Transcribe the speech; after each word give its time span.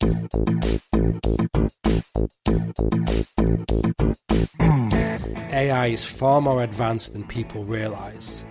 AI 5.52 5.86
is 5.86 6.04
far 6.04 6.40
more 6.40 6.62
advanced 6.62 7.12
than 7.12 7.24
people 7.24 7.64
realize. 7.64 8.44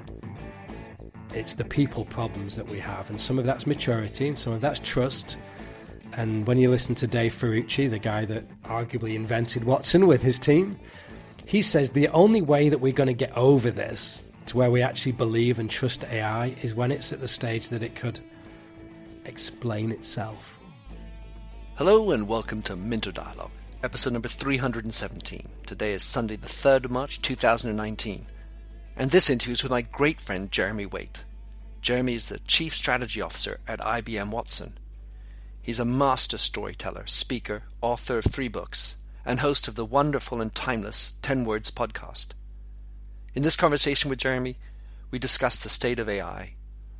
It's 1.33 1.55
the 1.55 1.65
people 1.65 2.05
problems 2.05 2.55
that 2.55 2.69
we 2.69 2.79
have, 2.79 3.09
and 3.09 3.19
some 3.19 3.37
of 3.39 3.45
that's 3.45 3.67
maturity, 3.67 4.27
and 4.27 4.37
some 4.37 4.53
of 4.53 4.61
that's 4.61 4.79
trust. 4.79 5.37
And 6.13 6.47
when 6.47 6.57
you 6.59 6.69
listen 6.69 6.95
to 6.95 7.07
Dave 7.07 7.33
Ferrucci, 7.33 7.89
the 7.89 7.99
guy 7.99 8.25
that 8.25 8.47
arguably 8.63 9.15
invented 9.15 9.65
Watson 9.65 10.07
with 10.07 10.21
his 10.21 10.39
team, 10.39 10.79
he 11.45 11.61
says 11.61 11.89
the 11.89 12.07
only 12.09 12.41
way 12.41 12.69
that 12.69 12.79
we're 12.79 12.93
going 12.93 13.07
to 13.07 13.13
get 13.13 13.35
over 13.35 13.71
this 13.71 14.23
to 14.45 14.57
where 14.57 14.71
we 14.71 14.81
actually 14.81 15.13
believe 15.13 15.59
and 15.59 15.69
trust 15.69 16.03
AI 16.05 16.55
is 16.61 16.75
when 16.75 16.91
it's 16.91 17.11
at 17.11 17.19
the 17.19 17.27
stage 17.27 17.69
that 17.69 17.81
it 17.83 17.95
could 17.95 18.19
explain 19.25 19.91
itself. 19.91 20.59
Hello 21.75 22.11
and 22.11 22.27
welcome 22.27 22.61
to 22.61 22.75
Minter 22.75 23.11
Dialogue, 23.11 23.49
episode 23.83 24.13
number 24.13 24.27
317. 24.27 25.49
Today 25.65 25.93
is 25.93 26.03
Sunday, 26.03 26.35
the 26.35 26.45
3rd 26.45 26.85
of 26.85 26.91
March 26.91 27.19
2019. 27.19 28.27
And 28.95 29.09
this 29.09 29.27
interview 29.27 29.53
is 29.53 29.63
with 29.63 29.71
my 29.71 29.81
great 29.81 30.21
friend 30.21 30.51
Jeremy 30.51 30.85
Waite. 30.85 31.23
Jeremy 31.81 32.13
is 32.13 32.27
the 32.27 32.37
Chief 32.41 32.75
Strategy 32.75 33.21
Officer 33.21 33.59
at 33.67 33.79
IBM 33.79 34.29
Watson. 34.29 34.77
He's 35.63 35.79
a 35.79 35.83
master 35.83 36.37
storyteller, 36.37 37.07
speaker, 37.07 37.63
author 37.81 38.19
of 38.19 38.25
three 38.25 38.49
books, 38.49 38.95
and 39.25 39.39
host 39.39 39.67
of 39.67 39.73
the 39.73 39.83
wonderful 39.83 40.41
and 40.41 40.53
timeless 40.53 41.15
10 41.23 41.43
Words 41.43 41.71
podcast. 41.71 42.27
In 43.33 43.41
this 43.41 43.55
conversation 43.55 44.11
with 44.11 44.19
Jeremy, 44.19 44.57
we 45.09 45.17
discuss 45.17 45.57
the 45.57 45.69
state 45.69 45.97
of 45.97 46.07
AI, 46.07 46.53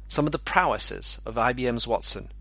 some 0.08 0.26
of 0.26 0.32
the 0.32 0.40
prowesses 0.40 1.22
of 1.28 1.36
IBM's 1.36 1.88
Watson, 1.88 2.32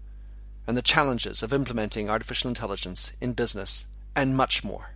and 0.66 0.76
the 0.76 0.82
challenges 0.82 1.42
of 1.42 1.52
implementing 1.52 2.08
artificial 2.08 2.48
intelligence 2.48 3.12
in 3.20 3.32
business, 3.32 3.86
and 4.14 4.36
much 4.36 4.62
more. 4.62 4.90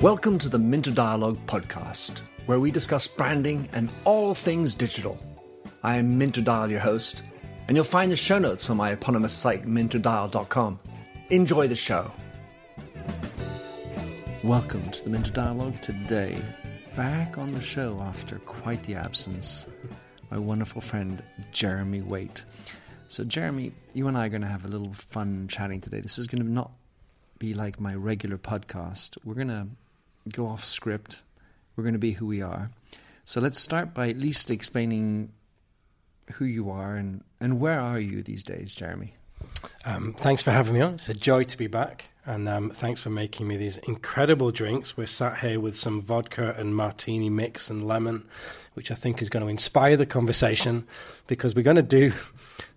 Welcome 0.00 0.38
to 0.40 0.50
the 0.50 0.58
Minter 0.58 0.90
Dialogue 0.90 1.38
podcast, 1.46 2.20
where 2.44 2.60
we 2.60 2.70
discuss 2.70 3.06
branding 3.06 3.70
and 3.72 3.90
all 4.04 4.34
things 4.34 4.74
digital. 4.74 5.18
I 5.82 5.96
am 5.96 6.18
Minter 6.18 6.42
Dial, 6.42 6.70
your 6.70 6.80
host, 6.80 7.22
and 7.66 7.74
you'll 7.74 7.84
find 7.84 8.12
the 8.12 8.16
show 8.16 8.38
notes 8.38 8.68
on 8.68 8.76
my 8.76 8.90
eponymous 8.90 9.32
site, 9.32 9.66
minterdial.com. 9.66 10.78
Enjoy 11.30 11.68
the 11.68 11.74
show. 11.74 12.12
Welcome 14.42 14.90
to 14.90 15.04
the 15.04 15.08
Minter 15.08 15.32
Dialogue 15.32 15.80
today. 15.80 16.38
Back 16.96 17.38
on 17.38 17.50
the 17.50 17.60
show 17.60 17.98
after 18.00 18.38
quite 18.38 18.84
the 18.84 18.94
absence, 18.94 19.66
my 20.30 20.38
wonderful 20.38 20.80
friend 20.80 21.20
Jeremy 21.50 22.02
Waite. 22.02 22.44
So, 23.08 23.24
Jeremy, 23.24 23.72
you 23.94 24.06
and 24.06 24.16
I 24.16 24.26
are 24.26 24.28
going 24.28 24.42
to 24.42 24.48
have 24.48 24.64
a 24.64 24.68
little 24.68 24.92
fun 24.92 25.48
chatting 25.48 25.80
today. 25.80 25.98
This 25.98 26.20
is 26.20 26.28
going 26.28 26.44
to 26.44 26.48
not 26.48 26.70
be 27.40 27.52
like 27.52 27.80
my 27.80 27.96
regular 27.96 28.38
podcast. 28.38 29.18
We're 29.24 29.34
going 29.34 29.48
to 29.48 29.66
go 30.30 30.46
off 30.46 30.64
script. 30.64 31.24
We're 31.74 31.82
going 31.82 31.94
to 31.94 31.98
be 31.98 32.12
who 32.12 32.26
we 32.26 32.42
are. 32.42 32.70
So, 33.24 33.40
let's 33.40 33.58
start 33.58 33.92
by 33.92 34.08
at 34.08 34.16
least 34.16 34.48
explaining 34.52 35.32
who 36.34 36.44
you 36.44 36.70
are 36.70 36.94
and, 36.94 37.24
and 37.40 37.58
where 37.58 37.80
are 37.80 37.98
you 37.98 38.22
these 38.22 38.44
days, 38.44 38.72
Jeremy? 38.72 39.14
Um, 39.84 40.14
thanks 40.16 40.42
for 40.42 40.52
having 40.52 40.74
me 40.74 40.80
on. 40.80 40.94
It's 40.94 41.08
a 41.08 41.14
joy 41.14 41.42
to 41.42 41.58
be 41.58 41.66
back. 41.66 42.10
And 42.26 42.48
um, 42.48 42.70
thanks 42.70 43.02
for 43.02 43.10
making 43.10 43.46
me 43.46 43.56
these 43.56 43.76
incredible 43.78 44.50
drinks. 44.50 44.96
We're 44.96 45.06
sat 45.06 45.38
here 45.38 45.60
with 45.60 45.76
some 45.76 46.00
vodka 46.00 46.54
and 46.58 46.74
martini 46.74 47.28
mix 47.28 47.68
and 47.68 47.86
lemon, 47.86 48.26
which 48.72 48.90
I 48.90 48.94
think 48.94 49.20
is 49.20 49.28
going 49.28 49.44
to 49.44 49.50
inspire 49.50 49.96
the 49.96 50.06
conversation 50.06 50.86
because 51.26 51.54
we're 51.54 51.62
going 51.62 51.76
to 51.76 51.82
do 51.82 52.12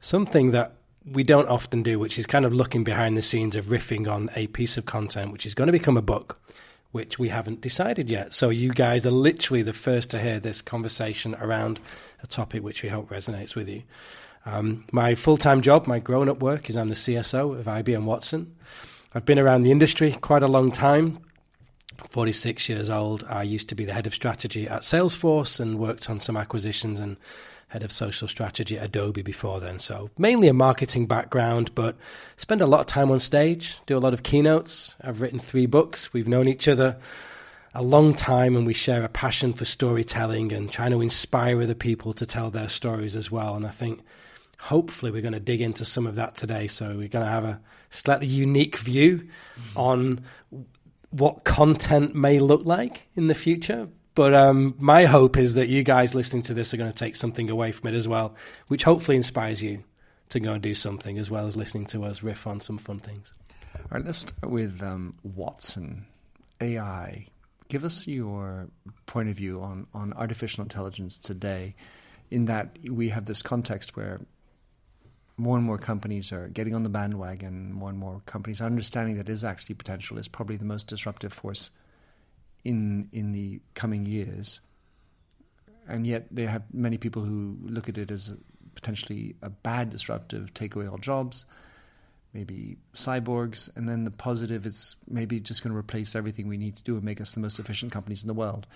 something 0.02 0.52
that 0.52 0.74
we 1.10 1.24
don't 1.24 1.48
often 1.48 1.82
do, 1.82 1.98
which 1.98 2.20
is 2.20 2.26
kind 2.26 2.44
of 2.44 2.54
looking 2.54 2.84
behind 2.84 3.18
the 3.18 3.22
scenes 3.22 3.56
of 3.56 3.68
riffing 3.68 4.10
on 4.10 4.30
a 4.36 4.48
piece 4.48 4.78
of 4.78 4.86
content, 4.86 5.32
which 5.32 5.46
is 5.46 5.54
going 5.54 5.68
to 5.68 5.72
become 5.72 5.96
a 5.96 6.02
book, 6.02 6.42
which 6.92 7.18
we 7.18 7.30
haven't 7.30 7.62
decided 7.62 8.10
yet. 8.10 8.34
So 8.34 8.50
you 8.50 8.74
guys 8.74 9.06
are 9.06 9.12
literally 9.12 9.62
the 9.62 9.72
first 9.72 10.10
to 10.10 10.20
hear 10.20 10.42
this 10.42 10.62
conversation 10.62 11.36
around 11.36 11.80
a 12.22 12.28
topic 12.28 12.64
which 12.64 12.84
we 12.84 12.90
hope 12.90 13.10
resonates 13.10 13.56
with 13.56 13.70
you. 13.70 13.84
Um, 14.46 14.86
my 14.92 15.16
full 15.16 15.38
time 15.38 15.62
job, 15.62 15.88
my 15.88 16.00
grown 16.00 16.28
up 16.28 16.42
work, 16.42 16.70
is 16.70 16.76
I'm 16.76 16.90
the 16.90 16.96
CSO 16.96 17.58
of 17.58 17.66
IBM 17.66 18.04
Watson. 18.04 18.54
I've 19.14 19.26
been 19.26 19.40
around 19.40 19.64
the 19.64 19.72
industry 19.72 20.12
quite 20.12 20.44
a 20.44 20.48
long 20.48 20.72
time. 20.72 21.20
46 22.10 22.70
years 22.70 22.90
old. 22.90 23.24
I 23.30 23.44
used 23.44 23.70
to 23.70 23.76
be 23.76 23.86
the 23.86 23.94
head 23.94 24.06
of 24.06 24.14
strategy 24.14 24.68
at 24.68 24.82
Salesforce 24.82 25.60
and 25.60 25.80
worked 25.80 26.10
on 26.10 26.20
some 26.20 26.38
acquisitions 26.38 27.00
and 27.00 27.18
head 27.70 27.84
of 27.84 27.92
social 27.92 28.28
strategy 28.28 28.78
at 28.78 28.86
Adobe 28.86 29.22
before 29.22 29.60
then. 29.60 29.80
So 29.80 30.10
mainly 30.18 30.48
a 30.48 30.54
marketing 30.54 31.06
background, 31.06 31.74
but 31.74 31.96
spend 32.36 32.62
a 32.62 32.66
lot 32.66 32.82
of 32.82 32.86
time 32.86 33.10
on 33.10 33.20
stage, 33.20 33.82
do 33.86 33.98
a 33.98 34.00
lot 34.00 34.14
of 34.14 34.24
keynotes. 34.24 34.96
I've 35.02 35.22
written 35.22 35.40
three 35.40 35.66
books. 35.66 36.14
We've 36.14 36.28
known 36.28 36.48
each 36.48 36.68
other 36.68 36.98
a 37.74 37.84
long 37.84 38.14
time 38.14 38.56
and 38.56 38.66
we 38.66 38.74
share 38.74 39.04
a 39.04 39.10
passion 39.10 39.54
for 39.54 39.66
storytelling 39.66 40.52
and 40.52 40.72
trying 40.72 40.92
to 40.92 41.02
inspire 41.02 41.62
other 41.62 41.76
people 41.76 42.14
to 42.14 42.26
tell 42.26 42.50
their 42.50 42.70
stories 42.70 43.16
as 43.16 43.32
well. 43.32 43.56
And 43.56 43.66
I 43.66 43.72
think 43.72 44.02
hopefully 44.58 45.12
we're 45.12 45.22
going 45.22 45.34
to 45.34 45.40
dig 45.40 45.62
into 45.62 45.86
some 45.86 46.08
of 46.08 46.16
that 46.16 46.36
today. 46.36 46.68
So 46.68 46.88
we're 46.88 47.08
going 47.08 47.26
to 47.26 47.32
have 47.32 47.44
a 47.44 47.60
slightly 47.90 48.28
unique 48.28 48.78
view 48.78 49.28
mm-hmm. 49.60 49.80
on 49.80 50.22
what 51.12 51.44
content 51.44 52.16
may 52.16 52.40
look 52.40 52.66
like 52.66 53.08
in 53.16 53.28
the 53.28 53.36
future. 53.36 53.88
But 54.16 54.34
um, 54.34 54.74
my 54.80 55.06
hope 55.06 55.38
is 55.38 55.54
that 55.54 55.68
you 55.68 55.84
guys 55.84 56.16
listening 56.16 56.42
to 56.44 56.54
this 56.54 56.74
are 56.74 56.78
going 56.78 56.92
to 56.92 56.98
take 56.98 57.16
something 57.16 57.50
away 57.50 57.72
from 57.72 57.90
it 57.90 57.96
as 57.96 58.08
well, 58.08 58.36
which 58.68 58.84
hopefully 58.84 59.16
inspires 59.16 59.62
you 59.62 59.84
to 60.30 60.40
go 60.40 60.54
and 60.54 60.62
do 60.62 60.74
something 60.74 61.18
as 61.18 61.30
well 61.30 61.48
as 61.48 61.56
listening 61.56 61.86
to 61.86 62.04
us 62.04 62.24
riff 62.24 62.48
on 62.48 62.60
some 62.60 62.78
fun 62.78 62.98
things. 62.98 63.34
All 63.76 63.82
right, 63.92 64.04
let's 64.04 64.20
start 64.20 64.52
with 64.52 64.82
um, 64.82 65.16
Watson 65.24 66.08
AI. 66.60 67.28
Give 67.70 67.84
us 67.84 68.08
your 68.08 68.68
point 69.06 69.30
of 69.30 69.36
view 69.36 69.62
on, 69.62 69.86
on 69.94 70.14
artificial 70.14 70.64
intelligence 70.64 71.18
today, 71.18 71.76
in 72.32 72.46
that 72.46 72.76
we 72.90 73.10
have 73.10 73.26
this 73.26 73.42
context 73.42 73.96
where 73.96 74.20
more 75.38 75.56
and 75.56 75.66
more 75.66 75.78
companies 75.78 76.32
are 76.32 76.48
getting 76.48 76.74
on 76.74 76.84
the 76.84 76.90
bandwagon. 76.90 77.72
More 77.72 77.90
and 77.90 77.98
more 77.98 78.22
companies 78.26 78.62
are 78.62 78.66
understanding 78.66 79.18
that 79.18 79.30
is 79.30 79.44
actually 79.44 79.76
potential 79.76 80.18
is 80.18 80.28
probably 80.28 80.58
the 80.58 80.66
most 80.66 80.88
disruptive 80.88 81.32
force 81.32 81.70
in 82.64 83.08
in 83.12 83.32
the 83.32 83.62
coming 83.76 84.06
years. 84.06 84.62
And 85.88 86.06
yet, 86.06 86.28
they 86.32 86.46
have 86.46 86.64
many 86.74 86.98
people 86.98 87.24
who 87.24 87.58
look 87.64 87.88
at 87.88 87.98
it 87.98 88.12
as 88.12 88.36
potentially 88.76 89.36
a 89.42 89.50
bad 89.50 89.90
disruptive, 89.90 90.54
take 90.54 90.76
away 90.76 90.86
all 90.88 90.98
jobs, 90.98 91.46
maybe 92.34 92.78
cyborgs, 92.94 93.70
and 93.78 93.88
then 93.88 94.04
the 94.04 94.12
positive 94.12 94.66
is 94.66 94.98
maybe 95.08 95.40
just 95.40 95.64
going 95.64 95.72
to 95.72 95.78
replace 95.78 96.14
everything 96.14 96.48
we 96.48 96.58
need 96.58 96.76
to 96.76 96.84
do 96.84 96.96
and 96.96 97.04
make 97.04 97.22
us 97.22 97.34
the 97.34 97.40
most 97.40 97.58
efficient 97.58 97.92
companies 97.92 98.22
in 98.22 98.28
the 98.28 98.34
world. 98.34 98.68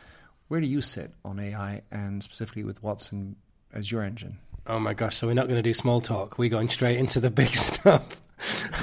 Where 0.48 0.62
do 0.62 0.68
you 0.68 0.82
sit 0.82 1.14
on 1.26 1.40
AI 1.40 1.82
and 1.92 2.24
specifically 2.24 2.64
with 2.64 2.82
Watson 2.82 3.36
as 3.74 3.92
your 3.92 4.04
engine? 4.04 4.38
Oh 4.72 4.80
my 4.80 4.94
gosh! 4.94 5.18
So 5.18 5.28
we're 5.28 5.34
not 5.34 5.48
going 5.48 5.58
to 5.58 5.62
do 5.62 5.74
small 5.74 6.00
talk. 6.00 6.38
We're 6.38 6.50
going 6.50 6.70
straight 6.70 6.98
into 6.98 7.20
the 7.20 7.30
big 7.30 7.50
stuff. 7.54 8.22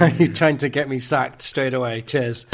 Are 0.01 0.11
you 0.11 0.31
trying 0.31 0.59
to 0.59 0.69
get 0.69 0.87
me 0.87 0.99
sacked 0.99 1.41
straight 1.41 1.73
away? 1.73 2.03
Cheers. 2.03 2.45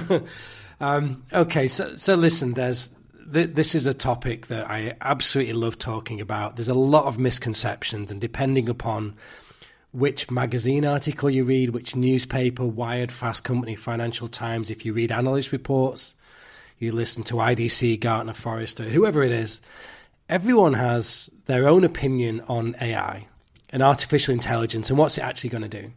um, 0.80 1.22
okay, 1.32 1.68
so 1.68 1.94
so 1.94 2.16
listen. 2.16 2.50
There's 2.50 2.90
th- 3.32 3.50
this 3.54 3.76
is 3.76 3.86
a 3.86 3.94
topic 3.94 4.48
that 4.48 4.68
I 4.68 4.96
absolutely 5.00 5.52
love 5.52 5.78
talking 5.78 6.20
about. 6.20 6.56
There's 6.56 6.68
a 6.68 6.74
lot 6.74 7.04
of 7.04 7.20
misconceptions, 7.20 8.10
and 8.10 8.20
depending 8.20 8.68
upon 8.68 9.14
which 9.92 10.28
magazine 10.28 10.84
article 10.84 11.30
you 11.30 11.44
read, 11.44 11.70
which 11.70 11.94
newspaper, 11.94 12.64
Wired, 12.64 13.12
Fast 13.12 13.44
Company, 13.44 13.76
Financial 13.76 14.26
Times, 14.26 14.72
if 14.72 14.84
you 14.84 14.92
read 14.92 15.12
analyst 15.12 15.52
reports, 15.52 16.16
you 16.80 16.90
listen 16.90 17.22
to 17.24 17.34
IDC, 17.34 18.00
Gartner, 18.00 18.32
Forrester, 18.32 18.84
whoever 18.84 19.22
it 19.22 19.30
is 19.30 19.60
everyone 20.30 20.74
has 20.74 21.28
their 21.46 21.68
own 21.68 21.82
opinion 21.82 22.40
on 22.46 22.76
AI 22.80 23.26
and 23.70 23.82
artificial 23.82 24.32
intelligence 24.32 24.88
and 24.88 24.98
what's 24.98 25.18
it 25.18 25.24
actually 25.24 25.50
going 25.50 25.68
to 25.68 25.82
do. 25.82 25.90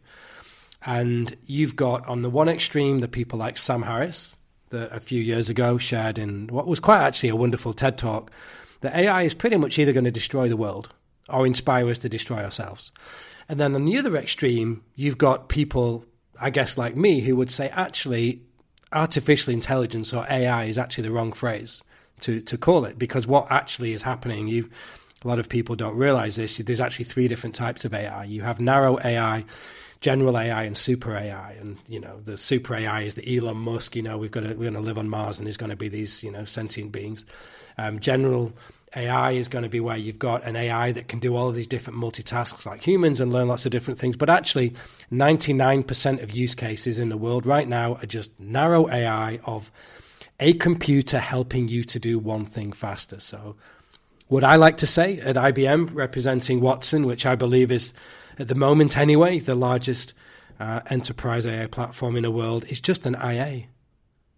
And 0.85 1.37
you've 1.45 1.75
got 1.75 2.07
on 2.07 2.23
the 2.23 2.31
one 2.31 2.49
extreme 2.49 2.99
the 2.99 3.07
people 3.07 3.37
like 3.37 3.59
Sam 3.59 3.83
Harris 3.83 4.35
that 4.71 4.91
a 4.91 4.99
few 4.99 5.21
years 5.21 5.51
ago 5.51 5.77
shared 5.77 6.17
in 6.17 6.47
what 6.47 6.67
was 6.67 6.79
quite 6.79 7.01
actually 7.01 7.29
a 7.29 7.35
wonderful 7.35 7.73
TED 7.73 7.97
talk 7.97 8.31
that 8.81 8.95
AI 8.95 9.21
is 9.21 9.35
pretty 9.35 9.55
much 9.55 9.77
either 9.77 9.93
going 9.93 10.03
to 10.03 10.11
destroy 10.11 10.49
the 10.49 10.57
world 10.57 10.91
or 11.29 11.45
inspire 11.45 11.87
us 11.87 11.99
to 11.99 12.09
destroy 12.09 12.43
ourselves. 12.43 12.91
And 13.47 13.59
then 13.59 13.75
on 13.75 13.85
the 13.85 13.97
other 13.99 14.17
extreme, 14.17 14.83
you've 14.95 15.19
got 15.19 15.47
people, 15.47 16.05
I 16.41 16.49
guess, 16.49 16.75
like 16.75 16.97
me, 16.97 17.21
who 17.21 17.35
would 17.35 17.51
say 17.51 17.69
actually 17.69 18.41
artificial 18.91 19.53
intelligence 19.53 20.11
or 20.11 20.25
AI 20.27 20.65
is 20.65 20.79
actually 20.79 21.03
the 21.03 21.11
wrong 21.11 21.33
phrase 21.33 21.83
to 22.21 22.41
to 22.41 22.57
call 22.57 22.85
it 22.85 22.97
because 22.97 23.27
what 23.27 23.51
actually 23.51 23.93
is 23.93 24.01
happening 24.01 24.47
you 24.47 24.69
a 25.23 25.27
lot 25.27 25.39
of 25.39 25.49
people 25.49 25.75
don't 25.75 25.95
realize 25.95 26.35
this. 26.35 26.57
There's 26.57 26.81
actually 26.81 27.05
three 27.05 27.27
different 27.27 27.55
types 27.55 27.85
of 27.85 27.93
AI. 27.93 28.25
You 28.25 28.41
have 28.41 28.59
narrow 28.59 28.99
AI, 29.03 29.45
general 30.01 30.37
AI, 30.37 30.63
and 30.63 30.77
super 30.77 31.15
AI. 31.15 31.53
And 31.53 31.77
you 31.87 31.99
know, 31.99 32.19
the 32.19 32.37
super 32.37 32.75
AI 32.75 33.03
is 33.03 33.15
the 33.15 33.37
Elon 33.37 33.57
Musk. 33.57 33.95
You 33.95 34.01
know, 34.01 34.17
we've 34.17 34.31
got 34.31 34.41
to, 34.41 34.49
we're 34.49 34.71
going 34.71 34.73
to 34.73 34.79
live 34.81 34.97
on 34.97 35.09
Mars, 35.09 35.39
and 35.39 35.47
there's 35.47 35.57
going 35.57 35.69
to 35.69 35.75
be 35.75 35.89
these 35.89 36.23
you 36.23 36.31
know 36.31 36.45
sentient 36.45 36.91
beings. 36.91 37.25
Um, 37.77 37.99
general 37.99 38.53
AI 38.95 39.31
is 39.31 39.47
going 39.47 39.63
to 39.63 39.69
be 39.69 39.79
where 39.79 39.97
you've 39.97 40.19
got 40.19 40.43
an 40.43 40.55
AI 40.55 40.91
that 40.91 41.07
can 41.07 41.19
do 41.19 41.35
all 41.35 41.49
of 41.49 41.55
these 41.55 41.67
different 41.67 41.97
multitasks 41.97 42.65
like 42.65 42.85
humans 42.85 43.19
and 43.19 43.33
learn 43.33 43.47
lots 43.47 43.65
of 43.65 43.71
different 43.71 43.99
things. 43.99 44.15
But 44.17 44.29
actually, 44.29 44.73
99% 45.11 46.21
of 46.21 46.31
use 46.31 46.53
cases 46.53 46.99
in 46.99 47.09
the 47.09 47.17
world 47.17 47.45
right 47.45 47.67
now 47.67 47.95
are 47.95 48.05
just 48.05 48.37
narrow 48.39 48.89
AI 48.89 49.39
of 49.45 49.71
a 50.39 50.53
computer 50.53 51.19
helping 51.19 51.67
you 51.67 51.83
to 51.83 51.99
do 51.99 52.19
one 52.19 52.45
thing 52.45 52.71
faster. 52.71 53.19
So, 53.19 53.55
what 54.27 54.43
I 54.43 54.55
like 54.55 54.77
to 54.77 54.87
say 54.87 55.19
at 55.19 55.35
IBM, 55.35 55.93
representing 55.93 56.59
Watson, 56.59 57.05
which 57.05 57.25
I 57.25 57.35
believe 57.35 57.71
is, 57.71 57.93
at 58.39 58.47
the 58.47 58.55
moment 58.55 58.97
anyway, 58.97 59.39
the 59.39 59.55
largest 59.55 60.13
uh, 60.59 60.81
enterprise 60.89 61.45
AI 61.45 61.67
platform 61.67 62.15
in 62.15 62.23
the 62.23 62.31
world, 62.31 62.65
is 62.67 62.81
just 62.81 63.05
an 63.05 63.15
IA. 63.15 63.65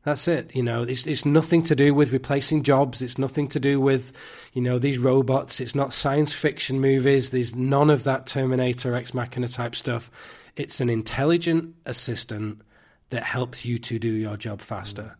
That's 0.04 0.28
it. 0.28 0.56
You 0.56 0.62
know, 0.62 0.84
it's, 0.84 1.08
it's 1.08 1.26
nothing 1.26 1.64
to 1.64 1.76
do 1.76 1.94
with 1.94 2.14
replacing 2.14 2.62
jobs. 2.62 3.02
It's 3.02 3.18
nothing 3.18 3.48
to 3.50 3.60
do 3.60 3.82
with, 3.82 4.12
you 4.54 4.62
know, 4.62 4.78
these 4.78 5.00
robots. 5.00 5.60
It's 5.60 5.74
not 5.74 5.94
science 5.94 6.32
fiction 6.32 6.80
movies. 6.80 7.32
There's 7.32 7.56
none 7.56 7.90
of 7.90 8.04
that 8.04 8.28
Terminator 8.28 8.96
Ex 8.96 9.16
Machina 9.16 9.48
type 9.48 9.76
stuff. 9.76 10.12
It's 10.56 10.80
an 10.80 10.92
intelligent 10.92 11.74
assistant 11.86 12.62
that 13.10 13.24
helps 13.24 13.66
you 13.66 13.80
to 13.80 13.98
do 13.98 14.10
your 14.10 14.38
job 14.38 14.62
faster. 14.62 15.16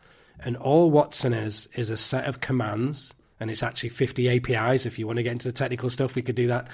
And 0.46 0.56
all 0.58 0.92
Watson 0.92 1.34
is, 1.34 1.68
is 1.76 1.90
a 1.90 1.98
set 1.98 2.26
of 2.26 2.40
commands, 2.40 3.14
and 3.40 3.50
it's 3.50 3.64
actually 3.64 3.90
50 3.90 4.30
APIs. 4.30 4.86
If 4.86 5.00
you 5.00 5.08
want 5.08 5.18
to 5.18 5.24
get 5.24 5.32
into 5.32 5.48
the 5.48 5.52
technical 5.52 5.90
stuff, 5.90 6.16
we 6.16 6.22
could 6.22 6.36
do 6.36 6.48
that. 6.48 6.68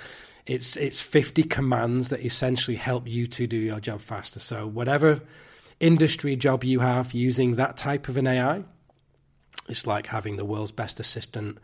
It's, 0.45 0.75
it's 0.75 0.99
50 0.99 1.43
commands 1.43 2.09
that 2.09 2.23
essentially 2.25 2.75
help 2.75 3.07
you 3.07 3.27
to 3.27 3.47
do 3.47 3.57
your 3.57 3.79
job 3.79 4.01
faster. 4.01 4.39
So, 4.39 4.67
whatever 4.67 5.21
industry 5.79 6.35
job 6.35 6.63
you 6.63 6.81
have 6.81 7.13
using 7.13 7.55
that 7.55 7.77
type 7.77 8.09
of 8.09 8.17
an 8.17 8.27
AI, 8.27 8.63
it's 9.69 9.87
like 9.87 10.07
having 10.07 10.35
the 10.35 10.45
world's 10.45 10.73
best 10.73 10.99
assistant 10.99 11.57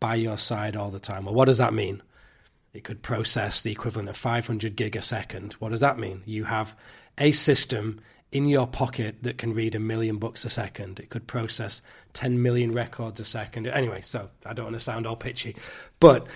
by 0.00 0.16
your 0.16 0.36
side 0.36 0.76
all 0.76 0.90
the 0.90 0.98
time. 0.98 1.26
Well, 1.26 1.34
what 1.34 1.44
does 1.44 1.58
that 1.58 1.72
mean? 1.72 2.02
It 2.74 2.82
could 2.82 3.02
process 3.02 3.62
the 3.62 3.70
equivalent 3.70 4.08
of 4.08 4.16
500 4.16 4.74
gig 4.74 4.96
a 4.96 5.02
second. 5.02 5.52
What 5.54 5.68
does 5.68 5.80
that 5.80 5.98
mean? 5.98 6.22
You 6.26 6.44
have 6.44 6.74
a 7.18 7.30
system 7.30 8.00
in 8.32 8.46
your 8.46 8.66
pocket 8.66 9.22
that 9.22 9.38
can 9.38 9.52
read 9.52 9.74
a 9.74 9.78
million 9.78 10.16
books 10.16 10.44
a 10.44 10.50
second. 10.50 10.98
It 10.98 11.10
could 11.10 11.26
process 11.26 11.82
10 12.14 12.42
million 12.42 12.72
records 12.72 13.20
a 13.20 13.24
second. 13.24 13.66
Anyway, 13.66 14.00
so 14.00 14.28
I 14.44 14.54
don't 14.54 14.66
want 14.66 14.76
to 14.76 14.80
sound 14.80 15.06
all 15.06 15.16
pitchy, 15.16 15.54
but 16.00 16.26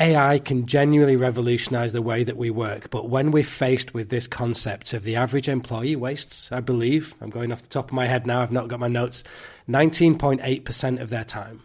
AI 0.00 0.38
can 0.38 0.66
genuinely 0.66 1.16
revolutionize 1.16 1.92
the 1.92 2.02
way 2.02 2.24
that 2.24 2.36
we 2.36 2.50
work. 2.50 2.90
But 2.90 3.08
when 3.08 3.30
we're 3.30 3.44
faced 3.44 3.92
with 3.94 4.08
this 4.08 4.26
concept 4.26 4.94
of 4.94 5.02
the 5.02 5.16
average 5.16 5.48
employee 5.48 5.96
wastes, 5.96 6.50
I 6.52 6.60
believe, 6.60 7.14
I'm 7.20 7.30
going 7.30 7.52
off 7.52 7.62
the 7.62 7.68
top 7.68 7.86
of 7.86 7.92
my 7.92 8.06
head 8.06 8.26
now, 8.26 8.40
I've 8.40 8.52
not 8.52 8.68
got 8.68 8.80
my 8.80 8.88
notes, 8.88 9.24
19.8% 9.68 11.00
of 11.00 11.10
their 11.10 11.24
time. 11.24 11.62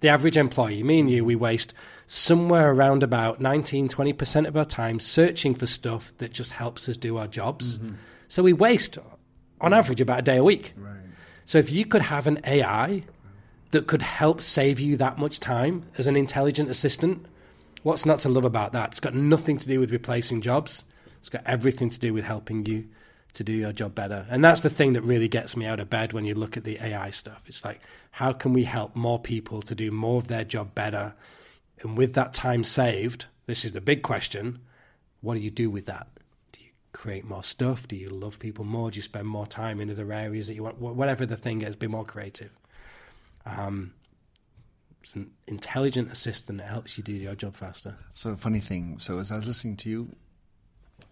The 0.00 0.08
average 0.08 0.36
employee, 0.36 0.82
me 0.82 1.00
and 1.00 1.10
you, 1.10 1.24
we 1.24 1.36
waste 1.36 1.74
somewhere 2.06 2.72
around 2.72 3.02
about 3.02 3.40
19, 3.40 3.88
20% 3.88 4.46
of 4.46 4.56
our 4.56 4.64
time 4.64 4.98
searching 4.98 5.54
for 5.54 5.66
stuff 5.66 6.16
that 6.18 6.32
just 6.32 6.52
helps 6.52 6.88
us 6.88 6.96
do 6.96 7.18
our 7.18 7.28
jobs. 7.28 7.78
Mm-hmm. 7.78 7.94
So 8.32 8.42
we 8.42 8.52
waste, 8.52 8.98
on 9.60 9.72
mm. 9.72 9.76
average, 9.76 10.00
about 10.00 10.20
a 10.20 10.22
day 10.22 10.36
a 10.38 10.44
week. 10.44 10.72
Right. 10.76 10.96
So 11.44 11.58
if 11.58 11.70
you 11.70 11.84
could 11.84 12.02
have 12.02 12.26
an 12.26 12.40
AI 12.44 13.02
that 13.72 13.86
could 13.86 14.02
help 14.02 14.40
save 14.40 14.80
you 14.80 14.96
that 14.96 15.18
much 15.18 15.40
time 15.40 15.84
as 15.98 16.06
an 16.06 16.16
intelligent 16.16 16.70
assistant, 16.70 17.26
What's 17.82 18.06
not 18.06 18.20
to 18.20 18.28
love 18.28 18.44
about 18.44 18.72
that? 18.72 18.90
It's 18.90 19.00
got 19.00 19.14
nothing 19.14 19.58
to 19.58 19.68
do 19.68 19.80
with 19.80 19.90
replacing 19.90 20.40
jobs. 20.40 20.84
It's 21.16 21.28
got 21.28 21.42
everything 21.46 21.90
to 21.90 21.98
do 21.98 22.14
with 22.14 22.24
helping 22.24 22.64
you 22.64 22.88
to 23.32 23.42
do 23.42 23.52
your 23.52 23.72
job 23.72 23.94
better. 23.94 24.26
And 24.30 24.44
that's 24.44 24.60
the 24.60 24.70
thing 24.70 24.92
that 24.92 25.02
really 25.02 25.26
gets 25.26 25.56
me 25.56 25.66
out 25.66 25.80
of 25.80 25.90
bed 25.90 26.12
when 26.12 26.24
you 26.24 26.34
look 26.34 26.56
at 26.56 26.64
the 26.64 26.78
AI 26.80 27.10
stuff. 27.10 27.42
It's 27.46 27.64
like, 27.64 27.80
how 28.12 28.32
can 28.32 28.52
we 28.52 28.64
help 28.64 28.94
more 28.94 29.18
people 29.18 29.62
to 29.62 29.74
do 29.74 29.90
more 29.90 30.18
of 30.18 30.28
their 30.28 30.44
job 30.44 30.74
better? 30.74 31.14
And 31.80 31.96
with 31.96 32.14
that 32.14 32.34
time 32.34 32.62
saved, 32.62 33.26
this 33.46 33.64
is 33.64 33.72
the 33.72 33.80
big 33.80 34.02
question 34.02 34.60
what 35.22 35.34
do 35.34 35.40
you 35.40 35.50
do 35.50 35.70
with 35.70 35.86
that? 35.86 36.08
Create 37.02 37.24
more 37.24 37.42
stuff? 37.42 37.88
Do 37.88 37.96
you 37.96 38.10
love 38.10 38.38
people 38.38 38.64
more? 38.64 38.92
Do 38.92 38.96
you 38.98 39.02
spend 39.02 39.26
more 39.26 39.44
time 39.44 39.80
in 39.80 39.90
other 39.90 40.12
areas 40.12 40.46
that 40.46 40.54
you 40.54 40.62
want? 40.62 40.78
Whatever 40.78 41.26
the 41.26 41.36
thing 41.36 41.62
is, 41.62 41.74
be 41.74 41.88
more 41.88 42.04
creative. 42.04 42.52
Um, 43.44 43.94
it's 45.00 45.16
an 45.16 45.32
intelligent 45.48 46.12
assistant 46.12 46.58
that 46.58 46.68
helps 46.68 46.96
you 46.96 47.02
do 47.02 47.12
your 47.12 47.34
job 47.34 47.56
faster. 47.56 47.96
So, 48.14 48.36
funny 48.36 48.60
thing. 48.60 49.00
So, 49.00 49.18
as 49.18 49.32
I 49.32 49.34
was 49.34 49.48
listening 49.48 49.78
to 49.78 49.90
you, 49.90 50.14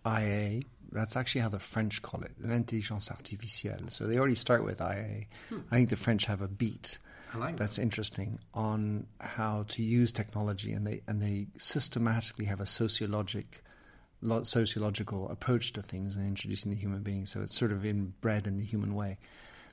IA, 0.07 0.63
that's 0.93 1.17
actually 1.17 1.41
how 1.41 1.49
the 1.49 1.59
French 1.59 2.03
call 2.03 2.23
it, 2.23 2.35
l'intelligence 2.39 3.09
artificielle. 3.09 3.91
So, 3.91 4.07
they 4.07 4.17
already 4.17 4.37
start 4.37 4.65
with 4.65 4.81
IA. 4.81 5.25
Hmm. 5.49 5.59
I 5.73 5.75
think 5.75 5.89
the 5.89 5.97
French 5.97 6.27
have 6.27 6.41
a 6.41 6.47
beat. 6.47 7.01
Like 7.35 7.57
that's 7.57 7.77
that. 7.77 7.83
interesting 7.83 8.39
on 8.55 9.09
how 9.19 9.65
to 9.71 9.83
use 9.83 10.13
technology, 10.13 10.73
and 10.73 10.87
they 10.87 11.01
and 11.09 11.21
they 11.21 11.49
systematically 11.59 12.45
have 12.45 12.61
a 12.61 12.67
sociologic, 12.67 13.65
sociological 14.43 15.29
approach 15.29 15.73
to 15.75 15.83
things 15.83 16.17
and 16.17 16.27
introducing 16.27 16.71
the 16.71 16.77
human 16.77 17.03
being. 17.03 17.27
So 17.27 17.41
it's 17.41 17.57
sort 17.57 17.73
of 17.73 17.85
inbred 17.85 18.47
in 18.47 18.57
the 18.57 18.65
human 18.65 18.95
way. 18.95 19.19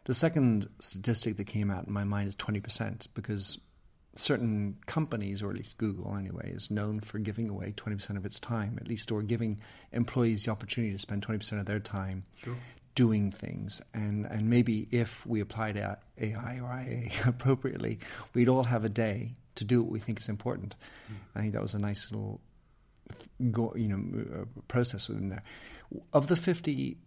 The 0.05 0.13
second 0.13 0.69
statistic 0.79 1.37
that 1.37 1.47
came 1.47 1.69
out 1.69 1.87
in 1.87 1.93
my 1.93 2.03
mind 2.03 2.29
is 2.29 2.35
twenty 2.35 2.59
percent 2.59 3.07
because 3.13 3.59
certain 4.17 4.77
companies, 4.85 5.41
or 5.41 5.49
at 5.49 5.55
least 5.55 5.77
Google 5.77 6.15
anyway, 6.15 6.51
is 6.53 6.71
known 6.71 6.99
for 6.99 7.19
giving 7.19 7.49
away 7.49 7.73
20% 7.75 8.17
of 8.17 8.25
its 8.25 8.39
time, 8.39 8.77
at 8.79 8.87
least, 8.87 9.11
or 9.11 9.21
giving 9.21 9.59
employees 9.91 10.45
the 10.45 10.51
opportunity 10.51 10.93
to 10.93 10.99
spend 10.99 11.25
20% 11.25 11.59
of 11.59 11.65
their 11.65 11.79
time 11.79 12.23
sure. 12.43 12.55
doing 12.95 13.31
things. 13.31 13.81
And, 13.93 14.25
and 14.25 14.49
maybe 14.49 14.87
if 14.91 15.25
we 15.25 15.39
applied 15.39 15.77
AI 15.77 16.59
or 16.59 16.79
IA 16.79 17.09
appropriately, 17.25 17.99
we'd 18.33 18.49
all 18.49 18.63
have 18.63 18.85
a 18.85 18.89
day 18.89 19.35
to 19.55 19.63
do 19.63 19.81
what 19.81 19.91
we 19.91 19.99
think 19.99 20.19
is 20.19 20.29
important. 20.29 20.75
Mm. 21.11 21.15
I 21.35 21.39
think 21.41 21.53
that 21.53 21.61
was 21.61 21.75
a 21.75 21.79
nice 21.79 22.11
little 22.11 22.39
go, 23.51 23.73
you 23.75 23.87
know, 23.87 24.41
uh, 24.41 24.45
process 24.67 25.09
within 25.09 25.29
there. 25.29 25.43
Of 26.13 26.27
the 26.27 26.35
50 26.35 26.97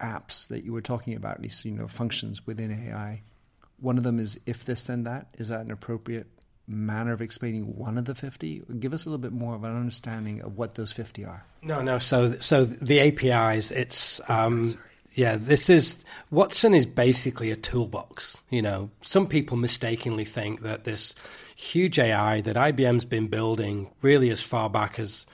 apps 0.00 0.48
that 0.48 0.64
you 0.64 0.72
were 0.72 0.80
talking 0.80 1.14
about, 1.14 1.36
at 1.36 1.42
least, 1.42 1.64
you 1.64 1.72
know, 1.72 1.88
functions 1.88 2.46
within 2.46 2.88
AI, 2.88 3.22
one 3.78 3.98
of 3.98 4.04
them 4.04 4.18
is 4.18 4.38
if 4.46 4.64
this 4.64 4.84
then 4.84 5.04
that. 5.04 5.28
Is 5.38 5.48
that 5.48 5.60
an 5.60 5.70
appropriate 5.70 6.26
manner 6.66 7.12
of 7.12 7.22
explaining 7.22 7.76
one 7.76 7.98
of 7.98 8.04
the 8.04 8.14
50? 8.14 8.62
Give 8.78 8.92
us 8.92 9.06
a 9.06 9.08
little 9.08 9.18
bit 9.18 9.32
more 9.32 9.54
of 9.54 9.64
an 9.64 9.76
understanding 9.76 10.42
of 10.42 10.56
what 10.56 10.74
those 10.74 10.92
50 10.92 11.24
are. 11.24 11.44
No, 11.62 11.82
no. 11.82 11.98
So, 11.98 12.38
so 12.40 12.64
the 12.64 13.00
APIs, 13.00 13.70
it's. 13.70 14.20
Um, 14.28 14.78
yeah, 15.14 15.36
this 15.36 15.68
is 15.68 16.04
Watson 16.30 16.74
is 16.74 16.86
basically 16.86 17.50
a 17.50 17.56
toolbox. 17.56 18.40
You 18.50 18.62
know, 18.62 18.90
some 19.00 19.26
people 19.26 19.56
mistakenly 19.56 20.24
think 20.24 20.62
that 20.62 20.84
this 20.84 21.14
huge 21.56 21.98
AI 21.98 22.40
that 22.42 22.56
IBM's 22.56 23.04
been 23.04 23.26
building 23.26 23.90
really 24.02 24.30
as 24.30 24.42
far 24.42 24.70
back 24.70 24.98
as 24.98 25.26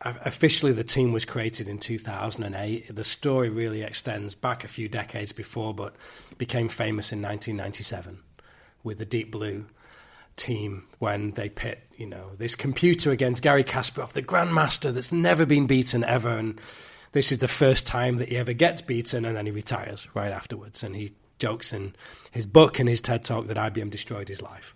officially 0.00 0.72
the 0.72 0.84
team 0.84 1.12
was 1.12 1.24
created 1.24 1.68
in 1.68 1.78
2008. 1.78 2.94
The 2.94 3.04
story 3.04 3.48
really 3.48 3.82
extends 3.82 4.34
back 4.34 4.64
a 4.64 4.68
few 4.68 4.88
decades 4.88 5.32
before, 5.32 5.72
but 5.72 5.94
became 6.36 6.68
famous 6.68 7.12
in 7.12 7.22
1997 7.22 8.18
with 8.82 8.98
the 8.98 9.06
Deep 9.06 9.30
Blue 9.30 9.64
team 10.36 10.84
when 10.98 11.30
they 11.32 11.48
pit, 11.48 11.80
you 11.96 12.06
know, 12.06 12.30
this 12.36 12.54
computer 12.54 13.12
against 13.12 13.42
Garry 13.42 13.64
Kasparov, 13.64 14.12
the 14.12 14.22
grandmaster 14.22 14.92
that's 14.92 15.12
never 15.12 15.46
been 15.46 15.66
beaten 15.66 16.04
ever, 16.04 16.30
and 16.36 16.60
this 17.14 17.32
is 17.32 17.38
the 17.38 17.48
first 17.48 17.86
time 17.86 18.16
that 18.18 18.28
he 18.28 18.36
ever 18.36 18.52
gets 18.52 18.82
beaten, 18.82 19.24
and 19.24 19.36
then 19.36 19.46
he 19.46 19.52
retires 19.52 20.06
right 20.14 20.32
afterwards, 20.32 20.82
and 20.82 20.94
he 20.94 21.12
jokes 21.38 21.72
in 21.72 21.94
his 22.32 22.44
book 22.46 22.78
and 22.78 22.88
his 22.88 23.00
TED 23.00 23.24
talk 23.24 23.46
that 23.46 23.56
IBM 23.56 23.90
destroyed 23.90 24.28
his 24.28 24.42
life. 24.42 24.74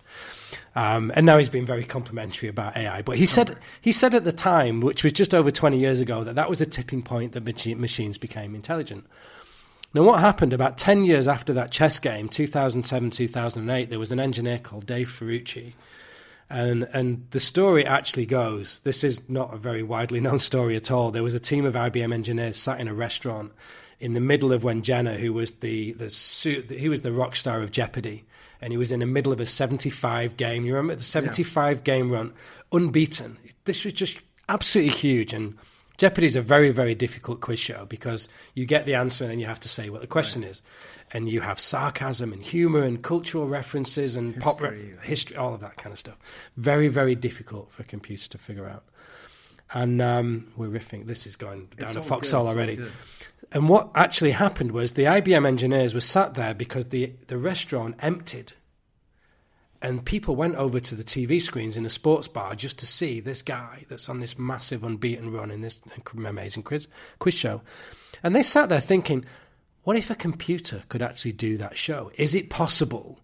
Um, 0.75 1.13
and 1.15 1.27
now 1.27 1.39
he's 1.39 1.49
been 1.49 1.67
very 1.67 1.85
complimentary 1.85 2.49
about 2.49 2.77
AI. 2.77 3.03
But 3.03 3.17
he 3.17 3.27
said 3.27 3.57
he 3.81 3.93
said 3.93 4.15
at 4.15 4.25
the 4.25 4.33
time, 4.33 4.81
which 4.81 5.03
was 5.03 5.13
just 5.13 5.35
over 5.35 5.51
20 5.51 5.79
years 5.79 6.01
ago, 6.01 6.25
that 6.25 6.37
that 6.37 6.49
was 6.49 6.61
a 6.61 6.67
tipping 6.67 7.03
point 7.03 7.33
that 7.33 7.45
machines 7.79 8.19
became 8.19 8.55
intelligent. 8.55 9.07
Now, 9.95 10.05
what 10.05 10.21
happened 10.21 10.53
about 10.53 10.77
10 10.77 11.05
years 11.05 11.27
after 11.27 11.55
that 11.55 11.71
chess 11.71 11.99
game, 11.99 12.29
2007, 12.29 13.11
2008, 13.11 13.89
there 13.89 13.99
was 13.99 14.13
an 14.13 14.21
engineer 14.21 14.59
called 14.59 14.87
Dave 14.87 15.09
Ferrucci. 15.09 15.73
And, 16.51 16.89
and 16.95 17.27
the 17.31 17.41
story 17.41 17.85
actually 17.85 18.25
goes 18.25 18.81
this 18.81 19.05
is 19.05 19.29
not 19.29 19.53
a 19.53 19.59
very 19.59 19.83
widely 19.83 20.21
known 20.21 20.39
story 20.51 20.77
at 20.77 20.91
all. 20.91 21.11
There 21.11 21.23
was 21.23 21.35
a 21.35 21.41
team 21.41 21.65
of 21.65 21.75
IBM 21.75 22.13
engineers 22.13 22.57
sat 22.57 22.81
in 22.81 22.89
a 22.89 22.95
restaurant 22.95 23.53
in 24.01 24.15
the 24.15 24.21
middle 24.21 24.53
of 24.53 24.63
Ken 24.63 24.83
Jennings, 24.83 25.21
who 25.21 25.33
was 25.33 25.53
the 25.53 25.93
the 25.93 26.09
suit, 26.09 26.71
he 26.71 26.89
was 26.89 27.01
the 27.01 27.13
rock 27.13 27.37
star 27.37 27.61
of 27.61 27.73
Jeopardy, 27.73 28.25
and 28.61 28.73
he 28.73 28.77
was 28.77 28.93
in 28.93 29.01
the 29.01 29.07
middle 29.07 29.33
of 29.33 29.41
a 29.41 29.47
75 29.47 30.37
game. 30.37 30.65
You 30.65 30.75
remember 30.75 30.97
the 30.97 31.03
75 31.03 31.79
yeah. 31.79 31.83
game 31.83 32.11
run, 32.11 32.33
unbeaten. 32.73 33.39
This 33.65 33.85
was 33.85 33.95
just 33.95 34.19
absolutely 34.49 34.95
huge. 34.95 35.35
And 35.35 35.57
Jeopardy 35.97 36.27
is 36.27 36.37
a 36.37 36.43
very, 36.43 36.71
very 36.71 36.95
difficult 36.95 37.41
quiz 37.41 37.59
show 37.59 37.87
because 37.87 38.29
you 38.55 38.67
get 38.67 38.87
the 38.87 38.95
answer 38.95 39.25
and 39.25 39.33
then 39.33 39.41
you 39.41 39.47
have 39.47 39.61
to 39.61 39.69
say 39.69 39.91
what 39.91 40.01
the 40.01 40.07
question 40.07 40.43
right. 40.43 40.53
is. 40.53 40.63
And 41.11 41.29
you 41.29 41.41
have 41.41 41.59
sarcasm 41.59 42.33
and 42.33 42.43
humor 42.43 42.83
and 42.83 43.03
cultural 43.03 43.47
references 43.47 44.17
and 44.17 44.35
history. 44.35 44.43
pop 44.43 44.61
re- 44.61 44.95
history, 45.03 45.37
all 45.37 45.55
of 45.55 45.61
that 45.61 45.77
kind 45.77 45.93
of 45.93 45.99
stuff. 45.99 46.19
Very, 46.57 46.89
very 46.89 47.15
difficult 47.15 47.71
for 47.71 47.83
computers 47.83 48.29
to 48.29 48.39
figure 48.39 48.69
out. 48.69 48.85
And 49.73 50.01
um, 50.01 50.49
we're 50.57 50.69
riffing. 50.69 51.07
This 51.07 51.27
is 51.27 51.37
going 51.37 51.69
down 51.79 51.97
a 51.97 52.03
foxhole 52.03 52.47
already. 52.47 52.79
And 53.53 53.69
what 53.69 53.91
actually 53.95 54.33
happened 54.33 54.73
was 54.73 54.93
the 54.93 55.05
IBM 55.05 55.47
engineers 55.47 55.95
were 55.95 56.01
sat 56.01 56.35
there 56.35 56.55
because 56.55 56.87
the, 56.87 57.13
the 57.29 57.39
restaurant 57.39 57.97
emptied 58.01 58.53
and 59.81 60.05
people 60.05 60.35
went 60.35 60.57
over 60.57 60.81
to 60.81 60.95
the 60.95 61.05
TV 61.05 61.41
screens 61.41 61.77
in 61.77 61.87
a 61.87 61.91
sports 61.91 62.27
bar 62.27 62.55
just 62.55 62.79
to 62.81 62.87
see 62.87 63.21
this 63.21 63.43
guy 63.43 63.85
that's 63.89 64.09
on 64.09 64.21
this 64.21 64.39
massive 64.39 64.83
unbeaten 64.83 65.33
run 65.33 65.51
in 65.51 65.61
this 65.61 65.81
amazing 66.17 66.65
quiz, 66.65 66.89
quiz 67.21 67.35
show. 67.35 67.61
And 68.23 68.35
they 68.35 68.43
sat 68.43 68.69
there 68.69 68.81
thinking, 68.81 69.25
what 69.85 69.97
if 69.97 70.11
a 70.11 70.15
computer 70.15 70.83
could 70.89 71.03
actually 71.03 71.33
do 71.33 71.57
that 71.57 71.77
show? 71.77 72.11
Is 72.17 72.35
it 72.35 72.51
possible 72.51 73.19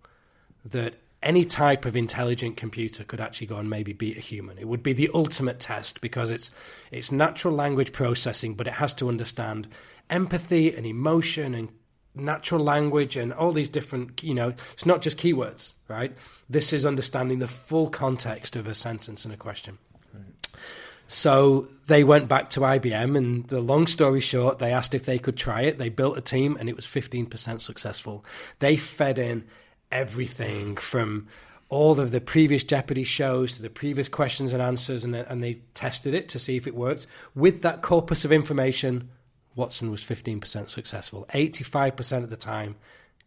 that 0.64 0.94
any 1.22 1.44
type 1.44 1.84
of 1.86 1.96
intelligent 1.96 2.56
computer 2.56 3.02
could 3.04 3.20
actually 3.20 3.46
go 3.46 3.56
and 3.56 3.68
maybe 3.68 3.92
beat 3.92 4.16
a 4.16 4.20
human? 4.20 4.58
It 4.58 4.68
would 4.68 4.82
be 4.82 4.92
the 4.92 5.10
ultimate 5.14 5.58
test 5.58 6.00
because 6.00 6.30
it's 6.30 6.50
it's 6.90 7.10
natural 7.10 7.54
language 7.54 7.92
processing, 7.92 8.54
but 8.54 8.66
it 8.66 8.74
has 8.74 8.94
to 8.94 9.08
understand 9.08 9.68
empathy 10.10 10.74
and 10.74 10.86
emotion 10.86 11.54
and 11.54 11.68
natural 12.14 12.60
language 12.60 13.16
and 13.16 13.32
all 13.32 13.52
these 13.52 13.68
different, 13.68 14.22
you 14.22 14.34
know, 14.34 14.50
it's 14.72 14.86
not 14.86 15.02
just 15.02 15.18
keywords, 15.18 15.72
right? 15.88 16.14
This 16.48 16.72
is 16.72 16.86
understanding 16.86 17.40
the 17.40 17.48
full 17.48 17.90
context 17.90 18.56
of 18.56 18.66
a 18.66 18.74
sentence 18.74 19.24
and 19.24 19.34
a 19.34 19.36
question. 19.36 19.78
So 21.06 21.68
they 21.86 22.02
went 22.04 22.28
back 22.28 22.50
to 22.50 22.60
IBM, 22.60 23.16
and 23.16 23.46
the 23.48 23.60
long 23.60 23.86
story 23.86 24.20
short, 24.20 24.58
they 24.58 24.72
asked 24.72 24.94
if 24.94 25.04
they 25.04 25.18
could 25.18 25.36
try 25.36 25.62
it. 25.62 25.78
They 25.78 25.88
built 25.90 26.16
a 26.16 26.22
team, 26.22 26.56
and 26.58 26.68
it 26.68 26.76
was 26.76 26.86
15% 26.86 27.60
successful. 27.60 28.24
They 28.58 28.76
fed 28.76 29.18
in 29.18 29.44
everything 29.92 30.76
from 30.76 31.28
all 31.68 31.98
of 32.00 32.10
the 32.10 32.20
previous 32.20 32.64
Jeopardy 32.64 33.04
shows 33.04 33.56
to 33.56 33.62
the 33.62 33.70
previous 33.70 34.08
questions 34.08 34.52
and 34.52 34.62
answers, 34.62 35.04
and, 35.04 35.14
and 35.14 35.42
they 35.42 35.54
tested 35.74 36.14
it 36.14 36.28
to 36.30 36.38
see 36.38 36.56
if 36.56 36.66
it 36.66 36.74
worked. 36.74 37.06
With 37.34 37.62
that 37.62 37.82
corpus 37.82 38.24
of 38.24 38.32
information, 38.32 39.10
Watson 39.56 39.90
was 39.90 40.00
15% 40.00 40.68
successful. 40.68 41.26
85% 41.34 42.24
of 42.24 42.30
the 42.30 42.36
time 42.36 42.76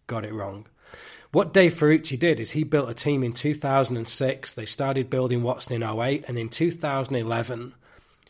got 0.08 0.26
it 0.26 0.34
wrong. 0.34 0.68
What 1.32 1.54
Dave 1.54 1.74
Ferrucci 1.74 2.18
did 2.18 2.40
is 2.40 2.52
he 2.52 2.64
built 2.64 2.90
a 2.90 2.94
team 2.94 3.24
in 3.24 3.34
2006. 3.34 4.54
They 4.54 4.66
started 4.66 5.10
building 5.10 5.44
Watson 5.44 5.82
in 5.82 5.84
08. 5.84 6.26
And 6.28 6.40
in 6.40 6.50
2011, 6.50 7.74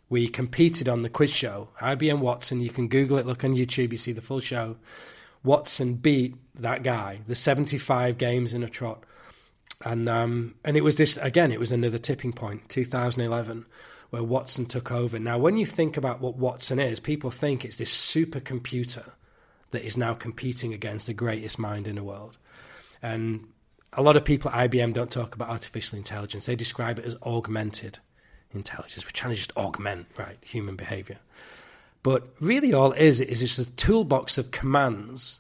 we 0.09 0.27
competed 0.27 0.89
on 0.89 1.03
the 1.03 1.09
quiz 1.09 1.31
show. 1.31 1.69
IBM 1.79 2.19
Watson, 2.19 2.61
you 2.61 2.69
can 2.69 2.87
Google 2.87 3.17
it, 3.17 3.25
look 3.25 3.43
on 3.43 3.55
YouTube, 3.55 3.91
you 3.91 3.97
see 3.97 4.13
the 4.13 4.21
full 4.21 4.39
show. 4.39 4.77
Watson 5.43 5.93
beat 5.95 6.35
that 6.55 6.83
guy, 6.83 7.19
the 7.27 7.35
75 7.35 8.17
games 8.17 8.53
in 8.53 8.63
a 8.63 8.69
trot. 8.69 9.03
And 9.85 10.09
um, 10.09 10.55
and 10.65 10.75
it 10.75 10.83
was 10.83 10.95
this 10.95 11.17
again. 11.17 11.51
It 11.51 11.59
was 11.59 11.71
another 11.71 11.99
tipping 11.99 12.33
point. 12.33 12.67
2011, 12.69 13.65
where 14.09 14.23
Watson 14.23 14.65
took 14.65 14.91
over. 14.91 15.19
Now, 15.19 15.37
when 15.37 15.55
you 15.55 15.67
think 15.67 15.97
about 15.97 16.19
what 16.19 16.35
Watson 16.35 16.79
is, 16.79 16.99
people 16.99 17.29
think 17.29 17.63
it's 17.63 17.75
this 17.75 17.95
supercomputer 17.95 19.11
that 19.69 19.85
is 19.85 19.95
now 19.95 20.15
competing 20.15 20.73
against 20.73 21.05
the 21.05 21.13
greatest 21.13 21.59
mind 21.59 21.87
in 21.87 21.95
the 21.95 22.03
world. 22.03 22.37
And 23.01 23.47
a 23.93 24.01
lot 24.01 24.15
of 24.15 24.25
people 24.25 24.51
at 24.51 24.69
IBM 24.69 24.93
don't 24.93 25.11
talk 25.11 25.35
about 25.35 25.49
artificial 25.49 25.97
intelligence. 25.97 26.45
They 26.45 26.55
describe 26.55 26.99
it 26.99 27.05
as 27.05 27.15
augmented 27.23 27.99
intelligence. 28.51 29.05
We're 29.05 29.11
trying 29.11 29.33
to 29.33 29.37
just 29.37 29.55
augment, 29.55 30.07
right, 30.17 30.37
human 30.41 30.75
behavior. 30.75 31.19
But 32.03 32.27
really, 32.39 32.73
all 32.73 32.93
it 32.93 33.01
is 33.01 33.21
is 33.21 33.39
just 33.39 33.59
a 33.59 33.69
toolbox 33.71 34.37
of 34.37 34.51
commands 34.51 35.39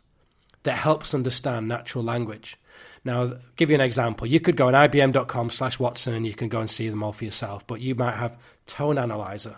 that 0.63 0.77
helps 0.77 1.13
understand 1.13 1.67
natural 1.67 2.03
language. 2.03 2.57
Now, 3.05 3.21
I'll 3.21 3.39
give 3.55 3.69
you 3.69 3.75
an 3.75 3.81
example. 3.81 4.27
You 4.27 4.39
could 4.39 4.57
go 4.57 4.67
on 4.67 4.73
ibm.com 4.73 5.49
slash 5.49 5.79
Watson 5.79 6.13
and 6.13 6.27
you 6.27 6.33
can 6.33 6.49
go 6.49 6.59
and 6.59 6.69
see 6.69 6.89
them 6.89 7.03
all 7.03 7.13
for 7.13 7.23
yourself, 7.23 7.65
but 7.65 7.79
you 7.79 7.95
might 7.95 8.15
have 8.17 8.37
tone 8.65 8.97
analyzer 8.97 9.55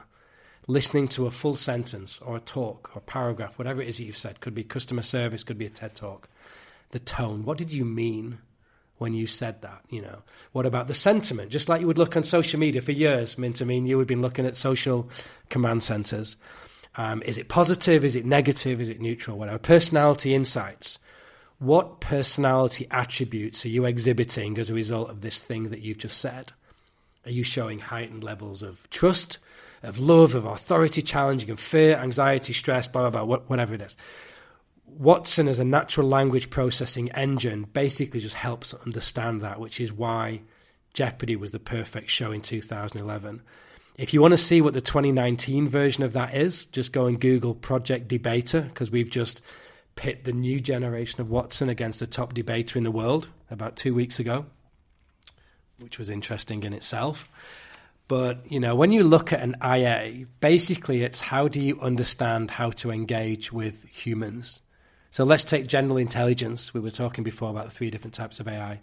listening 0.67 1.07
to 1.07 1.25
a 1.25 1.31
full 1.31 1.55
sentence 1.55 2.19
or 2.19 2.35
a 2.35 2.39
talk 2.39 2.91
or 2.93 2.99
a 2.99 3.01
paragraph, 3.01 3.57
whatever 3.57 3.81
it 3.81 3.87
is 3.87 3.97
that 3.97 4.03
you've 4.03 4.15
said. 4.15 4.39
Could 4.39 4.53
be 4.53 4.63
customer 4.63 5.01
service, 5.01 5.43
could 5.43 5.57
be 5.57 5.65
a 5.65 5.69
TED 5.69 5.95
talk. 5.95 6.29
The 6.91 6.99
tone. 6.99 7.43
What 7.45 7.57
did 7.57 7.71
you 7.71 7.85
mean 7.85 8.39
when 8.97 9.13
you 9.13 9.27
said 9.27 9.61
that? 9.61 9.81
You 9.89 10.01
know, 10.01 10.23
what 10.51 10.65
about 10.65 10.87
the 10.87 10.93
sentiment? 10.93 11.51
Just 11.51 11.69
like 11.69 11.81
you 11.81 11.87
would 11.87 11.97
look 11.97 12.17
on 12.17 12.23
social 12.23 12.59
media 12.59 12.81
for 12.81 12.91
years, 12.91 13.37
Mint, 13.37 13.61
I 13.61 13.65
mean, 13.65 13.85
you 13.87 13.97
have 13.99 14.07
been 14.07 14.21
looking 14.21 14.45
at 14.45 14.55
social 14.55 15.09
command 15.49 15.83
centers. 15.83 16.35
Um, 16.95 17.21
is 17.23 17.37
it 17.37 17.47
positive? 17.47 18.03
Is 18.03 18.15
it 18.15 18.25
negative? 18.25 18.81
Is 18.81 18.89
it 18.89 18.99
neutral? 18.99 19.37
Whatever. 19.37 19.59
Personality 19.59 20.33
insights 20.33 20.99
what 21.59 21.99
personality 21.99 22.87
attributes 22.89 23.65
are 23.65 23.69
you 23.69 23.83
exhibiting 23.83 24.57
as 24.57 24.69
a 24.69 24.73
result 24.73 25.09
of 25.09 25.21
this 25.21 25.39
thing 25.39 25.69
that 25.69 25.81
you've 25.81 25.97
just 25.97 26.19
said? 26.19 26.53
Are 27.25 27.31
you 27.31 27.43
showing 27.43 27.79
heightened 27.79 28.23
levels 28.23 28.63
of 28.63 28.89
trust, 28.89 29.39
of 29.83 29.99
love, 29.99 30.35
of 30.35 30.45
authority 30.45 31.01
challenging, 31.01 31.49
of 31.49 31.59
fear, 31.59 31.97
anxiety, 31.97 32.53
stress, 32.53 32.87
blah, 32.87 33.09
blah, 33.09 33.25
blah, 33.25 33.37
whatever 33.47 33.75
it 33.75 33.81
is? 33.81 33.97
Watson, 34.97 35.47
as 35.47 35.59
a 35.59 35.63
natural 35.63 36.07
language 36.07 36.49
processing 36.49 37.11
engine, 37.11 37.63
basically 37.73 38.19
just 38.19 38.35
helps 38.35 38.73
understand 38.73 39.41
that, 39.41 39.59
which 39.59 39.79
is 39.79 39.91
why 39.91 40.41
Jeopardy 40.93 41.35
was 41.35 41.51
the 41.51 41.59
perfect 41.59 42.09
show 42.09 42.31
in 42.31 42.41
2011. 42.41 43.41
If 43.97 44.13
you 44.13 44.21
want 44.21 44.31
to 44.31 44.37
see 44.37 44.61
what 44.61 44.73
the 44.73 44.81
2019 44.81 45.67
version 45.67 46.03
of 46.03 46.13
that 46.13 46.33
is, 46.33 46.65
just 46.65 46.93
go 46.93 47.05
and 47.05 47.19
Google 47.19 47.53
Project 47.53 48.07
Debater 48.07 48.61
because 48.61 48.89
we've 48.89 49.09
just 49.09 49.41
pit 49.95 50.23
the 50.23 50.31
new 50.31 50.59
generation 50.61 51.19
of 51.19 51.29
Watson 51.29 51.67
against 51.67 51.99
the 51.99 52.07
top 52.07 52.33
debater 52.33 52.77
in 52.77 52.85
the 52.85 52.91
world 52.91 53.27
about 53.51 53.75
two 53.75 53.93
weeks 53.93 54.17
ago, 54.17 54.45
which 55.79 55.99
was 55.99 56.09
interesting 56.09 56.63
in 56.63 56.73
itself. 56.73 57.27
But 58.07 58.49
you 58.49 58.59
know, 58.59 58.75
when 58.75 58.91
you 58.91 59.03
look 59.03 59.33
at 59.33 59.41
an 59.41 59.55
IA, 59.61 60.25
basically 60.39 61.03
it's 61.03 61.19
how 61.19 61.47
do 61.47 61.61
you 61.61 61.79
understand 61.81 62.51
how 62.51 62.71
to 62.71 62.91
engage 62.91 63.51
with 63.51 63.83
humans. 63.85 64.61
So 65.11 65.23
let's 65.23 65.43
take 65.43 65.67
general 65.67 65.97
intelligence. 65.97 66.73
We 66.73 66.79
were 66.79 66.91
talking 66.91 67.23
before 67.23 67.49
about 67.49 67.65
the 67.65 67.71
three 67.71 67.89
different 67.89 68.13
types 68.13 68.39
of 68.39 68.47
AI. 68.47 68.79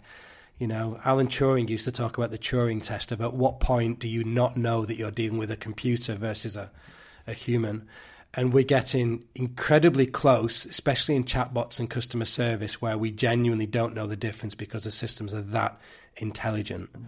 You 0.59 0.67
know, 0.67 0.99
Alan 1.05 1.27
Turing 1.27 1.69
used 1.69 1.85
to 1.85 1.91
talk 1.91 2.17
about 2.17 2.31
the 2.31 2.37
Turing 2.37 2.81
test. 2.81 3.11
About 3.11 3.35
what 3.35 3.59
point 3.59 3.99
do 3.99 4.09
you 4.09 4.23
not 4.23 4.57
know 4.57 4.85
that 4.85 4.97
you're 4.97 5.11
dealing 5.11 5.37
with 5.37 5.51
a 5.51 5.57
computer 5.57 6.15
versus 6.15 6.55
a, 6.55 6.71
a 7.27 7.33
human? 7.33 7.87
and 8.33 8.53
we're 8.53 8.63
getting 8.63 9.25
incredibly 9.35 10.05
close, 10.05 10.65
especially 10.65 11.15
in 11.15 11.23
chatbots 11.23 11.79
and 11.79 11.89
customer 11.89 12.25
service, 12.25 12.81
where 12.81 12.97
we 12.97 13.11
genuinely 13.11 13.65
don't 13.65 13.95
know 13.95 14.05
the 14.05 14.15
difference 14.15 14.53
because 14.53 14.83
the 14.83 14.91
systems 14.91 15.33
are 15.33 15.41
that 15.41 15.79
intelligent. 16.17 16.91
Mm. 16.93 17.05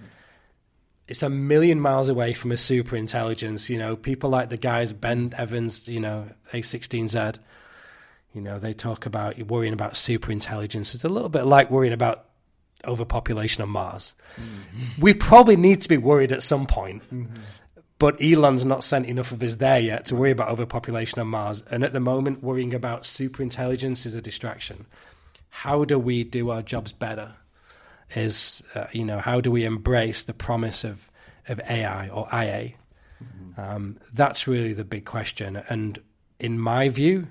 It's 1.08 1.24
a 1.24 1.30
million 1.30 1.80
miles 1.80 2.10
away 2.10 2.34
from 2.34 2.52
a 2.52 2.58
super 2.58 2.96
intelligence. 2.96 3.70
You 3.70 3.78
know, 3.78 3.96
people 3.96 4.30
like 4.30 4.50
the 4.50 4.58
guys 4.58 4.92
Ben 4.92 5.34
Evans, 5.38 5.88
you 5.88 6.00
know, 6.00 6.30
A16Z. 6.52 7.38
You 8.34 8.42
know, 8.42 8.60
they 8.60 8.74
talk 8.74 9.06
about 9.06 9.40
worrying 9.48 9.74
about 9.74 9.96
super 9.96 10.32
intelligence. 10.32 10.94
It's 10.94 11.04
a 11.04 11.10
little 11.10 11.30
bit 11.30 11.46
like 11.46 11.72
worrying 11.72 11.94
about 11.94 12.26
overpopulation 12.86 13.64
on 13.64 13.70
Mars. 13.70 14.16
Mm-hmm. 14.36 15.02
We 15.02 15.14
probably 15.14 15.56
need 15.56 15.82
to 15.82 15.90
be 15.90 15.98
worried 15.98 16.32
at 16.32 16.42
some 16.42 16.66
point. 16.66 17.04
Mm-hmm. 17.12 17.36
But 17.98 18.22
Elon's 18.22 18.64
not 18.64 18.86
sent 18.86 19.08
enough 19.08 19.34
of 19.34 19.44
us 19.44 19.56
there 19.56 19.80
yet 19.80 20.06
to 20.06 20.16
worry 20.16 20.32
about 20.32 20.48
overpopulation 20.50 21.20
on 21.20 21.28
Mars. 21.28 21.64
And 21.70 21.84
at 21.84 21.92
the 21.92 22.00
moment, 22.00 22.42
worrying 22.42 22.74
about 22.74 23.06
super 23.06 23.44
intelligence 23.44 24.06
is 24.06 24.16
a 24.16 24.22
distraction. 24.22 24.86
How 25.50 25.84
do 25.84 26.00
we 26.00 26.24
do 26.24 26.50
our 26.50 26.62
jobs 26.62 26.94
better? 26.94 27.34
Is, 28.16 28.64
uh, 28.74 28.88
you 28.94 29.04
know, 29.04 29.20
how 29.20 29.42
do 29.42 29.52
we 29.52 29.66
embrace 29.66 30.24
the 30.24 30.34
promise 30.34 30.86
of, 30.86 31.12
of 31.50 31.60
AI 31.70 32.08
or 32.08 32.26
IA? 32.32 32.74
Mm-hmm. 33.22 33.60
Um, 33.60 33.98
that's 34.14 34.48
really 34.48 34.74
the 34.74 34.86
big 34.86 35.04
question. 35.04 35.62
And 35.68 36.00
in 36.40 36.58
my 36.58 36.88
view, 36.88 37.28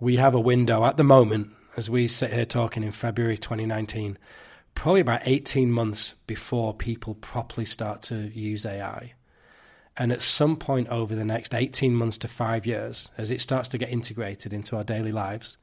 we 0.00 0.16
have 0.16 0.34
a 0.34 0.40
window 0.40 0.84
at 0.84 0.96
the 0.96 1.04
moment, 1.04 1.50
as 1.76 1.90
we 1.90 2.06
sit 2.06 2.32
here 2.32 2.44
talking 2.44 2.82
in 2.82 2.92
February 2.92 3.38
2019, 3.38 4.18
probably 4.74 5.00
about 5.00 5.22
18 5.24 5.70
months 5.72 6.14
before 6.26 6.72
people 6.72 7.14
properly 7.16 7.64
start 7.64 8.02
to 8.02 8.14
use 8.14 8.64
AI. 8.64 9.12
And 9.96 10.12
at 10.12 10.22
some 10.22 10.56
point 10.56 10.88
over 10.88 11.16
the 11.16 11.24
next 11.24 11.54
18 11.54 11.92
months 11.94 12.18
to 12.18 12.28
five 12.28 12.64
years, 12.66 13.10
as 13.18 13.32
it 13.32 13.40
starts 13.40 13.68
to 13.70 13.78
get 13.78 13.90
integrated 13.90 14.52
into 14.52 14.76
our 14.76 14.84
daily 14.84 15.10
lives, 15.10 15.58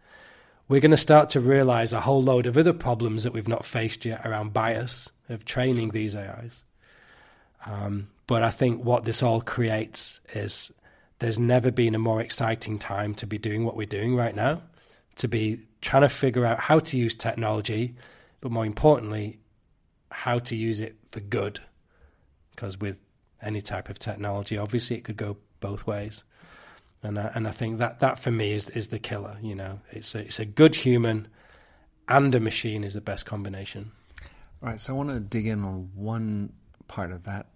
we're 0.68 0.82
going 0.82 0.92
to 0.92 0.98
start 0.98 1.30
to 1.30 1.40
realize 1.40 1.94
a 1.94 2.02
whole 2.02 2.22
load 2.22 2.46
of 2.46 2.58
other 2.58 2.74
problems 2.74 3.24
that 3.24 3.32
we've 3.32 3.48
not 3.48 3.64
faced 3.64 4.04
yet 4.04 4.26
around 4.26 4.52
bias 4.52 5.10
of 5.30 5.46
training 5.46 5.92
these 5.92 6.16
AIs. 6.16 6.66
Um, 7.66 8.10
but 8.28 8.44
I 8.44 8.50
think 8.50 8.84
what 8.84 9.06
this 9.06 9.24
all 9.24 9.40
creates 9.40 10.20
is 10.34 10.72
there's 11.20 11.40
never 11.40 11.72
been 11.72 11.96
a 11.96 12.00
more 12.00 12.22
exciting 12.22 12.80
time 12.80 13.16
to 13.16 13.28
be 13.28 13.38
doing 13.38 13.64
what 13.64 13.76
we're 13.76 13.86
doing 13.86 14.16
right 14.16 14.36
now, 14.36 14.62
to 15.16 15.28
be 15.28 15.62
trying 15.82 16.02
to 16.02 16.10
figure 16.10 16.46
out 16.46 16.60
how 16.60 16.80
to 16.80 16.98
use 16.98 17.16
technology, 17.16 17.96
but 18.42 18.52
more 18.52 18.66
importantly, 18.66 19.40
how 20.12 20.40
to 20.40 20.56
use 20.56 20.80
it 20.80 20.96
for 21.12 21.20
good. 21.20 21.60
Because 22.52 22.80
with 22.80 23.00
any 23.46 23.62
type 23.62 23.90
of 23.90 24.00
technology. 24.00 24.58
Obviously, 24.58 24.98
it 24.98 25.04
could 25.04 25.18
go 25.18 25.38
both 25.60 25.88
ways, 25.88 26.24
and 27.04 27.18
uh, 27.18 27.30
and 27.36 27.48
I 27.48 27.52
think 27.52 27.78
that 27.78 28.00
that 28.00 28.20
for 28.20 28.32
me 28.32 28.52
is 28.52 28.70
is 28.72 28.90
the 28.90 29.00
killer. 29.00 29.38
You 29.42 29.56
know, 29.56 29.80
it's 29.92 30.16
a, 30.16 30.20
it's 30.20 30.40
a 30.40 30.46
good 30.46 30.76
human 30.76 31.28
and 32.08 32.34
a 32.36 32.40
machine 32.40 32.84
is 32.84 32.96
the 32.96 33.02
best 33.02 33.26
combination. 33.26 33.92
All 34.62 34.70
right, 34.70 34.82
so 34.82 34.94
I 34.94 34.98
want 34.98 35.10
to 35.10 35.20
dig 35.20 35.48
in 35.48 35.64
on 35.64 35.90
one 35.96 36.54
part 36.88 37.12
of 37.12 37.24
that, 37.24 37.48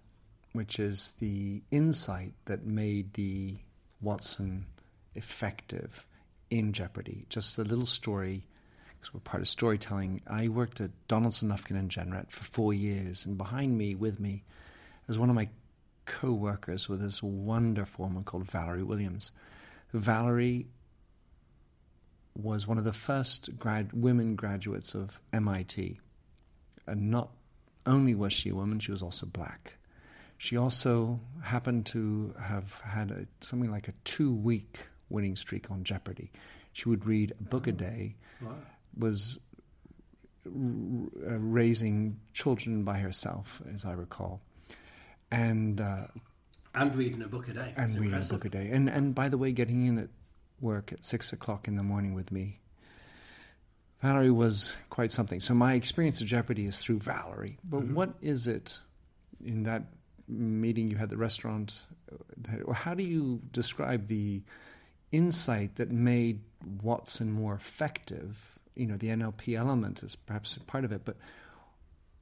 which 0.52 0.80
is 0.80 1.12
the 1.18 1.62
insight 1.70 2.34
that 2.46 2.64
made 2.64 3.14
the 3.14 3.56
Watson 4.00 4.66
effective 5.14 6.06
in 6.50 6.72
Jeopardy. 6.72 7.26
Just 7.28 7.58
a 7.58 7.62
little 7.62 7.86
story, 7.86 8.46
because 8.88 9.14
we're 9.14 9.20
part 9.20 9.40
of 9.40 9.48
storytelling. 9.48 10.20
I 10.26 10.48
worked 10.48 10.80
at 10.80 10.90
Donaldson, 11.08 11.48
Lufkin, 11.48 11.78
and 11.78 11.90
Jenrette 11.90 12.30
for 12.30 12.44
four 12.44 12.74
years, 12.74 13.26
and 13.26 13.38
behind 13.38 13.76
me, 13.78 13.94
with 13.94 14.18
me, 14.18 14.44
was 15.06 15.18
one 15.18 15.28
of 15.28 15.36
my 15.36 15.48
co-workers 16.06 16.88
with 16.88 17.00
this 17.00 17.22
wonderful 17.22 18.06
woman 18.06 18.24
called 18.24 18.44
Valerie 18.44 18.82
Williams. 18.82 19.32
Valerie 19.92 20.66
was 22.36 22.66
one 22.66 22.78
of 22.78 22.84
the 22.84 22.92
first 22.92 23.58
grad- 23.58 23.92
women 23.92 24.36
graduates 24.36 24.94
of 24.94 25.20
MIT. 25.32 26.00
And 26.86 27.10
not 27.10 27.30
only 27.86 28.14
was 28.14 28.32
she 28.32 28.50
a 28.50 28.54
woman, 28.54 28.78
she 28.78 28.92
was 28.92 29.02
also 29.02 29.26
black. 29.26 29.74
She 30.40 30.56
also 30.56 31.20
happened 31.42 31.84
to 31.86 32.34
have 32.40 32.80
had 32.80 33.10
a, 33.10 33.26
something 33.44 33.70
like 33.70 33.88
a 33.88 33.92
two 34.04 34.32
week 34.32 34.78
winning 35.10 35.36
streak 35.36 35.70
on 35.70 35.84
Jeopardy. 35.84 36.32
She 36.72 36.88
would 36.88 37.04
read 37.04 37.34
a 37.38 37.42
book 37.42 37.66
a 37.66 37.72
day, 37.72 38.16
wow. 38.40 38.54
was 38.96 39.38
r- 40.46 40.50
raising 40.50 42.20
children 42.32 42.84
by 42.84 43.00
herself, 43.00 43.60
as 43.70 43.84
I 43.84 43.92
recall. 43.92 44.40
And 45.30 45.78
uh, 45.78 46.06
and 46.74 46.94
reading 46.94 47.20
a 47.20 47.28
book 47.28 47.48
a 47.48 47.52
day. 47.52 47.74
And 47.76 47.90
reading 47.90 48.04
impressive. 48.06 48.30
a 48.30 48.34
book 48.36 48.44
a 48.46 48.48
day. 48.48 48.70
And 48.70 48.88
and 48.88 49.14
by 49.14 49.28
the 49.28 49.36
way, 49.36 49.52
getting 49.52 49.86
in 49.86 49.98
at 49.98 50.08
work 50.58 50.90
at 50.90 51.04
six 51.04 51.34
o'clock 51.34 51.68
in 51.68 51.76
the 51.76 51.82
morning 51.82 52.14
with 52.14 52.32
me. 52.32 52.60
Valerie 54.00 54.30
was 54.30 54.74
quite 54.88 55.12
something. 55.12 55.40
So 55.40 55.52
my 55.52 55.74
experience 55.74 56.22
of 56.22 56.28
Jeopardy 56.28 56.64
is 56.64 56.78
through 56.78 57.00
Valerie. 57.00 57.58
But 57.62 57.82
mm-hmm. 57.82 57.94
what 57.94 58.14
is 58.22 58.46
it 58.46 58.80
in 59.44 59.64
that 59.64 59.82
meeting 60.30 60.90
you 60.90 60.96
had 60.96 61.04
at 61.04 61.10
the 61.10 61.16
restaurant? 61.16 61.82
How 62.72 62.94
do 62.94 63.02
you 63.02 63.40
describe 63.52 64.06
the 64.06 64.42
insight 65.12 65.76
that 65.76 65.90
made 65.90 66.40
Watson 66.82 67.32
more 67.32 67.54
effective? 67.54 68.58
You 68.74 68.86
know, 68.86 68.96
the 68.96 69.08
NLP 69.08 69.58
element 69.58 70.02
is 70.02 70.16
perhaps 70.16 70.56
part 70.66 70.84
of 70.84 70.92
it, 70.92 71.02
but 71.04 71.16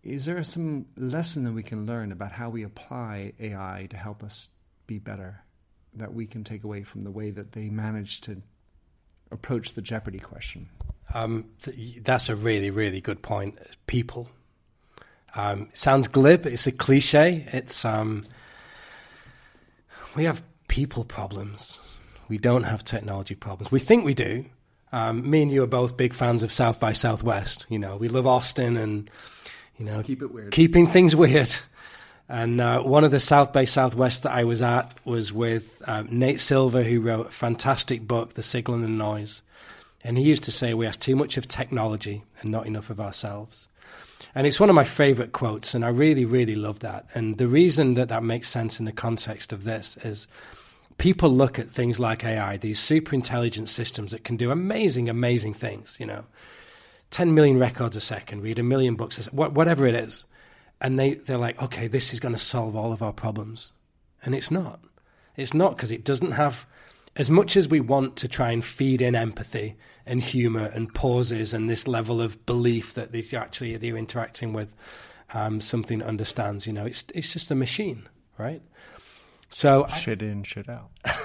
is 0.02 0.24
there 0.24 0.42
some 0.44 0.86
lesson 0.96 1.44
that 1.44 1.52
we 1.52 1.62
can 1.62 1.86
learn 1.86 2.12
about 2.12 2.32
how 2.32 2.48
we 2.50 2.62
apply 2.62 3.32
AI 3.38 3.86
to 3.90 3.96
help 3.96 4.22
us 4.22 4.48
be 4.86 4.98
better? 4.98 5.42
that 5.98 6.14
we 6.14 6.26
can 6.26 6.44
take 6.44 6.64
away 6.64 6.82
from 6.82 7.04
the 7.04 7.10
way 7.10 7.30
that 7.30 7.52
they 7.52 7.68
managed 7.68 8.24
to 8.24 8.42
approach 9.30 9.74
the 9.74 9.82
Jeopardy 9.82 10.18
question? 10.18 10.68
Um, 11.14 11.46
th- 11.62 12.02
that's 12.02 12.28
a 12.28 12.36
really, 12.36 12.70
really 12.70 13.00
good 13.00 13.22
point. 13.22 13.58
People. 13.86 14.28
Um, 15.34 15.68
sounds 15.72 16.08
glib. 16.08 16.46
It's 16.46 16.66
a 16.66 16.72
cliche. 16.72 17.46
It's 17.52 17.84
um, 17.84 18.24
we 20.16 20.24
have 20.24 20.42
people 20.68 21.04
problems. 21.04 21.80
We 22.28 22.38
don't 22.38 22.64
have 22.64 22.84
technology 22.84 23.34
problems. 23.34 23.72
We 23.72 23.78
think 23.78 24.04
we 24.04 24.14
do. 24.14 24.44
Um, 24.92 25.28
me 25.28 25.42
and 25.42 25.50
you 25.50 25.62
are 25.62 25.68
both 25.68 25.96
big 25.96 26.14
fans 26.14 26.42
of 26.42 26.52
South 26.52 26.80
by 26.80 26.92
Southwest. 26.92 27.66
You 27.68 27.78
know, 27.78 27.96
we 27.96 28.08
love 28.08 28.26
Austin 28.26 28.76
and 28.76 29.10
you 29.76 29.86
know, 29.86 30.02
keep 30.02 30.22
it 30.22 30.32
weird, 30.32 30.50
keeping 30.50 30.86
things 30.86 31.14
weird. 31.14 31.54
And 32.28 32.60
uh, 32.60 32.82
one 32.82 33.04
of 33.04 33.10
the 33.10 33.20
South 33.20 33.54
by 33.54 33.64
Southwest 33.64 34.24
that 34.24 34.32
I 34.32 34.44
was 34.44 34.60
at 34.60 34.94
was 35.06 35.32
with 35.32 35.82
um, 35.86 36.08
Nate 36.10 36.40
Silver, 36.40 36.82
who 36.82 37.00
wrote 37.00 37.28
a 37.28 37.30
fantastic 37.30 38.06
book, 38.06 38.34
The 38.34 38.42
Signal 38.42 38.74
and 38.74 38.84
the 38.84 38.88
Noise. 38.88 39.40
And 40.04 40.18
he 40.18 40.24
used 40.24 40.44
to 40.44 40.52
say, 40.52 40.74
We 40.74 40.84
have 40.84 40.98
too 40.98 41.16
much 41.16 41.38
of 41.38 41.48
technology 41.48 42.24
and 42.40 42.50
not 42.50 42.66
enough 42.66 42.90
of 42.90 43.00
ourselves. 43.00 43.66
And 44.38 44.46
it's 44.46 44.60
one 44.60 44.70
of 44.70 44.76
my 44.76 44.84
favorite 44.84 45.32
quotes, 45.32 45.74
and 45.74 45.84
I 45.84 45.88
really, 45.88 46.24
really 46.24 46.54
love 46.54 46.78
that. 46.80 47.06
And 47.12 47.38
the 47.38 47.48
reason 47.48 47.94
that 47.94 48.08
that 48.08 48.22
makes 48.22 48.48
sense 48.48 48.78
in 48.78 48.86
the 48.86 48.92
context 48.92 49.52
of 49.52 49.64
this 49.64 49.96
is 49.98 50.28
people 50.96 51.28
look 51.28 51.58
at 51.58 51.68
things 51.68 51.98
like 51.98 52.24
AI, 52.24 52.56
these 52.56 52.78
super 52.78 53.14
intelligent 53.14 53.68
systems 53.68 54.12
that 54.12 54.22
can 54.22 54.36
do 54.36 54.52
amazing, 54.52 55.08
amazing 55.08 55.54
things, 55.54 55.96
you 55.98 56.06
know, 56.06 56.24
10 57.10 57.34
million 57.34 57.58
records 57.58 57.96
a 57.96 58.00
second, 58.00 58.42
read 58.42 58.60
a 58.60 58.62
million 58.62 58.94
books, 58.94 59.26
a 59.26 59.30
whatever 59.34 59.86
it 59.86 59.94
is 59.96 60.24
and 60.80 60.98
they, 60.98 61.14
they're 61.14 61.38
like, 61.38 61.60
okay, 61.60 61.88
this 61.88 62.12
is 62.12 62.20
going 62.20 62.34
to 62.34 62.40
solve 62.40 62.76
all 62.76 62.92
of 62.92 63.02
our 63.02 63.12
problems. 63.12 63.72
And 64.24 64.34
it's 64.34 64.50
not. 64.50 64.80
It's 65.36 65.54
not 65.54 65.76
because 65.76 65.90
it 65.90 66.04
doesn't 66.04 66.32
have, 66.32 66.66
as 67.16 67.30
much 67.30 67.56
as 67.56 67.68
we 67.68 67.80
want 67.80 68.16
to 68.16 68.28
try 68.28 68.50
and 68.50 68.64
feed 68.64 69.02
in 69.02 69.16
empathy 69.16 69.76
and 70.08 70.22
humor 70.22 70.70
and 70.74 70.92
pauses 70.92 71.54
and 71.54 71.68
this 71.68 71.86
level 71.86 72.20
of 72.20 72.44
belief 72.46 72.94
that 72.94 73.12
they 73.12 73.24
actually 73.36 73.76
they're 73.76 73.96
interacting 73.96 74.52
with 74.52 74.74
um, 75.34 75.60
something 75.60 75.98
that 75.98 76.08
understands, 76.08 76.66
you 76.66 76.72
know, 76.72 76.86
it's, 76.86 77.04
it's 77.14 77.32
just 77.32 77.50
a 77.50 77.54
machine, 77.54 78.08
right? 78.38 78.62
So 79.50 79.86
shit 79.88 80.22
in, 80.22 80.42
shit 80.42 80.68
out. 80.68 80.90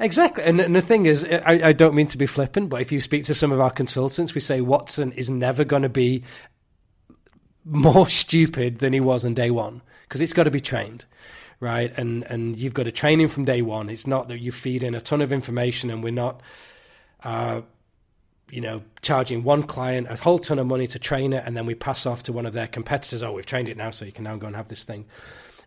Exactly. 0.00 0.42
And, 0.44 0.58
and, 0.60 0.74
the 0.74 0.80
thing 0.80 1.04
is, 1.04 1.26
I, 1.26 1.60
I, 1.62 1.72
don't 1.74 1.94
mean 1.94 2.06
to 2.06 2.16
be 2.16 2.24
flippant, 2.24 2.70
but 2.70 2.80
if 2.80 2.90
you 2.90 3.02
speak 3.02 3.24
to 3.24 3.34
some 3.34 3.52
of 3.52 3.60
our 3.60 3.68
consultants, 3.70 4.34
we 4.34 4.40
say 4.40 4.62
Watson 4.62 5.12
is 5.12 5.28
never 5.28 5.62
going 5.62 5.82
to 5.82 5.90
be 5.90 6.24
more 7.64 8.08
stupid 8.08 8.78
than 8.78 8.92
he 8.92 9.00
was 9.00 9.24
on 9.26 9.34
day 9.34 9.50
one 9.50 9.82
because 10.04 10.22
it's 10.22 10.32
got 10.32 10.44
to 10.44 10.50
be 10.50 10.60
trained 10.60 11.04
right 11.60 11.92
and 11.98 12.24
and 12.24 12.56
you've 12.56 12.74
got 12.74 12.84
to 12.84 12.92
train 12.92 13.20
him 13.20 13.28
from 13.28 13.44
day 13.44 13.60
one 13.60 13.90
it's 13.90 14.06
not 14.06 14.28
that 14.28 14.40
you 14.40 14.50
feed 14.50 14.82
in 14.82 14.94
a 14.94 15.00
ton 15.00 15.20
of 15.20 15.32
information 15.32 15.90
and 15.90 16.02
we're 16.02 16.10
not 16.10 16.40
uh, 17.22 17.60
you 18.50 18.60
know 18.60 18.82
charging 19.02 19.42
one 19.42 19.62
client 19.62 20.06
a 20.10 20.16
whole 20.16 20.38
ton 20.38 20.58
of 20.58 20.66
money 20.66 20.86
to 20.86 20.98
train 20.98 21.32
it 21.32 21.42
and 21.46 21.56
then 21.56 21.66
we 21.66 21.74
pass 21.74 22.06
off 22.06 22.22
to 22.24 22.32
one 22.32 22.46
of 22.46 22.52
their 22.52 22.66
competitors. 22.66 23.22
Oh 23.22 23.32
we've 23.32 23.46
trained 23.46 23.68
it 23.68 23.76
now 23.76 23.90
so 23.90 24.04
you 24.04 24.12
can 24.12 24.24
now 24.24 24.36
go 24.36 24.46
and 24.46 24.56
have 24.56 24.68
this 24.68 24.84
thing. 24.84 25.06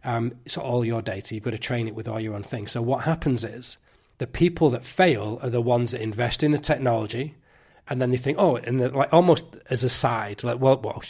Um, 0.05 0.33
it's 0.45 0.57
all 0.57 0.83
your 0.83 1.01
data. 1.01 1.33
You've 1.33 1.45
got 1.45 1.51
to 1.51 1.57
train 1.57 1.87
it 1.87 1.95
with 1.95 2.07
all 2.07 2.19
your 2.19 2.35
own 2.35 2.43
things 2.43 2.71
so 2.71 2.81
what 2.81 3.03
happens 3.03 3.43
is 3.43 3.77
the 4.17 4.27
people 4.27 4.69
that 4.71 4.83
fail 4.83 5.39
are 5.41 5.49
the 5.49 5.61
ones 5.61 5.91
that 5.91 6.01
invest 6.01 6.43
in 6.43 6.51
the 6.51 6.59
technology 6.59 7.35
and 7.89 8.01
then 8.01 8.11
they 8.11 8.17
think 8.17 8.37
oh 8.37 8.57
and 8.57 8.93
like 8.93 9.11
almost 9.11 9.45
as 9.69 9.83
a 9.83 9.89
side 9.89 10.43
like 10.43 10.59
well 10.59 10.79
well 10.81 11.01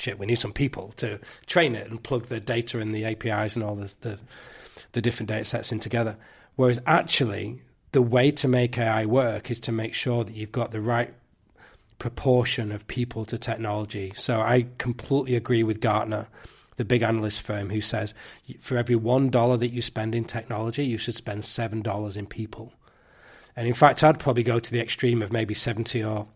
shit, 0.00 0.18
we 0.18 0.26
need 0.26 0.36
some 0.36 0.52
people 0.52 0.88
to 0.96 1.20
train 1.46 1.74
it 1.74 1.88
and 1.90 2.02
plug 2.02 2.26
the 2.26 2.40
data 2.40 2.80
and 2.80 2.94
the 2.94 3.04
APIs 3.04 3.54
and 3.54 3.64
all 3.64 3.76
the, 3.76 3.94
the, 4.00 4.18
the 4.92 5.02
different 5.02 5.28
data 5.28 5.44
sets 5.44 5.72
in 5.72 5.78
together. 5.78 6.16
Whereas 6.56 6.80
actually, 6.86 7.62
the 7.92 8.02
way 8.02 8.30
to 8.30 8.48
make 8.48 8.78
AI 8.78 9.04
work 9.06 9.50
is 9.50 9.60
to 9.60 9.72
make 9.72 9.94
sure 9.94 10.24
that 10.24 10.34
you've 10.34 10.52
got 10.52 10.70
the 10.70 10.80
right 10.80 11.12
proportion 11.98 12.72
of 12.72 12.86
people 12.86 13.24
to 13.26 13.38
technology. 13.38 14.12
So 14.16 14.40
I 14.40 14.66
completely 14.78 15.36
agree 15.36 15.62
with 15.62 15.80
Gartner, 15.80 16.26
the 16.76 16.84
big 16.84 17.02
analyst 17.02 17.42
firm, 17.42 17.68
who 17.68 17.80
says 17.80 18.14
for 18.58 18.76
every 18.76 18.96
one 18.96 19.28
dollar 19.28 19.56
that 19.56 19.68
you 19.68 19.82
spend 19.82 20.14
in 20.14 20.24
technology, 20.24 20.84
you 20.84 20.98
should 20.98 21.16
spend 21.16 21.44
seven 21.44 21.82
dollars 21.82 22.16
in 22.16 22.26
people. 22.26 22.72
And 23.56 23.66
in 23.66 23.74
fact, 23.74 24.02
I'd 24.02 24.18
probably 24.18 24.44
go 24.44 24.58
to 24.58 24.72
the 24.72 24.80
extreme 24.80 25.22
of 25.22 25.32
maybe 25.32 25.54
seventy 25.54 26.02
or 26.02 26.26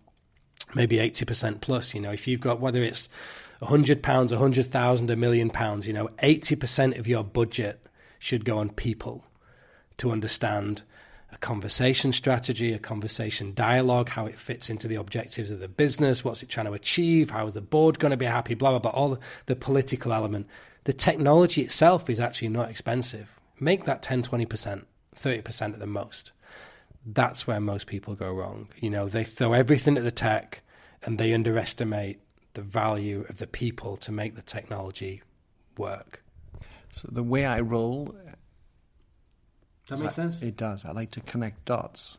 maybe 0.75 0.99
eighty 0.99 1.25
percent 1.25 1.61
plus. 1.61 1.95
You 1.95 2.01
know, 2.01 2.11
if 2.11 2.29
you've 2.29 2.41
got 2.41 2.61
whether 2.61 2.83
it's 2.83 3.09
a 3.63 3.67
hundred 3.67 4.03
pounds, 4.03 4.33
a 4.33 4.39
hundred 4.39 4.67
thousand, 4.67 5.11
a 5.11 5.17
million 5.17 5.49
pounds, 5.49 5.87
you 5.87 5.95
know, 5.95 6.09
80% 6.23 6.99
of 6.99 7.07
your 7.07 7.25
budget 7.25 7.89
should 8.19 8.45
go 8.45 8.59
on 8.59 8.69
people 8.71 9.25
to 9.97 10.11
understand 10.11 10.83
conversation 11.45 12.11
strategy, 12.11 12.73
a 12.73 12.79
conversation 12.79 13.53
dialogue, 13.53 14.09
how 14.09 14.25
it 14.25 14.39
fits 14.39 14.71
into 14.71 14.89
the 14.89 14.95
objectives 14.95 15.51
of 15.51 15.61
the 15.61 15.69
business, 15.69 16.25
what's 16.25 16.43
it 16.43 16.49
trying 16.49 16.65
to 16.65 16.73
achieve, 16.73 17.29
how 17.29 17.47
is 17.47 17.53
the 17.53 17.61
board 17.61 17.99
going 17.99 18.13
to 18.13 18.17
be 18.17 18.25
happy, 18.25 18.55
blah, 18.55 18.71
blah, 18.71 18.79
blah, 18.79 18.91
all 18.91 19.11
the, 19.11 19.21
the 19.45 19.55
political 19.55 20.15
element. 20.15 20.47
The 20.85 20.95
technology 20.95 21.61
itself 21.61 22.09
is 22.09 22.19
actually 22.19 22.49
not 22.49 22.71
expensive. 22.71 23.31
Make 23.61 23.85
that 23.85 24.01
10, 24.01 24.23
20%, 24.23 24.85
30% 25.15 25.63
at 25.75 25.79
the 25.79 25.87
most. 25.87 26.33
That's 27.05 27.47
where 27.47 27.61
most 27.61 27.89
people 27.89 28.15
go 28.15 28.33
wrong. 28.33 28.69
You 28.81 28.89
know, 28.89 29.07
they 29.07 29.25
throw 29.25 29.53
everything 29.53 29.99
at 29.99 30.05
the 30.05 30.11
tech 30.11 30.63
and 31.03 31.19
they 31.19 31.35
underestimate 31.35 32.21
the 32.55 32.63
value 32.63 33.27
of 33.29 33.37
the 33.37 33.47
people 33.47 33.99
to 33.99 34.11
make 34.11 34.35
the 34.35 34.43
technology 34.43 35.23
work. 35.77 36.23
So 36.91 37.07
the 37.13 37.23
way 37.23 37.45
I 37.45 37.61
roll. 37.61 38.17
That 39.89 40.01
makes 40.01 40.15
sense? 40.15 40.41
It 40.43 40.57
does. 40.57 40.85
I 40.85 40.93
like 40.93 41.11
to 41.13 41.21
connect 41.21 41.65
dots. 41.67 42.19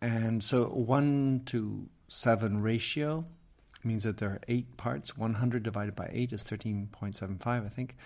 And 0.00 0.42
so 0.42 0.66
1 0.66 1.42
to 1.46 1.88
7 2.08 2.62
ratio 2.62 3.24
means 3.84 4.04
that 4.04 4.18
there 4.18 4.30
are 4.30 4.40
8 4.48 4.76
parts. 4.76 5.16
100 5.16 5.62
divided 5.62 5.94
by 5.94 6.10
8 6.12 6.32
is 6.32 6.44
13.75, 6.44 7.46
I 7.46 7.68
think. 7.68 7.96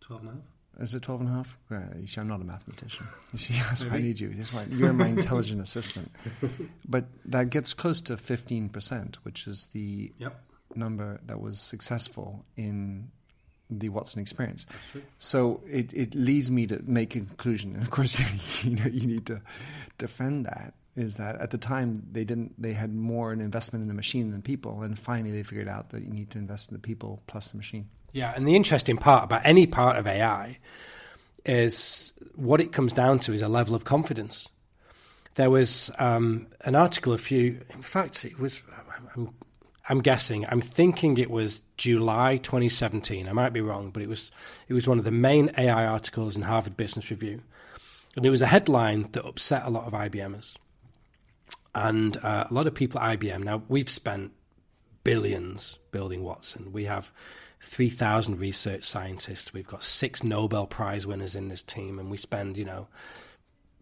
12 0.00 0.22
and 0.22 0.30
a 0.30 0.32
half. 0.34 0.42
Is 0.80 0.94
it 0.94 1.02
12 1.02 1.20
and 1.20 1.30
a 1.30 1.32
half? 1.32 1.58
you 2.00 2.06
see, 2.06 2.20
I'm 2.20 2.28
not 2.28 2.40
a 2.40 2.44
mathematician. 2.44 3.06
You 3.32 3.38
see, 3.38 3.54
that's 3.54 3.84
why 3.84 3.96
I 3.96 4.00
need 4.00 4.20
you. 4.20 4.28
That's 4.28 4.52
why 4.52 4.66
you're 4.70 4.92
my 4.92 5.08
intelligent 5.08 5.60
assistant. 5.68 6.10
But 6.88 7.06
that 7.26 7.50
gets 7.50 7.74
close 7.74 8.00
to 8.02 8.14
15%, 8.16 9.16
which 9.16 9.46
is 9.46 9.66
the 9.72 10.12
yep. 10.18 10.42
number 10.74 11.20
that 11.26 11.40
was 11.40 11.60
successful 11.60 12.44
in 12.56 13.10
the 13.78 13.88
Watson 13.88 14.20
experience. 14.20 14.66
So 15.18 15.62
it, 15.68 15.92
it 15.92 16.14
leads 16.14 16.50
me 16.50 16.66
to 16.66 16.82
make 16.84 17.14
a 17.16 17.20
conclusion, 17.20 17.74
and 17.74 17.82
of 17.82 17.90
course, 17.90 18.18
you 18.64 18.76
know, 18.76 18.84
you 18.84 19.06
need 19.06 19.26
to 19.26 19.40
defend 19.98 20.46
that. 20.46 20.74
Is 20.94 21.16
that 21.16 21.40
at 21.40 21.50
the 21.50 21.58
time 21.58 22.02
they 22.12 22.22
didn't 22.22 22.60
they 22.60 22.74
had 22.74 22.94
more 22.94 23.32
an 23.32 23.40
investment 23.40 23.80
in 23.82 23.88
the 23.88 23.94
machine 23.94 24.30
than 24.30 24.42
people, 24.42 24.82
and 24.82 24.98
finally 24.98 25.30
they 25.30 25.42
figured 25.42 25.68
out 25.68 25.90
that 25.90 26.02
you 26.02 26.10
need 26.10 26.30
to 26.30 26.38
invest 26.38 26.70
in 26.70 26.74
the 26.74 26.80
people 26.80 27.22
plus 27.26 27.50
the 27.50 27.56
machine. 27.56 27.88
Yeah, 28.12 28.32
and 28.36 28.46
the 28.46 28.54
interesting 28.54 28.98
part 28.98 29.24
about 29.24 29.40
any 29.44 29.66
part 29.66 29.96
of 29.96 30.06
AI 30.06 30.58
is 31.46 32.12
what 32.34 32.60
it 32.60 32.72
comes 32.72 32.92
down 32.92 33.18
to 33.20 33.32
is 33.32 33.42
a 33.42 33.48
level 33.48 33.74
of 33.74 33.84
confidence. 33.84 34.48
There 35.34 35.50
was 35.50 35.90
um, 35.98 36.48
an 36.60 36.74
article 36.74 37.14
a 37.14 37.18
few, 37.18 37.62
in 37.70 37.82
fact, 37.82 38.24
it 38.24 38.38
was. 38.38 38.62
I'm, 39.16 39.30
I'm 39.88 40.00
guessing. 40.00 40.46
I'm 40.48 40.60
thinking 40.60 41.18
it 41.18 41.30
was 41.30 41.60
July 41.76 42.36
2017. 42.36 43.28
I 43.28 43.32
might 43.32 43.52
be 43.52 43.60
wrong, 43.60 43.90
but 43.90 44.02
it 44.02 44.08
was 44.08 44.30
it 44.68 44.74
was 44.74 44.86
one 44.86 44.98
of 44.98 45.04
the 45.04 45.10
main 45.10 45.50
AI 45.58 45.86
articles 45.86 46.36
in 46.36 46.42
Harvard 46.42 46.76
Business 46.76 47.10
Review, 47.10 47.42
and 48.16 48.24
it 48.24 48.30
was 48.30 48.42
a 48.42 48.46
headline 48.46 49.08
that 49.12 49.26
upset 49.26 49.64
a 49.64 49.70
lot 49.70 49.86
of 49.86 49.92
IBMers 49.92 50.54
and 51.74 52.16
uh, 52.18 52.44
a 52.48 52.54
lot 52.54 52.66
of 52.66 52.74
people 52.74 53.00
at 53.00 53.18
IBM. 53.18 53.42
Now 53.42 53.62
we've 53.68 53.90
spent 53.90 54.32
billions 55.04 55.78
building 55.90 56.22
Watson. 56.22 56.72
We 56.72 56.84
have 56.84 57.10
3,000 57.60 58.38
research 58.38 58.84
scientists. 58.84 59.52
We've 59.52 59.66
got 59.66 59.82
six 59.82 60.22
Nobel 60.22 60.66
Prize 60.66 61.06
winners 61.06 61.34
in 61.34 61.48
this 61.48 61.62
team, 61.62 61.98
and 61.98 62.10
we 62.10 62.16
spend 62.16 62.56
you 62.56 62.64
know 62.64 62.88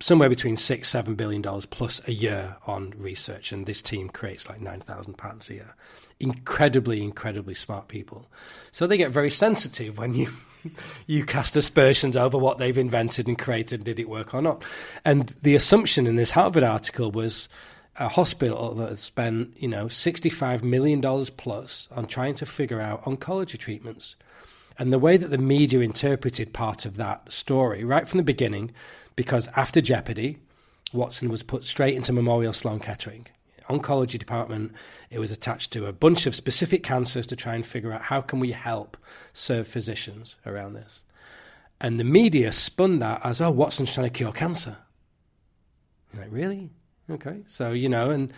somewhere 0.01 0.29
between 0.31 0.57
six 0.57 0.89
seven 0.89 1.15
billion 1.15 1.43
dollars 1.43 1.67
plus 1.67 2.01
a 2.07 2.13
year 2.13 2.57
on 2.67 2.93
research, 2.97 3.53
and 3.53 3.67
this 3.67 3.83
team 3.83 4.09
creates 4.09 4.49
like 4.49 4.61
nine 4.61 4.81
thousand 4.81 5.15
patents 5.15 5.51
a 5.51 5.55
year. 5.55 5.75
Incredibly, 6.19 7.03
incredibly 7.03 7.55
smart 7.55 7.89
people. 7.89 8.27
So 8.73 8.87
they 8.87 8.97
get 8.97 9.11
very 9.11 9.31
sensitive 9.31 9.99
when 9.99 10.15
you 10.15 10.31
you 11.07 11.25
cast 11.25 11.57
aspersions 11.57 12.17
over 12.17 12.37
what 12.39 12.59
they've 12.59 12.77
invented 12.77 13.29
and 13.29 13.39
created. 13.39 13.85
Did 13.85 14.01
it 14.01 14.09
work 14.09 14.35
or 14.35 14.43
not? 14.43 14.65
And 15.05 15.35
the 15.43 15.55
assumption 15.55 16.07
in 16.07 16.17
this 16.17 16.31
Harvard 16.31 16.65
article 16.65 17.11
was 17.11 17.49
a 17.97 18.09
hospital 18.09 18.75
that 18.75 18.89
has 18.89 19.01
spent 19.01 19.55
you 19.59 19.69
know 19.69 19.89
sixty 19.89 20.31
five 20.31 20.65
million 20.65 21.01
dollars 21.01 21.31
plus 21.31 21.89
on 21.93 22.07
trying 22.07 22.35
to 22.37 22.47
figure 22.47 22.81
out 22.81 23.05
oncology 23.05 23.59
treatments. 23.59 24.17
And 24.79 24.95
the 24.95 24.99
way 24.99 25.19
that 25.19 25.29
the 25.29 25.37
media 25.37 25.81
interpreted 25.81 26.55
part 26.55 26.87
of 26.87 26.97
that 26.97 27.31
story, 27.31 27.85
right 27.85 28.09
from 28.09 28.17
the 28.17 28.25
beginning, 28.25 28.71
because 29.21 29.49
after 29.55 29.83
Jeopardy, 29.83 30.39
Watson 30.95 31.29
was 31.29 31.43
put 31.43 31.63
straight 31.63 31.95
into 31.95 32.11
Memorial 32.11 32.55
Sloan 32.55 32.81
Kettering. 32.81 33.27
Oncology 33.69 34.19
department, 34.19 34.73
it 35.11 35.19
was 35.19 35.31
attached 35.31 35.75
to 35.75 35.85
a 35.85 35.93
bunch 35.93 36.25
of 36.25 36.35
specific 36.35 36.83
cancers 36.83 37.27
to 37.27 37.37
try 37.37 37.55
and 37.55 37.67
figure 37.67 37.93
out 37.93 38.01
how 38.01 38.23
can 38.23 38.41
we 38.41 38.51
help 38.51 38.97
serve 39.35 39.69
physicians 39.69 40.37
around 40.47 40.73
this. 40.73 41.05
And 41.83 42.01
the 42.01 42.05
media 42.05 42.51
spun 42.51 43.01
that 43.01 43.21
as, 43.23 43.43
oh, 43.43 43.51
Watson's 43.51 43.93
trying 43.93 44.07
to 44.07 44.11
cure 44.11 44.33
cancer. 44.33 44.79
Like, 46.17 46.29
really? 46.31 46.71
Okay. 47.11 47.43
So, 47.45 47.73
you 47.73 47.91
know, 47.91 48.09
and 48.09 48.33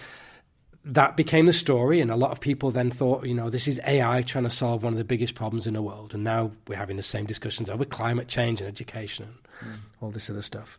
that 0.85 1.17
became 1.17 1.47
the 1.47 1.53
story, 1.53 2.01
and 2.01 2.11
a 2.11 2.17
lot 2.17 2.33
of 2.33 2.41
people 2.41 2.71
then 2.71 2.91
thought, 2.91 3.25
you 3.25 3.35
know, 3.35 3.51
this 3.51 3.69
is 3.69 3.81
AI 3.87 4.23
trying 4.23 4.45
to 4.45 4.51
solve 4.51 4.83
one 4.83 4.93
of 4.93 4.99
the 4.99 5.05
biggest 5.05 5.35
problems 5.35 5.67
in 5.67 5.75
the 5.75 5.83
world. 5.83 6.13
And 6.13 6.25
now 6.25 6.51
we're 6.67 6.77
having 6.77 6.97
the 6.97 7.03
same 7.03 7.25
discussions 7.25 7.71
over 7.71 7.85
climate 7.85 8.29
change 8.29 8.61
and 8.61 8.69
education 8.69 9.29
and 9.61 9.75
mm. 9.75 9.79
all 10.01 10.11
this 10.11 10.29
other 10.29 10.43
stuff. 10.43 10.79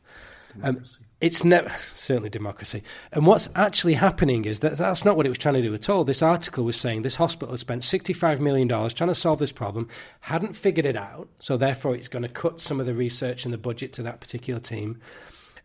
Um, 0.61 0.83
it's 1.21 1.43
never 1.43 1.69
certainly 1.95 2.29
democracy. 2.29 2.83
And 3.11 3.25
what's 3.25 3.47
actually 3.55 3.93
happening 3.93 4.45
is 4.45 4.59
that 4.59 4.77
that's 4.77 5.05
not 5.05 5.15
what 5.15 5.25
it 5.25 5.29
was 5.29 5.37
trying 5.37 5.55
to 5.55 5.61
do 5.61 5.73
at 5.73 5.89
all. 5.89 6.03
This 6.03 6.21
article 6.21 6.65
was 6.65 6.75
saying 6.75 7.01
this 7.01 7.15
hospital 7.15 7.53
has 7.53 7.61
spent 7.61 7.81
$65 7.81 8.39
million 8.39 8.67
trying 8.67 9.07
to 9.07 9.15
solve 9.15 9.39
this 9.39 9.51
problem, 9.51 9.87
hadn't 10.19 10.55
figured 10.55 10.85
it 10.85 10.97
out, 10.97 11.29
so 11.39 11.57
therefore 11.57 11.95
it's 11.95 12.09
going 12.09 12.23
to 12.23 12.29
cut 12.29 12.59
some 12.59 12.79
of 12.79 12.85
the 12.85 12.93
research 12.93 13.45
and 13.45 13.53
the 13.53 13.57
budget 13.57 13.93
to 13.93 14.03
that 14.03 14.19
particular 14.19 14.59
team, 14.59 14.99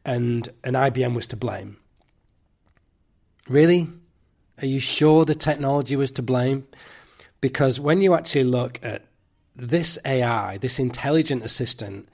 and, 0.05 0.49
and 0.63 0.77
IBM 0.77 1.15
was 1.15 1.27
to 1.27 1.37
blame. 1.37 1.77
Really? 3.49 3.89
Are 4.61 4.67
you 4.67 4.81
sure 4.81 5.25
the 5.25 5.35
technology 5.35 5.97
was 5.97 6.11
to 6.13 6.23
blame? 6.23 6.67
Because 7.41 7.79
when 7.79 8.01
you 8.01 8.15
actually 8.15 8.45
look 8.45 8.81
at 8.83 9.05
this 9.55 9.99
AI, 10.05 10.59
this 10.59 10.79
intelligent 10.79 11.45
assistant, 11.45 12.09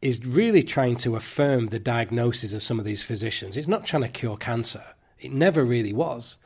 is 0.00 0.24
really 0.24 0.62
trying 0.62 0.96
to 0.96 1.16
affirm 1.16 1.66
the 1.66 1.78
diagnosis 1.78 2.54
of 2.54 2.62
some 2.62 2.78
of 2.78 2.84
these 2.84 3.02
physicians. 3.02 3.56
It's 3.56 3.68
not 3.68 3.84
trying 3.84 4.02
to 4.02 4.08
cure 4.08 4.36
cancer, 4.36 4.82
it 5.18 5.32
never 5.32 5.64
really 5.64 5.92
was. 5.92 6.38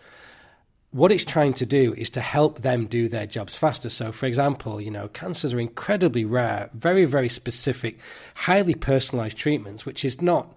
What 0.91 1.11
it's 1.11 1.25
trying 1.25 1.55
to 1.55 1.67
do 1.67 1.95
is 1.97 2.11
to 2.11 2.21
help 2.21 2.61
them 2.61 2.87
do 2.87 3.09
their 3.09 3.27
jobs 3.27 3.57
faster. 3.57 3.89
So, 3.89 4.13
for 4.13 4.27
example, 4.27 4.79
you 4.79 4.91
know, 4.91 5.09
cancers 5.09 5.55
are 5.55 5.61
incredibly 5.61 6.27
rare, 6.27 6.69
very, 6.75 7.07
very 7.07 7.31
specific, 7.31 7.99
highly 8.35 8.75
personalized 8.75 9.39
treatments, 9.39 9.87
which 9.87 10.05
is 10.05 10.21
not 10.21 10.55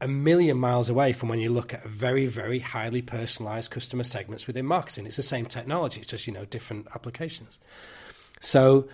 a 0.00 0.08
million 0.08 0.56
miles 0.56 0.88
away 0.88 1.12
from 1.12 1.28
when 1.28 1.40
you 1.40 1.50
look 1.50 1.74
at 1.74 1.84
very, 1.84 2.26
very 2.26 2.60
highly 2.60 3.02
personalized 3.02 3.70
customer 3.70 4.04
segments 4.04 4.46
within 4.46 4.64
marketing. 4.64 5.06
It's 5.06 5.16
the 5.16 5.22
same 5.22 5.46
technology, 5.46 6.00
it's 6.00 6.10
just, 6.10 6.26
you 6.26 6.32
know, 6.32 6.44
different 6.44 6.86
applications. 6.94 7.58
So 8.40 8.88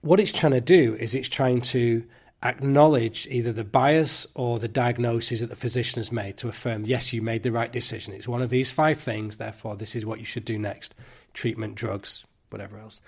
what 0.00 0.20
it's 0.20 0.32
trying 0.32 0.52
to 0.52 0.60
do 0.60 0.96
is 0.98 1.14
it's 1.14 1.28
trying 1.28 1.60
to 1.60 2.04
acknowledge 2.42 3.26
either 3.30 3.52
the 3.52 3.64
bias 3.64 4.26
or 4.34 4.58
the 4.58 4.68
diagnosis 4.68 5.40
that 5.40 5.48
the 5.50 5.56
physician 5.56 5.98
has 5.98 6.10
made 6.10 6.36
to 6.38 6.48
affirm, 6.48 6.84
yes, 6.84 7.12
you 7.12 7.22
made 7.22 7.42
the 7.42 7.52
right 7.52 7.72
decision. 7.72 8.14
It's 8.14 8.28
one 8.28 8.42
of 8.42 8.50
these 8.50 8.70
five 8.70 8.98
things, 8.98 9.36
therefore, 9.36 9.76
this 9.76 9.94
is 9.94 10.06
what 10.06 10.18
you 10.18 10.24
should 10.24 10.44
do 10.44 10.58
next 10.58 10.94
treatment, 11.34 11.76
drugs, 11.76 12.24
whatever 12.50 12.78
else 12.78 13.00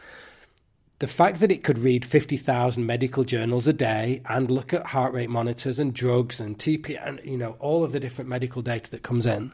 the 1.00 1.06
fact 1.06 1.40
that 1.40 1.50
it 1.50 1.64
could 1.64 1.78
read 1.78 2.04
50,000 2.04 2.84
medical 2.84 3.24
journals 3.24 3.66
a 3.66 3.72
day 3.72 4.22
and 4.28 4.50
look 4.50 4.72
at 4.74 4.86
heart 4.86 5.14
rate 5.14 5.30
monitors 5.30 5.78
and 5.78 5.94
drugs 5.94 6.38
and 6.38 6.58
TP 6.58 6.98
and 7.02 7.20
you 7.24 7.36
know 7.36 7.56
all 7.58 7.82
of 7.82 7.92
the 7.92 8.00
different 8.00 8.28
medical 8.28 8.62
data 8.62 8.90
that 8.90 9.02
comes 9.02 9.26
in 9.26 9.52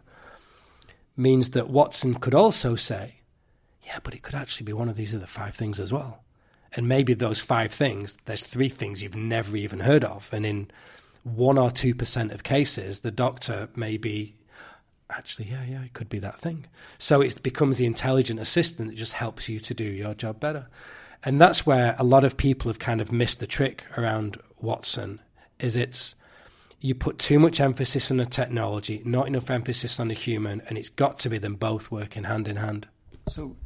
means 1.16 1.50
that 1.50 1.70
Watson 1.70 2.14
could 2.14 2.34
also 2.34 2.74
say, 2.74 3.14
yeah, 3.84 3.98
but 4.02 4.12
it 4.12 4.22
could 4.22 4.34
actually 4.34 4.64
be 4.64 4.72
one 4.72 4.88
of 4.88 4.96
these 4.96 5.14
other 5.14 5.26
five 5.26 5.54
things 5.54 5.80
as 5.80 5.92
well. 5.92 6.24
And 6.72 6.88
maybe 6.88 7.14
those 7.14 7.40
five 7.40 7.72
things, 7.72 8.16
there's 8.24 8.42
three 8.42 8.68
things 8.68 9.02
you've 9.02 9.16
never 9.16 9.56
even 9.56 9.80
heard 9.80 10.04
of. 10.04 10.28
And 10.32 10.44
in 10.44 10.70
one 11.22 11.58
or 11.58 11.70
two 11.70 11.94
percent 11.94 12.32
of 12.32 12.42
cases, 12.42 13.00
the 13.00 13.12
doctor 13.12 13.68
may 13.76 13.96
be 13.96 14.34
actually, 15.08 15.48
yeah, 15.48 15.64
yeah, 15.64 15.82
it 15.84 15.92
could 15.92 16.08
be 16.08 16.18
that 16.18 16.38
thing. 16.40 16.66
So 16.98 17.20
it 17.20 17.40
becomes 17.42 17.78
the 17.78 17.86
intelligent 17.86 18.40
assistant 18.40 18.90
that 18.90 18.96
just 18.96 19.12
helps 19.12 19.48
you 19.48 19.60
to 19.60 19.72
do 19.72 19.84
your 19.84 20.12
job 20.14 20.40
better. 20.40 20.66
And 21.24 21.40
that's 21.40 21.66
where 21.66 21.96
a 21.98 22.04
lot 22.04 22.24
of 22.24 22.36
people 22.36 22.68
have 22.68 22.78
kind 22.78 23.00
of 23.00 23.12
missed 23.12 23.40
the 23.40 23.46
trick 23.46 23.84
around 23.96 24.38
Watson 24.60 25.20
is 25.58 25.76
it's 25.76 26.14
you 26.80 26.94
put 26.94 27.18
too 27.18 27.38
much 27.38 27.60
emphasis 27.60 28.10
on 28.10 28.18
the 28.18 28.26
technology, 28.26 29.02
not 29.04 29.26
enough 29.26 29.50
emphasis 29.50 29.98
on 29.98 30.08
the 30.08 30.14
human, 30.14 30.62
and 30.68 30.76
it's 30.76 30.90
got 30.90 31.18
to 31.20 31.28
be 31.28 31.38
them 31.38 31.54
both 31.54 31.90
working 31.90 32.24
hand 32.24 32.48
in 32.48 32.56
hand. 32.56 32.86
So, 33.28 33.56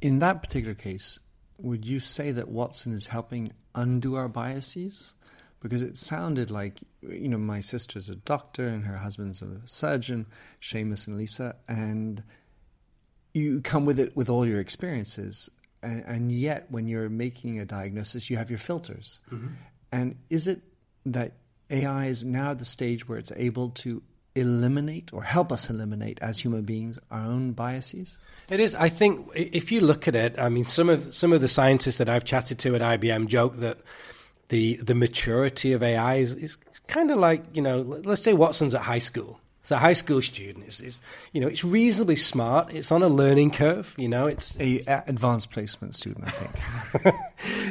in 0.00 0.18
that 0.18 0.42
particular 0.42 0.74
case, 0.74 1.20
would 1.58 1.86
you 1.86 2.00
say 2.00 2.32
that 2.32 2.48
Watson 2.48 2.92
is 2.92 3.06
helping 3.06 3.52
undo 3.74 4.14
our 4.16 4.28
biases? 4.28 5.12
Because 5.60 5.80
it 5.80 5.96
sounded 5.96 6.50
like, 6.50 6.80
you 7.00 7.28
know, 7.28 7.38
my 7.38 7.60
sister's 7.60 8.10
a 8.10 8.16
doctor 8.16 8.68
and 8.68 8.84
her 8.84 8.98
husband's 8.98 9.42
a 9.42 9.62
surgeon, 9.64 10.26
Seamus 10.60 11.06
and 11.06 11.16
Lisa, 11.16 11.56
and 11.66 12.22
you 13.32 13.60
come 13.62 13.84
with 13.84 13.98
it 13.98 14.16
with 14.16 14.28
all 14.28 14.46
your 14.46 14.60
experiences 14.60 15.50
and, 15.82 16.04
and 16.06 16.32
yet 16.32 16.66
when 16.70 16.86
you're 16.86 17.08
making 17.08 17.60
a 17.60 17.64
diagnosis, 17.64 18.30
you 18.30 18.36
have 18.36 18.50
your 18.50 18.58
filters. 18.58 19.20
Mm-hmm. 19.30 19.48
And 19.92 20.16
is 20.30 20.46
it 20.46 20.62
that 21.06 21.34
AI 21.70 22.06
is 22.06 22.24
now 22.24 22.52
at 22.52 22.58
the 22.58 22.64
stage 22.64 23.08
where 23.08 23.18
it's 23.18 23.32
able 23.36 23.70
to 23.70 24.02
eliminate 24.34 25.12
or 25.12 25.22
help 25.22 25.50
us 25.50 25.70
eliminate 25.70 26.18
as 26.20 26.38
human 26.38 26.62
beings 26.62 26.98
our 27.10 27.20
own 27.20 27.52
biases? 27.52 28.18
It 28.48 28.60
is. 28.60 28.74
I 28.74 28.88
think 28.88 29.28
if 29.34 29.72
you 29.72 29.80
look 29.80 30.06
at 30.06 30.14
it, 30.14 30.38
I 30.38 30.48
mean, 30.48 30.64
some 30.64 30.88
of 30.88 31.14
some 31.14 31.32
of 31.32 31.40
the 31.40 31.48
scientists 31.48 31.98
that 31.98 32.08
I've 32.08 32.24
chatted 32.24 32.58
to 32.60 32.74
at 32.76 32.82
IBM 32.82 33.26
joke 33.26 33.56
that 33.56 33.78
the 34.48 34.76
the 34.76 34.94
maturity 34.94 35.72
of 35.72 35.82
AI 35.82 36.16
is, 36.16 36.34
is 36.34 36.56
kind 36.86 37.10
of 37.10 37.18
like 37.18 37.44
you 37.54 37.62
know, 37.62 37.80
let's 38.04 38.22
say 38.22 38.34
Watson's 38.34 38.74
at 38.74 38.82
high 38.82 38.98
school. 38.98 39.40
So 39.66 39.74
a 39.74 39.80
high 39.80 39.94
school 39.94 40.22
student 40.22 40.68
is, 40.68 40.80
is, 40.80 41.00
you 41.32 41.40
know, 41.40 41.48
it's 41.48 41.64
reasonably 41.64 42.14
smart. 42.14 42.72
It's 42.72 42.92
on 42.92 43.02
a 43.02 43.08
learning 43.08 43.50
curve. 43.50 43.96
You 43.98 44.08
know, 44.08 44.28
it's 44.28 44.56
a 44.60 44.80
advanced 45.08 45.50
placement 45.50 45.96
student. 45.96 46.28
I 46.28 46.30
think 46.30 47.14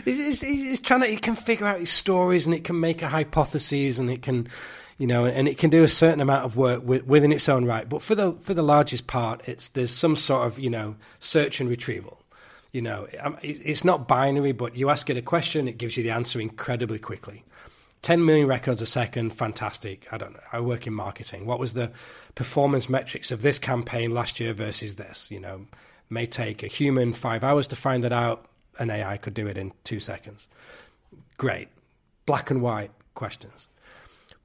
it's, 0.06 0.44
it's, 0.44 0.82
trying 0.82 1.04
to. 1.04 1.10
It 1.10 1.22
can 1.22 1.38
figure 1.38 1.66
out 1.66 1.80
its 1.80 1.92
stories 1.92 2.48
and 2.48 2.54
it 2.54 2.66
can 2.66 2.82
make 2.82 3.02
a 3.02 3.08
hypothesis 3.08 3.98
and 3.98 4.10
it 4.12 4.24
can, 4.24 4.50
you 4.98 5.08
know, 5.08 5.24
and 5.26 5.48
it 5.48 5.58
can 5.58 5.70
do 5.70 5.84
a 5.84 5.88
certain 5.88 6.20
amount 6.20 6.44
of 6.44 6.58
work 6.58 6.86
with, 6.86 7.06
within 7.06 7.32
its 7.32 7.48
own 7.48 7.64
right. 7.64 7.88
But 7.88 8.02
for 8.02 8.14
the 8.14 8.34
for 8.42 8.54
the 8.54 8.62
largest 8.62 9.08
part, 9.08 9.48
it's 9.48 9.70
there's 9.70 9.92
some 9.92 10.18
sort 10.18 10.46
of 10.48 10.60
you 10.60 10.70
know 10.70 10.98
search 11.22 11.62
and 11.62 11.70
retrieval. 11.70 12.22
You 12.74 12.82
know, 12.82 13.08
um, 13.22 13.38
it's 13.42 13.86
not 13.86 14.06
binary, 14.06 14.52
but 14.52 14.76
you 14.76 14.90
ask 14.90 15.10
it 15.10 15.16
a 15.16 15.22
question, 15.22 15.70
it 15.70 15.78
gives 15.78 15.96
you 15.96 16.04
the 16.04 16.12
answer 16.12 16.42
incredibly 16.42 17.00
quickly. 17.00 17.46
10 18.06 18.24
million 18.24 18.46
records 18.46 18.84
a 18.84 18.86
second, 18.86 19.32
fantastic. 19.32 20.06
I 20.12 20.18
don't 20.18 20.34
know. 20.34 20.40
I 20.54 20.60
work 20.60 20.86
in 20.86 20.94
marketing. 20.94 21.48
What 21.48 21.58
was 21.58 21.74
the 21.74 21.92
performance 22.36 22.88
metrics 22.88 23.32
of 23.32 23.42
this 23.42 23.58
campaign 23.58 24.12
last 24.12 24.40
year 24.40 24.54
versus 24.54 24.94
this? 24.94 25.32
You 25.32 25.40
know, 25.40 25.66
may 26.08 26.28
take 26.28 26.62
a 26.62 26.68
human 26.68 27.14
five 27.14 27.44
hours 27.44 27.66
to 27.66 27.76
find 27.76 28.04
that 28.04 28.14
out. 28.14 28.46
an 28.78 28.92
AI 28.92 29.18
could 29.18 29.34
do 29.34 29.48
it 29.48 29.58
in 29.58 29.74
two 29.84 30.00
seconds. 30.00 30.48
Great. 31.40 31.68
Black 32.28 32.52
and 32.52 32.62
white 32.62 32.92
questions. 33.16 33.68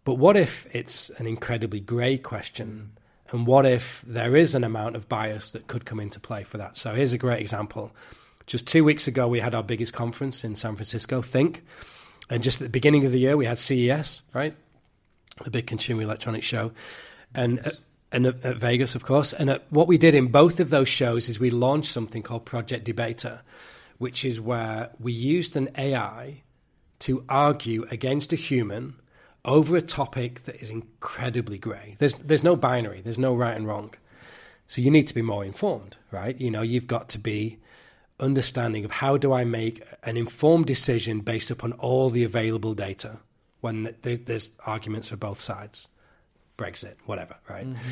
But 0.04 0.14
what 0.14 0.38
if 0.38 0.66
it's 0.74 1.10
an 1.18 1.26
incredibly 1.26 1.80
grey 1.80 2.16
question? 2.16 2.92
And 3.28 3.46
what 3.46 3.66
if 3.66 4.02
there 4.06 4.36
is 4.36 4.54
an 4.54 4.64
amount 4.64 4.96
of 4.96 5.06
bias 5.06 5.52
that 5.52 5.66
could 5.66 5.84
come 5.84 6.00
into 6.00 6.18
play 6.18 6.44
for 6.44 6.56
that? 6.56 6.78
So 6.78 6.94
here's 6.94 7.12
a 7.12 7.18
great 7.18 7.40
example. 7.40 7.94
Just 8.46 8.66
two 8.66 8.84
weeks 8.84 9.06
ago, 9.06 9.28
we 9.28 9.38
had 9.38 9.54
our 9.54 9.62
biggest 9.62 9.92
conference 9.92 10.44
in 10.44 10.54
San 10.54 10.76
Francisco, 10.76 11.20
Think. 11.20 11.62
And 12.30 12.42
just 12.42 12.60
at 12.60 12.64
the 12.64 12.70
beginning 12.70 13.04
of 13.04 13.12
the 13.12 13.18
year, 13.18 13.36
we 13.36 13.44
had 13.44 13.58
CES, 13.58 14.22
right? 14.32 14.54
The 15.42 15.50
big 15.50 15.66
consumer 15.66 16.02
electronics 16.02 16.46
show. 16.46 16.72
And, 17.34 17.58
uh, 17.66 17.70
and 18.12 18.26
at, 18.26 18.44
at 18.44 18.56
Vegas, 18.56 18.94
of 18.94 19.04
course. 19.04 19.32
And 19.32 19.50
at, 19.50 19.64
what 19.70 19.88
we 19.88 19.98
did 19.98 20.14
in 20.14 20.28
both 20.28 20.60
of 20.60 20.70
those 20.70 20.88
shows 20.88 21.28
is 21.28 21.40
we 21.40 21.50
launched 21.50 21.92
something 21.92 22.22
called 22.22 22.46
Project 22.46 22.84
Debater, 22.84 23.42
which 23.98 24.24
is 24.24 24.40
where 24.40 24.90
we 25.00 25.12
used 25.12 25.56
an 25.56 25.68
AI 25.76 26.42
to 27.00 27.24
argue 27.28 27.86
against 27.90 28.32
a 28.32 28.36
human 28.36 28.94
over 29.44 29.76
a 29.76 29.82
topic 29.82 30.42
that 30.42 30.56
is 30.56 30.70
incredibly 30.70 31.58
grey. 31.58 31.96
There's 31.98 32.14
there's 32.16 32.44
no 32.44 32.56
binary. 32.56 33.00
There's 33.00 33.18
no 33.18 33.34
right 33.34 33.56
and 33.56 33.66
wrong. 33.66 33.94
So 34.68 34.80
you 34.82 34.90
need 34.90 35.06
to 35.08 35.14
be 35.14 35.22
more 35.22 35.44
informed, 35.44 35.96
right? 36.12 36.38
You 36.38 36.50
know, 36.50 36.62
you've 36.62 36.86
got 36.86 37.08
to 37.10 37.18
be 37.18 37.58
understanding 38.20 38.84
of 38.84 38.90
how 38.90 39.16
do 39.16 39.32
I 39.32 39.44
make 39.44 39.82
an 40.04 40.16
informed 40.16 40.66
decision 40.66 41.20
based 41.20 41.50
upon 41.50 41.72
all 41.74 42.10
the 42.10 42.24
available 42.24 42.74
data 42.74 43.18
when 43.60 43.94
there's 44.02 44.48
arguments 44.64 45.08
for 45.08 45.16
both 45.16 45.40
sides, 45.40 45.88
Brexit, 46.56 46.94
whatever, 47.06 47.36
right? 47.48 47.66
Mm-hmm. 47.66 47.88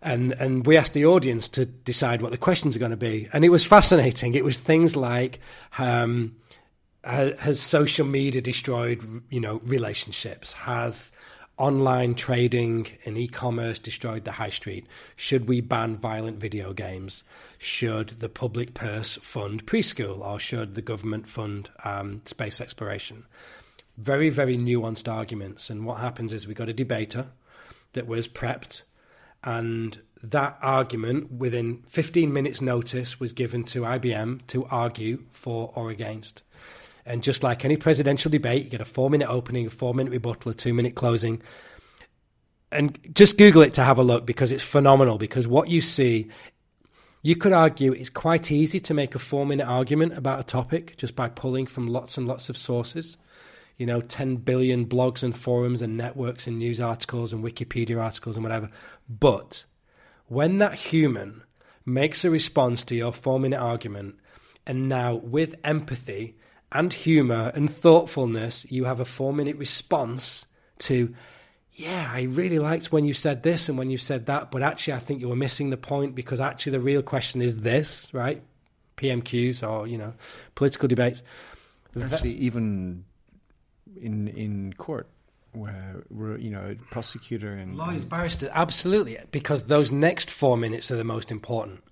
And 0.00 0.32
and 0.32 0.66
we 0.66 0.76
asked 0.76 0.92
the 0.92 1.06
audience 1.06 1.48
to 1.50 1.66
decide 1.66 2.22
what 2.22 2.30
the 2.30 2.38
questions 2.38 2.76
are 2.76 2.78
going 2.78 2.92
to 2.92 2.96
be, 2.96 3.28
and 3.32 3.44
it 3.44 3.48
was 3.48 3.64
fascinating. 3.64 4.34
It 4.34 4.44
was 4.44 4.56
things 4.56 4.96
like. 4.96 5.40
Um, 5.78 6.36
has 7.04 7.60
social 7.60 8.04
media 8.04 8.42
destroyed 8.42 9.02
you 9.30 9.40
know 9.40 9.62
relationships 9.64 10.52
has 10.52 11.10
online 11.58 12.14
trading 12.14 12.86
and 13.04 13.18
e-commerce 13.18 13.78
destroyed 13.78 14.24
the 14.24 14.32
high 14.32 14.48
street. 14.48 14.86
Should 15.16 15.48
we 15.48 15.60
ban 15.60 15.96
violent 15.96 16.38
video 16.38 16.72
games? 16.72 17.24
Should 17.58 18.20
the 18.20 18.28
public 18.28 18.74
purse 18.74 19.16
fund 19.16 19.66
preschool? 19.66 20.20
Or 20.20 20.38
should 20.38 20.74
the 20.74 20.82
government 20.82 21.28
fund 21.28 21.70
um, 21.84 22.22
space 22.24 22.60
exploration? 22.60 23.24
Very 23.96 24.30
very 24.30 24.56
nuanced 24.56 25.12
arguments. 25.12 25.70
And 25.70 25.84
what 25.84 25.98
happens 25.98 26.32
is 26.32 26.46
we 26.46 26.54
got 26.54 26.68
a 26.68 26.72
debater 26.72 27.26
that 27.92 28.06
was 28.06 28.28
prepped 28.28 28.82
and 29.42 29.98
that 30.22 30.58
argument 30.60 31.32
within 31.32 31.82
15 31.86 32.32
minutes 32.32 32.60
notice 32.60 33.20
was 33.20 33.32
given 33.32 33.64
to 33.64 33.82
IBM 33.82 34.46
to 34.48 34.64
argue 34.66 35.22
for 35.30 35.72
or 35.74 35.90
against 35.90 36.42
and 37.08 37.22
just 37.22 37.42
like 37.42 37.64
any 37.64 37.76
presidential 37.76 38.30
debate, 38.30 38.64
you 38.64 38.70
get 38.70 38.80
a 38.80 38.84
four 38.84 39.10
minute 39.10 39.28
opening, 39.28 39.66
a 39.66 39.70
four 39.70 39.94
minute 39.94 40.12
rebuttal, 40.12 40.50
a 40.50 40.54
two 40.54 40.74
minute 40.74 40.94
closing. 40.94 41.42
And 42.70 42.98
just 43.14 43.38
Google 43.38 43.62
it 43.62 43.74
to 43.74 43.82
have 43.82 43.98
a 43.98 44.02
look 44.02 44.26
because 44.26 44.52
it's 44.52 44.62
phenomenal. 44.62 45.16
Because 45.16 45.48
what 45.48 45.68
you 45.68 45.80
see, 45.80 46.28
you 47.22 47.34
could 47.34 47.54
argue 47.54 47.92
it's 47.92 48.10
quite 48.10 48.52
easy 48.52 48.78
to 48.80 48.94
make 48.94 49.14
a 49.14 49.18
four 49.18 49.46
minute 49.46 49.66
argument 49.66 50.16
about 50.16 50.40
a 50.40 50.44
topic 50.44 50.96
just 50.98 51.16
by 51.16 51.30
pulling 51.30 51.66
from 51.66 51.86
lots 51.88 52.18
and 52.18 52.28
lots 52.28 52.50
of 52.50 52.58
sources. 52.58 53.16
You 53.78 53.86
know, 53.86 54.00
10 54.00 54.36
billion 54.36 54.86
blogs 54.86 55.22
and 55.22 55.34
forums 55.34 55.82
and 55.82 55.96
networks 55.96 56.46
and 56.46 56.58
news 56.58 56.80
articles 56.80 57.32
and 57.32 57.42
Wikipedia 57.42 58.02
articles 58.02 58.36
and 58.36 58.44
whatever. 58.44 58.68
But 59.08 59.64
when 60.26 60.58
that 60.58 60.74
human 60.74 61.42
makes 61.86 62.24
a 62.24 62.30
response 62.30 62.84
to 62.84 62.94
your 62.94 63.12
four 63.12 63.40
minute 63.40 63.60
argument, 63.60 64.16
and 64.66 64.90
now 64.90 65.14
with 65.14 65.54
empathy, 65.64 66.36
and 66.72 66.92
humor 66.92 67.52
and 67.54 67.70
thoughtfulness, 67.70 68.70
you 68.70 68.84
have 68.84 69.00
a 69.00 69.04
four 69.04 69.32
minute 69.32 69.56
response 69.56 70.46
to, 70.80 71.14
yeah, 71.72 72.10
I 72.12 72.22
really 72.22 72.58
liked 72.58 72.92
when 72.92 73.04
you 73.04 73.14
said 73.14 73.42
this 73.42 73.68
and 73.68 73.78
when 73.78 73.90
you 73.90 73.98
said 73.98 74.26
that, 74.26 74.50
but 74.50 74.62
actually, 74.62 74.94
I 74.94 74.98
think 74.98 75.20
you 75.20 75.28
were 75.28 75.36
missing 75.36 75.70
the 75.70 75.76
point 75.76 76.14
because 76.14 76.40
actually, 76.40 76.72
the 76.72 76.80
real 76.80 77.02
question 77.02 77.40
is 77.40 77.58
this, 77.58 78.12
right? 78.12 78.42
PMQs 78.96 79.68
or, 79.68 79.86
you 79.86 79.96
know, 79.96 80.12
political 80.54 80.88
debates. 80.88 81.22
Actually, 82.00 82.34
even 82.34 83.04
in 84.00 84.28
in 84.28 84.72
court, 84.74 85.08
where 85.52 86.04
we're, 86.10 86.36
you 86.36 86.50
know 86.50 86.76
prosecutor 86.90 87.52
and 87.52 87.76
lawyers, 87.76 88.04
barristers, 88.04 88.50
absolutely, 88.52 89.18
because 89.30 89.64
those 89.64 89.90
next 89.90 90.30
four 90.30 90.56
minutes 90.56 90.90
are 90.90 90.96
the 90.96 91.04
most 91.04 91.30
important. 91.30 91.82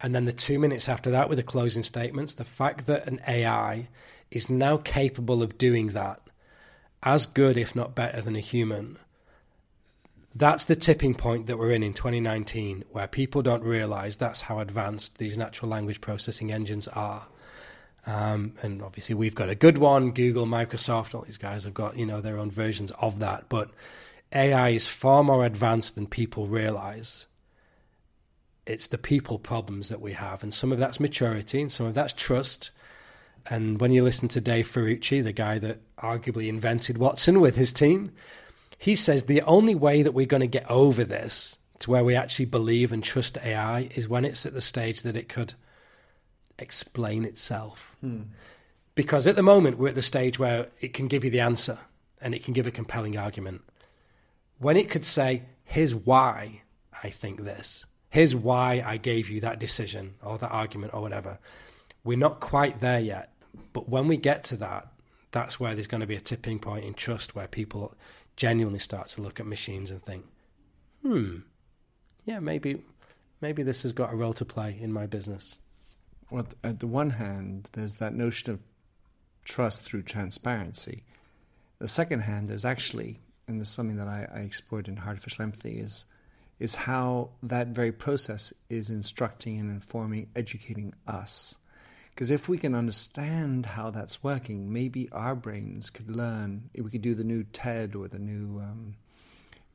And 0.00 0.14
then 0.14 0.24
the 0.26 0.32
two 0.32 0.58
minutes 0.58 0.88
after 0.88 1.10
that 1.10 1.28
with 1.28 1.38
the 1.38 1.44
closing 1.44 1.82
statements, 1.82 2.34
the 2.34 2.44
fact 2.44 2.86
that 2.86 3.06
an 3.06 3.20
AI 3.26 3.88
is 4.30 4.50
now 4.50 4.76
capable 4.76 5.42
of 5.42 5.58
doing 5.58 5.88
that 5.88 6.20
as 7.02 7.26
good, 7.26 7.56
if 7.56 7.74
not 7.74 7.94
better, 7.94 8.20
than 8.20 8.36
a 8.36 8.40
human. 8.40 8.98
That's 10.34 10.66
the 10.66 10.76
tipping 10.76 11.14
point 11.14 11.46
that 11.46 11.58
we're 11.58 11.70
in 11.70 11.82
in 11.82 11.94
2019, 11.94 12.84
where 12.90 13.06
people 13.06 13.40
don't 13.40 13.62
realize 13.62 14.16
that's 14.16 14.42
how 14.42 14.58
advanced 14.58 15.16
these 15.16 15.38
natural 15.38 15.70
language 15.70 16.00
processing 16.00 16.52
engines 16.52 16.88
are. 16.88 17.26
Um, 18.06 18.52
and 18.62 18.82
obviously, 18.82 19.14
we've 19.14 19.34
got 19.34 19.48
a 19.48 19.54
good 19.54 19.78
one. 19.78 20.10
Google, 20.10 20.46
Microsoft, 20.46 21.14
all 21.14 21.22
these 21.22 21.38
guys 21.38 21.64
have 21.64 21.74
got 21.74 21.96
you 21.96 22.06
know 22.06 22.20
their 22.20 22.38
own 22.38 22.50
versions 22.50 22.90
of 22.92 23.18
that. 23.20 23.48
But 23.48 23.70
AI 24.32 24.70
is 24.70 24.86
far 24.86 25.24
more 25.24 25.46
advanced 25.46 25.94
than 25.94 26.06
people 26.06 26.46
realize 26.46 27.26
it's 28.66 28.88
the 28.88 28.98
people 28.98 29.38
problems 29.38 29.88
that 29.88 30.00
we 30.00 30.12
have, 30.12 30.42
and 30.42 30.52
some 30.52 30.72
of 30.72 30.78
that's 30.78 31.00
maturity, 31.00 31.60
and 31.60 31.70
some 31.70 31.86
of 31.86 31.94
that's 31.94 32.12
trust. 32.12 32.70
And 33.48 33.80
when 33.80 33.92
you 33.92 34.02
listen 34.02 34.28
to 34.28 34.40
Dave 34.40 34.66
Ferrucci, 34.66 35.22
the 35.22 35.32
guy 35.32 35.58
that 35.58 35.80
arguably 35.96 36.48
invented 36.48 36.98
Watson 36.98 37.40
with 37.40 37.56
his 37.56 37.72
team, 37.72 38.12
he 38.78 38.96
says 38.96 39.24
the 39.24 39.42
only 39.42 39.74
way 39.74 40.02
that 40.02 40.12
we're 40.12 40.26
going 40.26 40.40
to 40.40 40.46
get 40.46 40.68
over 40.70 41.04
this 41.04 41.58
to 41.80 41.90
where 41.90 42.04
we 42.04 42.14
actually 42.14 42.46
believe 42.46 42.92
and 42.92 43.04
trust 43.04 43.38
AI 43.44 43.90
is 43.94 44.08
when 44.08 44.24
it's 44.24 44.46
at 44.46 44.54
the 44.54 44.60
stage 44.60 45.02
that 45.02 45.16
it 45.16 45.28
could 45.28 45.54
explain 46.58 47.24
itself. 47.24 47.94
Hmm. 48.00 48.22
Because 48.94 49.26
at 49.26 49.36
the 49.36 49.42
moment, 49.42 49.78
we're 49.78 49.88
at 49.88 49.94
the 49.94 50.02
stage 50.02 50.38
where 50.38 50.68
it 50.80 50.94
can 50.94 51.06
give 51.06 51.22
you 51.22 51.30
the 51.30 51.40
answer 51.40 51.78
and 52.20 52.34
it 52.34 52.42
can 52.42 52.54
give 52.54 52.66
a 52.66 52.70
compelling 52.70 53.16
argument. 53.16 53.62
When 54.58 54.76
it 54.76 54.88
could 54.88 55.04
say, 55.04 55.42
here's 55.64 55.94
why 55.94 56.62
I 57.02 57.10
think 57.10 57.44
this, 57.44 57.84
here's 58.16 58.34
why 58.34 58.82
I 58.86 58.96
gave 58.96 59.28
you 59.28 59.40
that 59.40 59.60
decision 59.60 60.14
or 60.22 60.38
that 60.38 60.48
argument 60.50 60.94
or 60.94 61.02
whatever. 61.02 61.38
We're 62.02 62.16
not 62.16 62.40
quite 62.40 62.80
there 62.80 62.98
yet. 62.98 63.34
But 63.74 63.90
when 63.90 64.08
we 64.08 64.16
get 64.16 64.42
to 64.44 64.56
that, 64.56 64.88
that's 65.32 65.60
where 65.60 65.74
there's 65.74 65.86
going 65.86 66.00
to 66.00 66.06
be 66.06 66.16
a 66.16 66.20
tipping 66.20 66.58
point 66.58 66.86
in 66.86 66.94
trust 66.94 67.34
where 67.34 67.46
people 67.46 67.94
genuinely 68.34 68.78
start 68.78 69.08
to 69.08 69.20
look 69.20 69.38
at 69.38 69.44
machines 69.44 69.90
and 69.90 70.02
think, 70.02 70.24
hmm, 71.02 71.40
yeah, 72.24 72.38
maybe, 72.40 72.82
maybe 73.42 73.62
this 73.62 73.82
has 73.82 73.92
got 73.92 74.14
a 74.14 74.16
role 74.16 74.32
to 74.32 74.46
play 74.46 74.78
in 74.80 74.94
my 74.94 75.04
business. 75.04 75.58
Well, 76.30 76.46
at 76.64 76.80
the 76.80 76.86
one 76.86 77.10
hand, 77.10 77.68
there's 77.72 77.96
that 77.96 78.14
notion 78.14 78.50
of 78.50 78.60
trust 79.44 79.82
through 79.82 80.04
transparency. 80.04 81.02
The 81.80 81.88
second 81.88 82.20
hand, 82.20 82.48
there's 82.48 82.64
actually, 82.64 83.20
and 83.46 83.60
this 83.60 83.68
is 83.68 83.74
something 83.74 83.98
that 83.98 84.08
I, 84.08 84.26
I 84.34 84.38
explored 84.38 84.88
in 84.88 84.98
artificial 84.98 85.42
empathy, 85.42 85.80
is 85.80 86.06
is 86.58 86.74
how 86.74 87.30
that 87.42 87.68
very 87.68 87.92
process 87.92 88.52
is 88.70 88.90
instructing 88.90 89.60
and 89.60 89.70
informing, 89.70 90.28
educating 90.34 90.94
us. 91.06 91.56
Because 92.10 92.30
if 92.30 92.48
we 92.48 92.56
can 92.56 92.74
understand 92.74 93.66
how 93.66 93.90
that's 93.90 94.24
working, 94.24 94.72
maybe 94.72 95.08
our 95.12 95.34
brains 95.34 95.90
could 95.90 96.10
learn. 96.10 96.70
We 96.74 96.88
could 96.90 97.02
do 97.02 97.14
the 97.14 97.24
new 97.24 97.44
TED 97.44 97.94
or 97.94 98.08
the 98.08 98.18
new 98.18 98.58
um, 98.60 98.94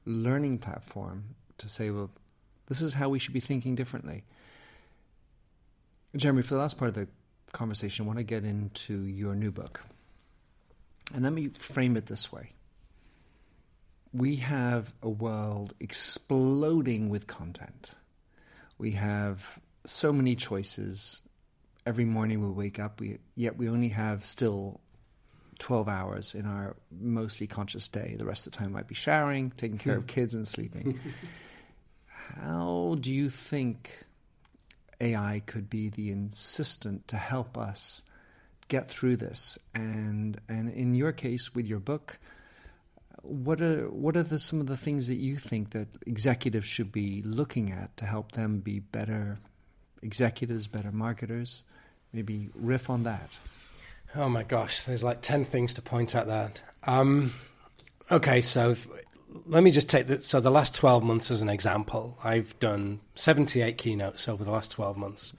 learning 0.06 0.58
platform 0.58 1.36
to 1.60 1.70
say, 1.70 1.91
well, 1.91 2.10
this 2.65 2.82
is 2.82 2.96
how 2.96 3.10
we 3.10 3.20
should 3.20 3.34
be 3.34 3.39
thinking 3.39 3.76
differently. 3.76 4.24
Jeremy, 6.15 6.41
for 6.41 6.56
the 6.56 6.60
last 6.60 6.80
part 6.80 6.89
of 6.89 6.96
the 6.96 7.08
conversation, 7.52 8.06
I 8.06 8.08
want 8.08 8.17
to 8.17 8.24
get 8.24 8.44
into 8.44 9.02
your 9.04 9.36
new 9.36 9.52
book. 9.52 9.82
And 11.13 11.24
let 11.24 11.34
me 11.34 11.50
frame 11.50 11.96
it 11.96 12.08
this 12.08 12.32
way 12.32 12.54
we 14.13 14.38
have 14.38 14.93
a 15.02 15.10
world 15.10 15.74
exploding 15.80 17.10
with 17.10 17.28
content. 17.28 17.91
We 18.78 18.91
have 18.91 19.60
so 19.86 20.12
many 20.12 20.36
choices. 20.36 21.24
Every 21.86 22.06
morning 22.06 22.41
we 22.41 22.52
wake 22.52 22.80
up, 22.80 23.00
we, 23.00 23.19
yet 23.36 23.58
we 23.58 23.69
only 23.69 23.89
have 23.89 24.26
still 24.26 24.82
12 25.60 25.88
hours 25.88 26.36
in 26.36 26.45
our 26.45 26.76
mostly 26.91 27.47
conscious 27.47 27.88
day. 27.88 28.15
The 28.17 28.26
rest 28.26 28.47
of 28.47 28.54
the 28.54 28.58
time 28.58 28.74
might 28.74 28.88
be 28.88 28.95
showering, 28.95 29.54
taking 29.56 29.78
care 29.78 29.95
of 29.95 30.04
hmm. 30.04 30.08
kids, 30.08 30.34
and 30.34 30.47
sleeping. 30.47 31.00
How 32.36 32.97
do 33.00 33.12
you 33.12 33.30
think 33.30 34.06
AI 35.00 35.41
could 35.45 35.69
be 35.69 35.89
the 35.89 36.12
assistant 36.12 37.08
to 37.10 37.17
help 37.17 37.58
us 37.58 38.04
get 38.67 38.89
through 38.89 39.17
this? 39.17 39.58
And, 39.74 40.39
and 40.50 40.69
in 40.69 40.95
your 40.95 41.12
case, 41.12 41.54
with 41.54 41.67
your 41.67 41.80
book, 41.80 42.19
what 43.21 43.62
are 43.62 43.89
what 43.89 44.15
are 44.15 44.24
the, 44.24 44.39
some 44.39 44.60
of 44.62 44.67
the 44.67 44.78
things 44.78 45.08
that 45.08 45.15
you 45.15 45.38
think 45.38 45.71
that 45.71 45.88
executives 46.06 46.67
should 46.67 46.91
be 46.91 47.21
looking 47.24 47.71
at 47.71 47.95
to 47.97 48.06
help 48.06 48.34
them 48.34 48.60
be 48.60 48.80
better 48.80 49.39
executives, 50.02 50.67
better 50.67 50.91
marketers, 50.91 51.63
Maybe 52.13 52.50
riff 52.56 52.89
on 52.89 53.04
that. 53.04 53.38
Oh 54.15 54.28
my 54.28 54.43
gosh, 54.43 54.84
there's 54.84 55.04
like 55.04 55.21
10 55.21 55.45
things 55.45 55.74
to 55.76 55.82
point 55.82 56.15
at 56.15 56.28
that. 56.28 56.62
Um, 56.84 57.34
okay, 58.12 58.41
so 58.41 58.74
th- 58.74 58.88
let 59.45 59.63
me 59.63 59.71
just 59.71 59.88
take 59.88 60.08
the, 60.08 60.21
so 60.21 60.41
the 60.41 60.52
last 60.52 60.76
12 60.76 61.04
months 61.04 61.32
as 61.32 61.41
an 61.41 61.47
example. 61.47 62.17
I've 62.24 62.58
done 62.60 63.00
78 63.15 63.78
keynotes 63.78 64.28
over 64.28 64.43
the 64.43 64.52
last 64.52 64.71
12 64.71 64.97
months, 64.97 65.34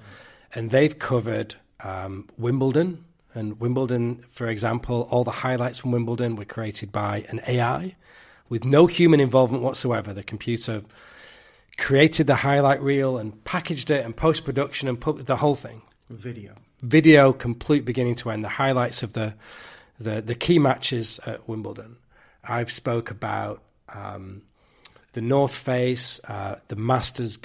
and 0.55 0.71
they've 0.71 0.99
covered 0.99 1.57
um, 1.85 2.29
Wimbledon. 2.39 3.05
And 3.35 3.59
Wimbledon, 3.61 4.25
for 4.29 4.49
example, 4.49 5.09
all 5.11 5.25
the 5.25 5.31
highlights 5.31 5.79
from 5.79 5.92
Wimbledon 5.92 6.37
were 6.37 6.45
created 6.45 6.92
by 6.92 7.25
an 7.29 7.40
AI 7.47 7.97
with 8.49 8.64
no 8.64 8.87
human 8.87 9.21
involvement 9.21 9.62
whatsoever. 9.62 10.12
The 10.12 10.23
computer 10.23 10.83
created 11.79 12.27
the 12.27 12.37
highlight 12.37 12.83
reel 12.83 13.16
and 13.16 13.42
packaged 13.45 13.90
it 13.90 14.05
and 14.05 14.14
post 14.14 14.45
production 14.45 14.88
and 14.88 15.01
put 15.01 15.27
the 15.27 15.37
whole 15.37 15.55
thing. 15.55 15.83
Video. 16.11 16.55
Video, 16.83 17.33
complete 17.33 17.85
beginning 17.85 18.16
to 18.16 18.31
end. 18.31 18.45
The 18.45 18.51
highlights 18.51 19.03
of 19.03 19.14
the 19.14 19.35
the, 19.99 20.21
the 20.21 20.35
key 20.35 20.59
matches 20.59 21.21
at 21.27 21.49
Wimbledon. 21.49 21.97
I've 22.45 22.73
spoke 22.73 23.11
about 23.11 23.62
um, 23.88 24.42
the 25.12 25.21
North 25.21 25.55
Face, 25.55 26.21
uh, 26.27 26.57
the 26.68 26.77
Masters. 26.77 27.38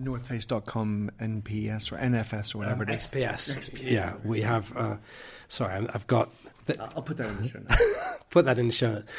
Northface.com, 0.00 1.10
NPS 1.20 1.92
or 1.92 1.96
NFS 1.96 2.54
or 2.54 2.58
whatever 2.58 2.84
um, 2.84 2.90
it 2.90 2.94
is. 2.96 3.06
XPS. 3.06 3.70
XPS. 3.70 3.90
Yeah, 3.90 4.14
we 4.24 4.42
have. 4.42 4.76
Uh, 4.76 4.96
sorry, 5.48 5.86
I've 5.92 6.06
got. 6.06 6.30
The, 6.66 6.80
I'll 6.80 7.02
put 7.02 7.16
that 7.16 7.28
in 7.28 7.42
the 7.42 7.48
show 7.48 7.58
notes. 7.68 7.82
put 8.30 8.44
that 8.44 8.58
in 8.58 8.66
the 8.68 8.72
show 8.72 8.92
notes. 8.92 9.12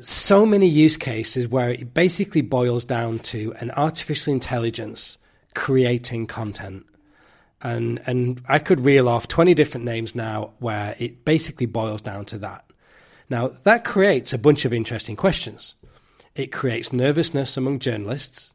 So 0.00 0.46
many 0.46 0.66
use 0.66 0.96
cases 0.96 1.48
where 1.48 1.70
it 1.70 1.92
basically 1.92 2.40
boils 2.40 2.84
down 2.84 3.18
to 3.20 3.54
an 3.60 3.70
artificial 3.72 4.32
intelligence 4.32 5.18
creating 5.54 6.26
content. 6.26 6.86
And 7.60 8.00
and 8.06 8.42
I 8.48 8.58
could 8.58 8.84
reel 8.84 9.08
off 9.08 9.28
20 9.28 9.54
different 9.54 9.84
names 9.84 10.14
now 10.14 10.52
where 10.58 10.96
it 10.98 11.24
basically 11.24 11.66
boils 11.66 12.00
down 12.00 12.24
to 12.26 12.38
that. 12.38 12.64
Now, 13.30 13.52
that 13.62 13.84
creates 13.84 14.32
a 14.32 14.38
bunch 14.38 14.64
of 14.64 14.74
interesting 14.74 15.16
questions. 15.16 15.74
It 16.34 16.52
creates 16.52 16.92
nervousness 16.92 17.56
among 17.56 17.78
journalists. 17.78 18.52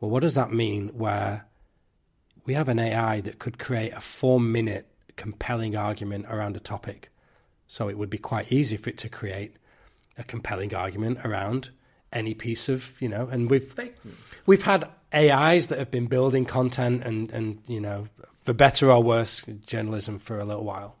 Well, 0.00 0.10
what 0.10 0.22
does 0.22 0.34
that 0.34 0.52
mean 0.52 0.88
where 0.88 1.46
we 2.46 2.54
have 2.54 2.68
an 2.68 2.78
AI 2.78 3.20
that 3.22 3.38
could 3.38 3.58
create 3.58 3.92
a 3.92 4.00
four 4.00 4.40
minute 4.40 4.86
compelling 5.16 5.76
argument 5.76 6.26
around 6.28 6.56
a 6.56 6.60
topic? 6.60 7.10
So 7.66 7.88
it 7.88 7.98
would 7.98 8.10
be 8.10 8.18
quite 8.18 8.50
easy 8.52 8.76
for 8.76 8.90
it 8.90 8.98
to 8.98 9.08
create 9.08 9.56
a 10.16 10.24
compelling 10.24 10.74
argument 10.74 11.18
around 11.24 11.70
any 12.12 12.34
piece 12.34 12.68
of, 12.68 13.00
you 13.00 13.08
know, 13.08 13.28
and 13.30 13.50
we've 13.50 13.70
we've 14.46 14.62
had 14.62 14.88
AIs 15.14 15.66
that 15.68 15.78
have 15.78 15.90
been 15.90 16.06
building 16.06 16.44
content 16.44 17.02
and 17.04 17.30
and 17.30 17.62
you 17.66 17.80
know, 17.80 18.06
for 18.44 18.52
better 18.52 18.90
or 18.90 19.02
worse, 19.02 19.42
journalism 19.66 20.18
for 20.18 20.38
a 20.38 20.44
little 20.44 20.64
while. 20.64 20.96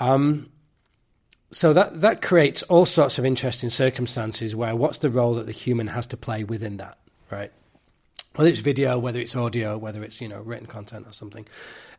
Um, 0.00 0.50
so 1.50 1.74
that 1.74 2.00
that 2.00 2.22
creates 2.22 2.62
all 2.64 2.86
sorts 2.86 3.18
of 3.18 3.26
interesting 3.26 3.68
circumstances 3.68 4.56
where 4.56 4.74
what's 4.74 4.98
the 4.98 5.10
role 5.10 5.34
that 5.34 5.46
the 5.46 5.52
human 5.52 5.88
has 5.88 6.06
to 6.08 6.16
play 6.16 6.44
within 6.44 6.78
that, 6.78 6.98
right? 7.30 7.52
Whether 8.34 8.50
it's 8.50 8.60
video, 8.60 8.98
whether 8.98 9.20
it's 9.20 9.36
audio, 9.36 9.76
whether 9.76 10.02
it's 10.02 10.20
you 10.20 10.28
know 10.28 10.40
written 10.40 10.66
content 10.66 11.06
or 11.06 11.12
something, 11.12 11.46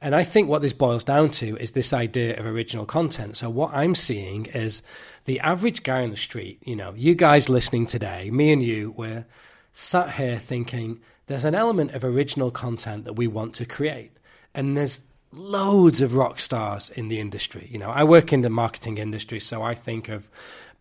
and 0.02 0.16
I 0.16 0.24
think 0.24 0.50
what 0.50 0.62
this 0.62 0.74
boils 0.74 1.04
down 1.04 1.30
to 1.32 1.56
is 1.58 1.72
this 1.72 1.94
idea 1.94 2.40
of 2.40 2.46
original 2.46 2.86
content. 2.86 3.38
So 3.38 3.50
what 3.50 3.74
I'm 3.74 3.94
seeing 3.94 4.48
is 4.48 4.82
the 5.26 5.40
average 5.42 5.84
guy 5.84 6.04
on 6.04 6.10
the 6.10 6.18
street, 6.18 6.60
you 6.64 6.76
know, 6.76 6.94
you 6.96 7.14
guys 7.14 7.50
listening 7.50 7.86
today, 7.86 8.32
me 8.32 8.52
and 8.52 8.64
you, 8.64 8.94
we're 8.98 9.26
sat 9.74 10.12
here 10.12 10.38
thinking 10.38 11.02
there's 11.28 11.46
an 11.46 11.56
element 11.56 11.92
of 11.92 12.04
original 12.04 12.52
content 12.52 13.06
that 13.06 13.14
we 13.14 13.28
want 13.28 13.54
to 13.56 13.66
create, 13.66 14.12
and 14.54 14.76
there's 14.76 15.02
loads 15.32 16.02
of 16.02 16.16
rock 16.16 16.40
stars 16.40 16.90
in 16.92 17.08
the 17.08 17.20
industry. 17.20 17.68
You 17.72 17.80
know, 17.80 17.90
I 17.90 18.04
work 18.04 18.32
in 18.34 18.42
the 18.42 18.50
marketing 18.50 18.98
industry, 18.98 19.40
so 19.40 19.64
I 19.64 19.76
think 19.76 20.10
of 20.10 20.30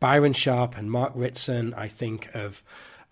Byron 0.01 0.33
Sharp 0.33 0.77
and 0.77 0.91
Mark 0.91 1.13
Ritson. 1.15 1.75
I 1.75 1.89
think 1.89 2.35
of 2.35 2.63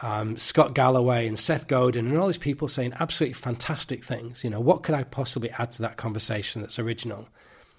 um, 0.03 0.37
Scott 0.37 0.75
Galloway 0.75 1.27
and 1.27 1.39
Seth 1.39 1.67
Godin 1.67 2.07
and 2.07 2.19
all 2.19 2.27
these 2.27 2.39
people 2.39 2.69
saying 2.69 2.95
absolutely 3.01 3.35
fantastic 3.35 4.05
things. 4.05 4.43
You 4.43 4.51
know, 4.51 4.61
what 4.61 4.83
could 4.83 4.95
I 4.95 5.05
possibly 5.05 5.51
add 5.51 5.73
to 5.73 5.83
that 5.83 5.97
conversation 5.97 6.63
that's 6.63 6.79
original? 6.79 7.29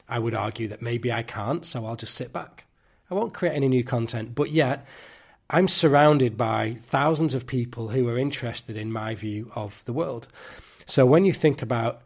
I 0.07 0.19
would 0.19 0.35
argue 0.35 0.67
that 0.67 0.81
maybe 0.81 1.11
I 1.11 1.23
can't, 1.23 1.65
so 1.65 1.85
I'll 1.85 1.95
just 1.95 2.15
sit 2.15 2.31
back. 2.33 2.65
I 3.09 3.13
won't 3.13 3.33
create 3.33 3.55
any 3.55 3.67
new 3.67 3.83
content, 3.83 4.35
but 4.35 4.51
yet 4.51 4.87
I'm 5.49 5.67
surrounded 5.67 6.37
by 6.37 6.75
thousands 6.79 7.33
of 7.33 7.47
people 7.47 7.89
who 7.89 8.07
are 8.07 8.17
interested 8.17 8.77
in 8.77 8.91
my 8.91 9.15
view 9.15 9.51
of 9.55 9.83
the 9.85 9.93
world. 9.93 10.27
So 10.85 11.05
when 11.05 11.25
you 11.25 11.33
think 11.33 11.61
about 11.61 12.01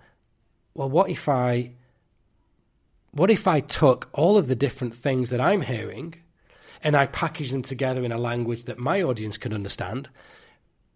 well, 0.74 0.90
what 0.90 1.10
if 1.10 1.30
I 1.30 1.72
what 3.12 3.32
if 3.32 3.48
I 3.48 3.62
took 3.62 4.10
all 4.14 4.38
of 4.38 4.48
the 4.48 4.56
different 4.56 4.94
things 4.94 5.30
that 5.30 5.40
I'm 5.40 5.62
hearing 5.62 6.16
and 6.86 6.96
I 6.96 7.08
package 7.08 7.52
them 7.52 7.64
together 7.64 8.06
in 8.06 8.12
a 8.12 8.18
language 8.18 8.64
that 8.66 8.78
my 8.78 9.02
audience 9.02 9.38
can 9.38 9.54
understand? 9.54 10.08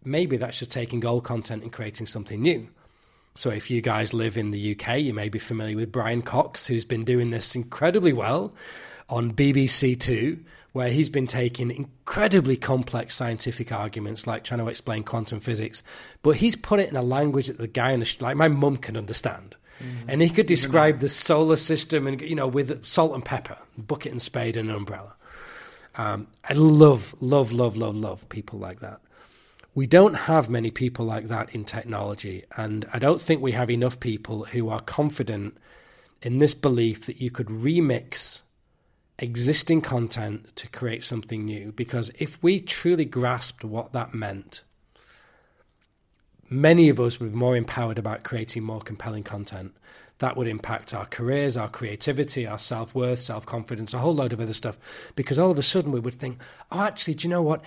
Maybe 0.05 0.37
that's 0.37 0.59
just 0.59 0.71
taking 0.71 1.03
old 1.03 1.23
content 1.25 1.63
and 1.63 1.73
creating 1.73 2.05
something 2.05 2.41
new. 2.41 2.69
So 3.33 3.49
if 3.49 3.71
you 3.71 3.81
guys 3.81 4.13
live 4.13 4.37
in 4.37 4.51
the 4.51 4.75
UK, 4.75 4.99
you 4.99 5.13
may 5.13 5.29
be 5.29 5.39
familiar 5.39 5.75
with 5.75 5.91
Brian 5.91 6.21
Cox, 6.21 6.67
who's 6.67 6.85
been 6.85 7.03
doing 7.03 7.31
this 7.31 7.55
incredibly 7.55 8.13
well 8.13 8.53
on 9.09 9.33
BBC 9.33 9.99
Two, 9.99 10.39
where 10.73 10.89
he's 10.89 11.09
been 11.09 11.25
taking 11.25 11.71
incredibly 11.71 12.55
complex 12.55 13.15
scientific 13.15 13.71
arguments, 13.71 14.27
like 14.27 14.43
trying 14.43 14.59
to 14.59 14.67
explain 14.67 15.03
quantum 15.03 15.39
physics, 15.39 15.81
but 16.21 16.35
he's 16.35 16.55
put 16.55 16.79
it 16.79 16.89
in 16.89 16.95
a 16.95 17.01
language 17.01 17.47
that 17.47 17.57
the 17.57 17.67
guy 17.67 17.91
in 17.91 17.99
the 17.99 18.15
like 18.19 18.37
my 18.37 18.47
mum 18.47 18.77
can 18.77 18.95
understand. 18.95 19.55
Mm-hmm. 19.79 20.09
And 20.09 20.21
he 20.21 20.29
could 20.29 20.45
describe 20.45 20.99
the 20.99 21.09
solar 21.09 21.55
system 21.55 22.05
and 22.05 22.21
you 22.21 22.35
know 22.35 22.47
with 22.47 22.85
salt 22.85 23.15
and 23.15 23.25
pepper, 23.25 23.57
bucket 23.75 24.11
and 24.11 24.21
spade 24.21 24.55
and 24.55 24.69
an 24.69 24.75
umbrella. 24.75 25.15
Um, 25.95 26.27
I 26.43 26.53
love, 26.53 27.15
love, 27.19 27.51
love, 27.51 27.77
love, 27.77 27.95
love 27.95 28.29
people 28.29 28.59
like 28.59 28.79
that. 28.79 29.01
We 29.75 29.87
don't 29.87 30.15
have 30.15 30.49
many 30.49 30.71
people 30.71 31.05
like 31.05 31.27
that 31.27 31.53
in 31.53 31.63
technology, 31.63 32.45
and 32.57 32.87
I 32.93 32.99
don't 32.99 33.21
think 33.21 33.41
we 33.41 33.51
have 33.53 33.69
enough 33.69 33.99
people 33.99 34.45
who 34.45 34.69
are 34.69 34.81
confident 34.81 35.57
in 36.21 36.39
this 36.39 36.53
belief 36.53 37.05
that 37.05 37.21
you 37.21 37.31
could 37.31 37.47
remix 37.47 38.41
existing 39.19 39.81
content 39.81 40.55
to 40.55 40.67
create 40.69 41.03
something 41.03 41.45
new. 41.45 41.71
Because 41.71 42.11
if 42.19 42.41
we 42.41 42.59
truly 42.59 43.05
grasped 43.05 43.63
what 43.63 43.93
that 43.93 44.13
meant, 44.13 44.63
many 46.49 46.89
of 46.89 46.99
us 46.99 47.19
would 47.19 47.31
be 47.31 47.37
more 47.37 47.55
empowered 47.55 47.99
about 47.99 48.23
creating 48.23 48.63
more 48.63 48.81
compelling 48.81 49.23
content. 49.23 49.75
That 50.19 50.35
would 50.37 50.47
impact 50.47 50.93
our 50.93 51.05
careers, 51.05 51.57
our 51.57 51.69
creativity, 51.69 52.45
our 52.45 52.59
self 52.59 52.93
worth, 52.93 53.21
self 53.21 53.45
confidence, 53.45 53.93
a 53.93 53.99
whole 53.99 54.13
load 54.13 54.33
of 54.33 54.41
other 54.41 54.53
stuff. 54.53 54.77
Because 55.15 55.39
all 55.39 55.51
of 55.51 55.57
a 55.57 55.63
sudden 55.63 55.91
we 55.91 55.99
would 55.99 56.13
think, 56.13 56.39
oh, 56.71 56.81
actually, 56.81 57.15
do 57.15 57.27
you 57.27 57.29
know 57.29 57.41
what? 57.41 57.63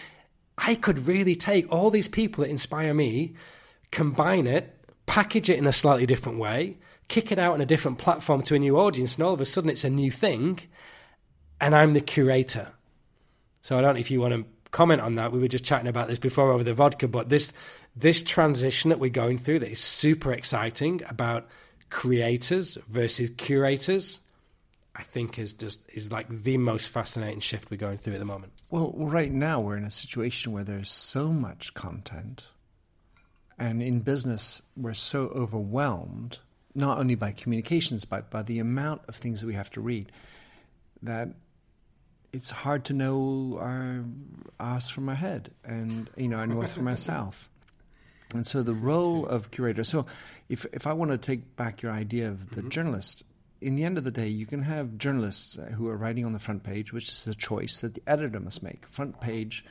I 0.59 0.75
could 0.75 1.07
really 1.07 1.35
take 1.35 1.71
all 1.73 1.91
these 1.91 2.09
people 2.09 2.45
that 2.45 2.51
inspire 2.51 2.93
me, 2.93 3.35
combine 3.91 4.47
it, 4.47 4.79
package 5.07 5.49
it 5.51 5.59
in 5.59 5.67
a 5.67 5.73
slightly 5.73 6.07
different 6.07 6.39
way, 6.39 6.77
kick 7.09 7.33
it 7.33 7.39
out 7.39 7.55
on 7.55 7.61
a 7.61 7.67
different 7.67 7.99
platform 7.99 8.43
to 8.43 8.55
a 8.55 8.59
new 8.59 8.79
audience, 8.79 9.17
and 9.17 9.25
all 9.25 9.33
of 9.33 9.41
a 9.41 9.47
sudden 9.47 9.71
it's 9.71 9.85
a 9.85 9.91
new 9.91 10.11
thing, 10.11 10.59
and 11.61 11.75
I'm 11.75 11.93
the 11.93 12.01
curator. 12.01 12.69
So 13.63 13.79
I 13.79 13.81
don't 13.81 13.95
know 13.95 14.01
if 14.01 14.11
you 14.11 14.21
want 14.21 14.35
to 14.35 14.45
comment 14.73 15.01
on 15.01 15.15
that. 15.15 15.33
We 15.33 15.39
were 15.39 15.49
just 15.49 15.65
chatting 15.65 15.89
about 15.89 16.09
this 16.09 16.19
before 16.19 16.51
over 16.51 16.65
the 16.65 16.75
vodka, 16.75 17.09
but 17.09 17.29
this 17.29 17.53
this 17.95 18.23
transition 18.23 18.91
that 18.91 18.99
we're 18.99 19.11
going 19.11 19.39
through 19.39 19.61
that 19.61 19.71
is 19.71 19.81
super 19.81 20.33
exciting 20.33 21.03
about 21.09 21.49
creators 21.93 22.79
versus 22.89 23.31
curators. 23.37 24.21
I 24.95 25.03
think 25.03 25.39
is 25.39 25.53
just 25.53 25.81
is 25.93 26.11
like 26.11 26.29
the 26.29 26.59
most 26.59 26.89
fascinating 26.89 27.41
shift 27.41 27.71
we're 27.71 27.77
going 27.77 27.97
through 27.97 28.15
at 28.15 28.19
the 28.19 28.25
moment. 28.25 28.53
Well, 28.71 28.93
right 28.97 29.31
now 29.31 29.61
we're 29.61 29.77
in 29.77 29.85
a 29.85 29.91
situation 29.91 30.53
where 30.53 30.65
there's 30.65 30.91
so 30.91 31.29
much 31.29 31.73
content, 31.75 32.49
and 33.59 33.83
in 33.83 34.01
business 34.01 34.63
we're 34.77 34.95
so 34.95 35.29
overwhelmed, 35.29 36.41
not 36.75 36.99
only 36.99 37.15
by 37.15 37.33
communications 37.33 38.05
but 38.05 38.31
by 38.31 38.43
the 38.43 38.59
amount 38.59 39.03
of 39.09 39.17
things 39.17 39.41
that 39.41 39.47
we 39.47 39.55
have 39.55 39.71
to 39.71 39.81
read, 39.81 40.13
that 41.03 41.29
it's 42.33 42.51
hard 42.51 42.85
to 42.87 42.93
know 42.93 43.59
our 43.61 44.05
ass 44.61 44.91
from 44.91 45.09
our 45.09 45.15
head 45.15 45.53
and 45.65 46.11
you 46.17 46.29
know 46.29 46.37
our 46.37 46.47
north 46.47 46.75
from 46.75 46.89
our 46.89 46.97
south. 47.13 47.49
And 48.35 48.47
so 48.47 48.63
the 48.63 48.75
role 48.75 49.27
of 49.27 49.51
curator. 49.51 49.85
So 49.85 50.07
if 50.49 50.67
if 50.73 50.87
I 50.87 50.93
want 50.93 51.11
to 51.11 51.19
take 51.19 51.57
back 51.57 51.83
your 51.83 51.93
idea 51.93 52.29
of 52.29 52.51
the 52.51 52.61
mm-hmm. 52.61 52.71
journalist, 52.71 53.25
in 53.61 53.77
the 53.77 53.85
end 53.85 53.99
of 53.99 54.05
the 54.05 54.11
day, 54.11 54.29
you 54.29 54.47
can 54.47 54.63
have 54.63 54.99
journalists 54.99 55.57
who 55.77 55.89
are 55.89 55.97
writing 55.97 56.25
on 56.25 56.33
the 56.33 56.39
front 56.39 56.63
page, 56.65 56.93
which 56.93 57.11
is 57.11 57.27
a 57.27 57.35
choice 57.35 57.81
that 57.81 57.95
the 57.95 58.03
editor 58.07 58.41
must 58.41 58.63
make. 58.63 58.87
Front 58.89 59.21
page 59.21 59.65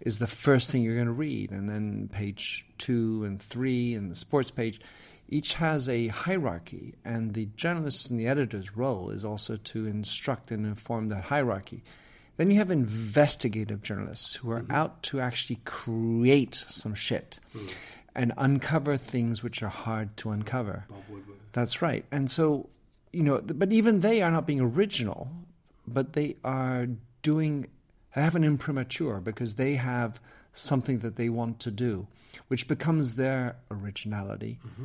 is 0.00 0.18
the 0.18 0.26
first 0.26 0.70
thing 0.70 0.82
you're 0.82 0.96
going 0.96 1.06
to 1.06 1.12
read, 1.12 1.50
and 1.50 1.68
then 1.68 2.08
page 2.12 2.66
two 2.78 3.24
and 3.24 3.40
three 3.40 3.94
and 3.94 4.10
the 4.10 4.14
sports 4.14 4.50
page. 4.50 4.80
Each 5.28 5.54
has 5.54 5.88
a 5.88 6.08
hierarchy, 6.08 6.94
and 7.04 7.32
the 7.32 7.48
journalist 7.56 8.10
and 8.10 8.20
the 8.20 8.26
editor's 8.26 8.76
role 8.76 9.08
is 9.10 9.24
also 9.24 9.56
to 9.56 9.86
instruct 9.86 10.50
and 10.50 10.66
inform 10.66 11.08
that 11.08 11.24
hierarchy. 11.24 11.82
Then 12.42 12.50
you 12.50 12.58
have 12.58 12.72
investigative 12.72 13.82
journalists 13.82 14.34
who 14.34 14.50
are 14.50 14.62
mm-hmm. 14.62 14.72
out 14.72 15.00
to 15.04 15.20
actually 15.20 15.60
create 15.64 16.56
some 16.56 16.92
shit. 16.92 17.38
Mm. 17.54 17.70
and 18.16 18.32
uncover 18.36 18.96
things 18.96 19.44
which 19.44 19.62
are 19.62 19.68
hard 19.68 20.16
to 20.16 20.30
uncover. 20.30 20.84
That's 21.52 21.80
right. 21.80 22.04
And 22.10 22.28
so, 22.28 22.68
you 23.12 23.22
know, 23.22 23.40
but 23.40 23.72
even 23.72 24.00
they 24.00 24.22
are 24.22 24.32
not 24.32 24.44
being 24.44 24.60
original, 24.60 25.30
but 25.86 26.14
they 26.14 26.34
are 26.42 26.88
doing, 27.22 27.68
they 28.16 28.22
have 28.22 28.34
an 28.34 28.42
imprimatur 28.42 29.20
because 29.20 29.54
they 29.54 29.74
have 29.76 30.20
something 30.52 30.98
that 30.98 31.14
they 31.14 31.28
want 31.28 31.60
to 31.60 31.70
do, 31.70 32.08
which 32.48 32.66
becomes 32.66 33.14
their 33.14 33.54
originality. 33.70 34.58
Mm-hmm. 34.66 34.84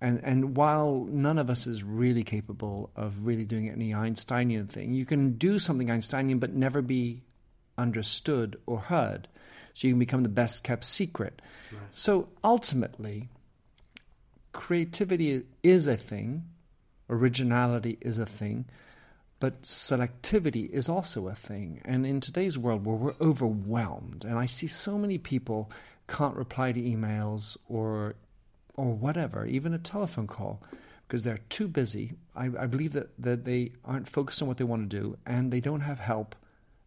And, 0.00 0.20
and 0.22 0.56
while 0.56 1.06
none 1.10 1.38
of 1.38 1.50
us 1.50 1.66
is 1.66 1.82
really 1.82 2.22
capable 2.22 2.90
of 2.94 3.26
really 3.26 3.44
doing 3.44 3.68
any 3.68 3.92
Einsteinian 3.92 4.68
thing, 4.68 4.94
you 4.94 5.04
can 5.04 5.32
do 5.36 5.58
something 5.58 5.90
Einsteinian 5.90 6.38
but 6.38 6.52
never 6.52 6.82
be 6.82 7.22
understood 7.76 8.60
or 8.66 8.78
heard. 8.78 9.28
So 9.74 9.86
you 9.86 9.94
can 9.94 9.98
become 9.98 10.22
the 10.22 10.28
best 10.28 10.62
kept 10.62 10.84
secret. 10.84 11.42
Right. 11.72 11.80
So 11.90 12.28
ultimately, 12.44 13.28
creativity 14.52 15.44
is 15.62 15.88
a 15.88 15.96
thing, 15.96 16.44
originality 17.08 17.98
is 18.00 18.18
a 18.18 18.26
thing, 18.26 18.66
but 19.40 19.62
selectivity 19.62 20.68
is 20.70 20.88
also 20.88 21.28
a 21.28 21.34
thing. 21.34 21.80
And 21.84 22.06
in 22.06 22.20
today's 22.20 22.58
world 22.58 22.84
where 22.84 22.96
we're 22.96 23.14
overwhelmed, 23.20 24.24
and 24.24 24.38
I 24.38 24.46
see 24.46 24.66
so 24.66 24.98
many 24.98 25.18
people 25.18 25.70
can't 26.08 26.36
reply 26.36 26.72
to 26.72 26.80
emails 26.80 27.56
or 27.68 28.14
or 28.78 28.94
whatever, 28.94 29.44
even 29.44 29.74
a 29.74 29.78
telephone 29.78 30.28
call, 30.28 30.62
because 31.06 31.24
they're 31.24 31.40
too 31.48 31.66
busy. 31.66 32.12
I, 32.36 32.44
I 32.58 32.66
believe 32.66 32.92
that, 32.92 33.10
that 33.18 33.44
they 33.44 33.72
aren't 33.84 34.08
focused 34.08 34.40
on 34.40 34.46
what 34.46 34.56
they 34.56 34.64
want 34.64 34.88
to 34.88 34.96
do 34.96 35.18
and 35.26 35.52
they 35.52 35.60
don't 35.60 35.80
have 35.80 35.98
help, 35.98 36.36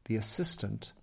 the 0.05 0.15
assistant, 0.15 0.93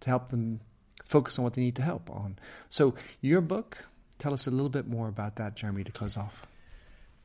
to 0.00 0.10
help 0.10 0.30
them 0.30 0.60
focus 1.04 1.38
on 1.38 1.44
what 1.44 1.52
they 1.52 1.60
need 1.60 1.76
to 1.76 1.82
help 1.82 2.10
on. 2.10 2.38
So 2.70 2.94
your 3.20 3.42
book, 3.42 3.84
tell 4.18 4.32
us 4.32 4.46
a 4.46 4.50
little 4.50 4.70
bit 4.70 4.88
more 4.88 5.06
about 5.06 5.36
that, 5.36 5.54
Jeremy, 5.54 5.84
to 5.84 5.92
close 5.92 6.16
off. 6.16 6.46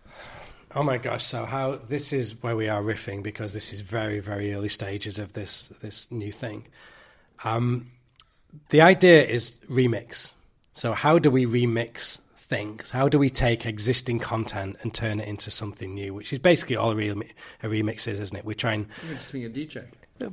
Oh 0.76 0.82
my 0.82 0.97
gosh! 0.97 1.24
So 1.24 1.45
how 1.45 1.76
this 1.76 2.11
is 2.11 2.41
where 2.41 2.55
we 2.55 2.67
are 2.67 2.82
riffing 2.82 3.21
because 3.21 3.53
this 3.53 3.74
is 3.74 3.82
very 3.82 4.19
very 4.19 4.55
early 4.55 4.69
stages 4.69 5.19
of 5.19 5.34
this 5.34 5.67
this 5.84 6.09
new 6.09 6.32
thing. 6.32 6.65
Um, 7.43 7.91
the 8.69 8.82
idea 8.82 9.24
is 9.24 9.51
remix. 9.69 10.34
So 10.74 10.93
how 10.93 11.19
do 11.19 11.30
we 11.30 11.45
remix 11.45 12.19
things? 12.43 12.89
How 12.89 13.09
do 13.09 13.17
we 13.17 13.29
take 13.29 13.65
existing 13.65 14.19
content 14.19 14.77
and 14.81 14.93
turn 14.93 15.19
it 15.19 15.27
into 15.27 15.49
something 15.49 15.93
new? 15.93 16.13
Which 16.13 16.31
is 16.33 16.39
basically 16.39 16.75
all 16.75 16.91
a, 16.91 16.93
a 16.93 17.67
remix 17.67 18.07
is, 18.07 18.19
isn't 18.19 18.37
it? 18.37 18.45
We're 18.45 18.53
trying. 18.53 18.87
You're 19.07 19.15
just 19.15 19.31
being 19.31 19.45
a 19.45 19.49
DJ. 19.49 19.85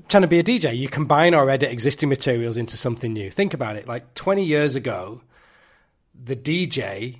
Trying 0.08 0.22
to 0.22 0.28
be 0.28 0.38
a 0.38 0.44
DJ. 0.44 0.76
You 0.76 0.88
combine 0.88 1.34
or 1.34 1.48
edit 1.48 1.70
existing 1.70 2.08
materials 2.08 2.56
into 2.56 2.76
something 2.76 3.12
new. 3.12 3.30
Think 3.30 3.54
about 3.54 3.76
it. 3.76 3.88
Like 3.88 4.14
20 4.14 4.44
years 4.44 4.76
ago, 4.76 5.22
the 6.14 6.36
DJ, 6.36 7.18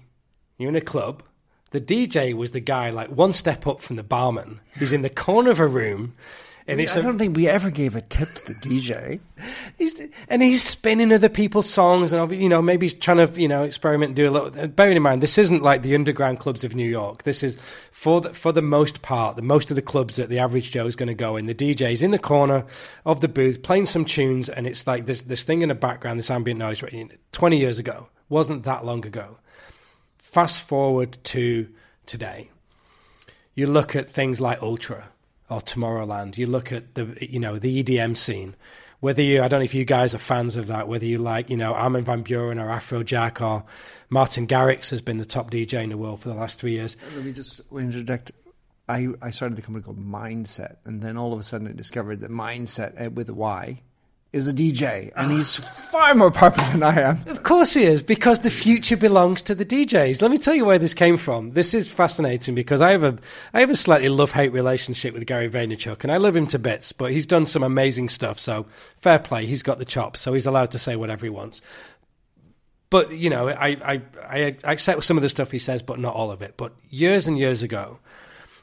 you're 0.59 0.69
in 0.69 0.77
a 0.77 0.81
club 0.81 1.23
the 1.71 1.81
DJ 1.81 2.35
was 2.35 2.51
the 2.51 2.61
guy 2.61 2.91
like 2.91 3.11
one 3.11 3.33
step 3.33 3.67
up 3.67 3.81
from 3.81 3.97
the 3.97 4.03
barman. 4.03 4.61
He's 4.79 4.93
in 4.93 5.03
the 5.03 5.11
corner 5.11 5.51
of 5.51 5.61
a 5.61 5.69
room. 5.69 6.15
And 6.67 6.81
I 6.81 6.85
don't 6.85 7.19
think 7.19 7.37
we 7.37 7.49
ever 7.49 7.71
gave 7.71 7.97
a 7.97 8.01
tip 8.01 8.33
to 8.35 8.53
the 8.53 8.55
DJ. 8.69 9.21
He's, 9.79 10.01
and 10.29 10.43
he's 10.43 10.63
spinning 10.63 11.13
other 11.13 11.29
people's 11.29 11.69
songs, 11.69 12.13
and 12.13 12.31
you 12.33 12.49
know 12.49 12.63
maybe 12.63 12.87
he's 12.87 12.95
trying 12.95 13.27
to 13.27 13.41
you 13.41 13.49
know 13.49 13.65
experiment 13.65 14.11
and 14.11 14.17
do 14.17 14.29
a 14.29 14.31
little. 14.31 14.69
Bearing 14.69 14.97
in 14.97 15.03
mind, 15.03 15.23
this 15.23 15.39
isn't 15.39 15.63
like 15.63 15.83
the 15.83 15.95
underground 15.95 16.39
clubs 16.39 16.63
of 16.63 16.75
New 16.75 16.89
York. 16.89 17.23
This 17.25 17.43
is 17.43 17.57
for 17.91 18.21
the, 18.21 18.31
for 18.35 18.53
the 18.53 18.63
most 18.63 19.03
part, 19.03 19.37
the 19.37 19.43
most 19.43 19.71
of 19.71 19.77
the 19.77 19.83
clubs 19.83 20.17
that 20.17 20.29
the 20.29 20.39
average 20.39 20.71
Joe 20.71 20.87
is 20.87 20.97
going 20.97 21.09
to 21.09 21.15
go 21.15 21.37
in. 21.37 21.47
The 21.47 21.55
DJ's 21.55 22.03
in 22.03 22.11
the 22.11 22.19
corner 22.19 22.65
of 23.05 23.21
the 23.21 23.29
booth 23.29 23.63
playing 23.63 23.87
some 23.87 24.05
tunes, 24.05 24.49
and 24.49 24.67
it's 24.67 24.87
like 24.87 25.07
this 25.07 25.23
this 25.23 25.45
thing 25.45 25.63
in 25.63 25.69
the 25.71 25.75
background, 25.75 26.19
this 26.19 26.31
ambient 26.31 26.59
noise. 26.59 26.85
Twenty 27.33 27.59
years 27.59 27.79
ago 27.79 28.09
wasn't 28.29 28.63
that 28.65 28.85
long 28.85 29.05
ago. 29.05 29.39
Fast 30.17 30.63
forward 30.63 31.19
to 31.25 31.69
today. 32.07 32.51
You 33.55 33.67
look 33.67 33.97
at 33.97 34.09
things 34.09 34.41
like 34.41 34.63
Ultra 34.63 35.09
or 35.51 35.61
Tomorrowland. 35.61 36.39
You 36.39 36.47
look 36.47 36.73
at 36.73 36.95
the 36.95 37.17
you 37.21 37.39
know 37.39 37.59
the 37.59 37.83
EDM 37.83 38.17
scene. 38.17 38.55
Whether 39.01 39.23
you, 39.23 39.43
I 39.43 39.49
don't 39.49 39.61
know 39.61 39.65
if 39.65 39.75
you 39.75 39.87
guys 39.87 40.15
are 40.15 40.19
fans 40.19 40.57
of 40.57 40.67
that. 40.67 40.87
Whether 40.87 41.07
you 41.07 41.17
like, 41.17 41.49
you 41.49 41.57
know, 41.57 41.73
Armin 41.73 42.05
van 42.05 42.23
Buuren 42.23 42.63
or 42.63 42.69
Afrojack 42.69 43.41
or 43.41 43.65
Martin 44.11 44.47
Garrix 44.47 44.91
has 44.91 45.01
been 45.01 45.17
the 45.17 45.25
top 45.25 45.51
DJ 45.51 45.83
in 45.83 45.89
the 45.89 45.97
world 45.97 46.21
for 46.21 46.29
the 46.29 46.35
last 46.35 46.59
three 46.59 46.73
years. 46.73 46.99
Let 47.17 47.25
me 47.25 47.33
just 47.33 47.63
interject. 47.73 48.33
I, 48.91 49.09
I 49.23 49.31
started 49.31 49.57
the 49.57 49.63
company 49.63 49.85
called 49.85 50.05
Myndset, 50.05 50.77
and 50.85 51.01
then 51.01 51.17
all 51.17 51.33
of 51.33 51.41
a 51.41 51.43
sudden 51.43 51.69
I 51.69 51.73
discovered 51.73 52.21
that 52.21 52.31
Myndset 52.31 53.07
uh, 53.07 53.11
with 53.11 53.29
a 53.31 53.35
Y 53.35 53.81
is 54.33 54.47
a 54.47 54.53
DJ, 54.53 55.11
and 55.17 55.33
he's 55.33 55.57
far 55.57 56.15
more 56.15 56.31
popular 56.31 56.71
than 56.71 56.83
I 56.85 57.01
am. 57.01 57.25
Of 57.27 57.43
course 57.43 57.75
he 57.75 57.85
is, 57.85 58.03
because 58.03 58.41
the 58.41 58.51
future 58.51 58.97
belongs 58.97 59.43
to 59.43 59.57
the 59.57 59.65
DJs. 59.65 60.23
Let 60.23 60.31
me 60.31 60.39
tell 60.39 60.55
you 60.55 60.65
where 60.65 60.79
this 60.79 60.95
came 60.95 61.17
from. 61.17 61.51
This 61.51 61.75
is 61.75 61.89
fascinating 61.89 62.55
because 62.55 62.81
I 62.81 62.93
have 62.93 63.03
a 63.03 63.19
I 63.53 63.61
have 63.61 63.71
a 63.71 63.77
slightly 63.77 64.09
love 64.09 64.31
hate 64.31 64.53
relationship 64.53 65.15
with 65.15 65.27
Gary 65.27 65.51
Vaynerchuk, 65.51 66.05
and 66.05 66.13
I 66.13 66.19
love 66.19 66.37
him 66.37 66.47
to 66.49 66.61
bits. 66.61 66.93
But 66.93 67.11
he's 67.11 67.27
done 67.27 67.47
some 67.47 67.65
amazing 67.65 68.09
stuff, 68.09 68.39
so 68.39 68.67
fair 68.97 69.19
play. 69.19 69.47
He's 69.47 69.65
got 69.65 69.79
the 69.79 69.85
chops, 69.85 70.21
so 70.21 70.33
he's 70.33 70.47
allowed 70.47 70.71
to 70.73 70.79
say 70.79 70.95
whatever 70.95 71.27
he 71.27 71.31
wants. 71.31 71.61
But 72.89 73.11
you 73.11 73.31
know, 73.31 73.49
I 73.49 73.69
I, 73.85 74.03
I 74.29 74.39
accept 74.63 75.03
some 75.03 75.17
of 75.17 75.23
the 75.25 75.29
stuff 75.29 75.51
he 75.51 75.59
says, 75.59 75.83
but 75.83 75.99
not 75.99 76.15
all 76.15 76.31
of 76.31 76.41
it. 76.41 76.55
But 76.57 76.73
years 76.89 77.27
and 77.27 77.37
years 77.37 77.63
ago. 77.63 77.99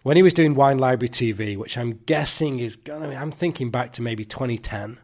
When 0.03 0.15
he 0.15 0.24
was 0.24 0.34
doing 0.34 0.55
Wine 0.55 0.78
Library 0.78 1.09
TV, 1.09 1.57
which 1.57 1.78
I'm 1.78 1.99
guessing 2.05 2.59
is, 2.59 2.78
gonna, 2.78 3.09
I'm 3.09 3.32
thinking 3.32 3.72
back 3.72 3.91
to 3.93 4.01
maybe 4.01 4.24
2010, 4.24 4.99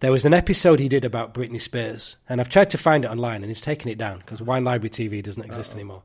there 0.00 0.12
was 0.12 0.24
an 0.24 0.34
episode 0.34 0.78
he 0.78 0.88
did 0.88 1.04
about 1.04 1.34
Britney 1.34 1.60
Spears, 1.60 2.16
and 2.28 2.40
I've 2.40 2.48
tried 2.48 2.70
to 2.70 2.78
find 2.78 3.04
it 3.04 3.10
online, 3.10 3.36
and 3.36 3.46
he's 3.46 3.60
taken 3.60 3.90
it 3.90 3.98
down 3.98 4.18
because 4.18 4.42
Wine 4.42 4.64
Library 4.64 4.90
TV 4.90 5.22
doesn't 5.22 5.44
exist 5.44 5.72
Uh-oh. 5.72 5.78
anymore. 5.78 6.02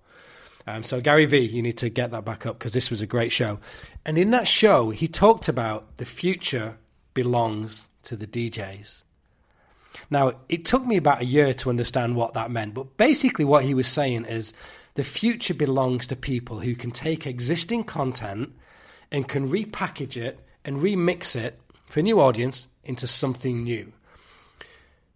Um, 0.68 0.84
so 0.84 1.02
Gary 1.02 1.26
V, 1.26 1.40
you 1.40 1.62
need 1.62 1.78
to 1.80 1.90
get 1.90 2.12
that 2.12 2.24
back 2.24 2.46
up 2.46 2.60
because 2.60 2.74
this 2.74 2.90
was 2.90 3.02
a 3.02 3.08
great 3.08 3.32
show. 3.32 3.60
And 4.06 4.18
in 4.18 4.30
that 4.32 4.48
show, 4.48 4.92
he 4.92 5.08
talked 5.08 5.48
about 5.48 5.98
the 5.98 6.06
future 6.06 6.78
belongs 7.14 7.90
to 8.04 8.16
the 8.16 8.28
DJs. 8.28 9.04
Now, 10.10 10.34
it 10.48 10.64
took 10.64 10.86
me 10.86 10.98
about 10.98 11.22
a 11.22 11.26
year 11.26 11.54
to 11.56 11.70
understand 11.70 12.16
what 12.16 12.34
that 12.36 12.52
meant, 12.52 12.74
but 12.74 12.96
basically, 12.98 13.44
what 13.44 13.66
he 13.66 13.74
was 13.74 13.88
saying 13.88 14.26
is 14.26 14.54
the 14.94 15.04
future 15.04 15.54
belongs 15.54 16.08
to 16.08 16.16
people 16.16 16.60
who 16.60 16.76
can 16.76 16.92
take 16.92 17.28
existing 17.28 17.84
content 17.84 18.54
and 19.12 19.28
can 19.28 19.50
repackage 19.50 20.16
it 20.16 20.40
and 20.64 20.78
remix 20.78 21.36
it 21.36 21.60
for 21.86 22.00
a 22.00 22.04
new 22.04 22.22
audience 22.22 22.68
into 22.84 23.08
something 23.08 23.64
new. 23.64 23.92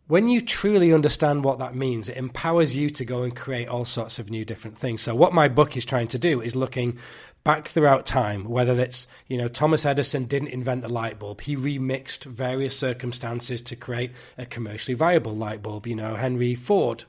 When 0.08 0.30
you 0.30 0.42
truly 0.42 0.94
understand 0.94 1.44
what 1.44 1.58
that 1.58 1.74
means, 1.74 2.10
it 2.10 2.18
empowers 2.18 2.76
you 2.76 2.92
to 2.92 3.06
go 3.06 3.24
and 3.24 3.36
create 3.36 3.70
all 3.70 3.86
sorts 3.86 4.20
of 4.20 4.30
new 4.30 4.46
different 4.46 4.78
things. 4.78 5.02
So, 5.02 5.16
what 5.16 5.34
my 5.34 5.48
book 5.48 5.76
is 5.76 5.84
trying 5.84 6.10
to 6.10 6.20
do 6.20 6.42
is 6.42 6.56
looking 6.56 7.00
back 7.44 7.68
throughout 7.68 8.06
time, 8.06 8.44
whether 8.44 8.76
that's, 8.76 9.08
you 9.28 9.38
know, 9.38 9.48
Thomas 9.48 9.84
Edison 9.84 10.26
didn't 10.26 10.50
invent 10.50 10.84
the 10.84 10.94
light 10.94 11.18
bulb. 11.18 11.42
He 11.42 11.56
remixed 11.56 12.26
various 12.26 12.78
circumstances 12.78 13.64
to 13.64 13.76
create 13.76 14.12
a 14.38 14.46
commercially 14.46 14.94
viable 14.94 15.36
light 15.36 15.64
bulb. 15.64 15.88
You 15.88 15.96
know, 15.96 16.14
Henry 16.14 16.54
Ford 16.54 17.06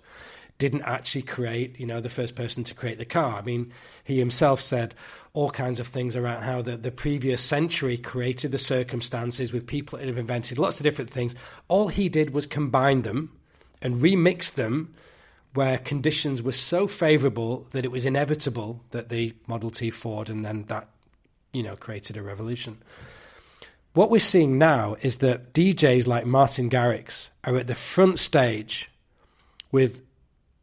didn't 0.59 0.83
actually 0.83 1.23
create, 1.23 1.79
you 1.79 1.87
know, 1.87 2.01
the 2.01 2.09
first 2.09 2.35
person 2.35 2.65
to 2.65 2.75
create 2.75 2.99
the 2.99 3.05
car. 3.05 3.37
I 3.37 3.43
mean, 3.43 3.73
he 4.05 4.19
himself 4.19 4.61
said 4.61 4.95
all 5.35 5.51
kinds 5.51 5.81
of 5.81 5.87
things 5.87 6.17
around 6.17 6.43
how 6.43 6.63
the, 6.63 6.77
the 6.77 6.91
previous 6.91 7.43
century 7.43 7.99
created 7.99 8.53
the 8.53 8.59
circumstances 8.59 9.53
with 9.53 9.67
people 9.67 9.99
that 9.99 10.09
have 10.09 10.17
invented 10.17 10.59
lots 10.59 10.79
of 10.79 10.85
different 10.85 11.11
things. 11.11 11.35
All 11.69 11.89
he 11.89 12.09
did 12.09 12.31
was 12.31 12.47
combine 12.47 13.03
them 13.03 13.37
and 13.83 13.97
remix 13.97 14.53
them 14.53 14.95
where 15.53 15.79
conditions 15.79 16.43
were 16.43 16.53
so 16.53 16.87
favorable 16.87 17.67
that 17.73 17.85
it 17.85 17.91
was 17.91 18.05
inevitable 18.05 18.83
that 18.91 19.09
the 19.09 19.35
Model 19.47 19.71
T 19.71 19.91
Ford 19.91 20.31
and 20.31 20.45
then 20.45 20.65
that, 20.65 20.89
you 21.53 21.63
know, 21.63 21.77
created 21.77 22.17
a 22.17 22.23
revolution. 22.23 22.79
What 23.93 24.11
we're 24.11 24.21
seeing 24.21 24.59
now 24.59 24.97
is 25.01 25.19
that 25.19 25.55
DJs 25.55 26.07
like 26.07 26.27
Martin 26.27 26.69
Garrix 26.69 27.31
are 27.45 27.57
at 27.57 27.67
the 27.67 27.75
front 27.75 28.19
stage 28.19 28.91
with 29.73 30.03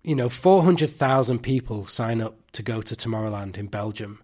you 0.03 0.15
know, 0.15 0.29
400,000 0.29 1.39
people 1.39 1.85
sign 1.85 2.21
up 2.21 2.35
to 2.51 2.63
go 2.63 2.81
to 2.81 2.95
Tomorrowland 2.95 3.57
in 3.57 3.67
Belgium. 3.67 4.21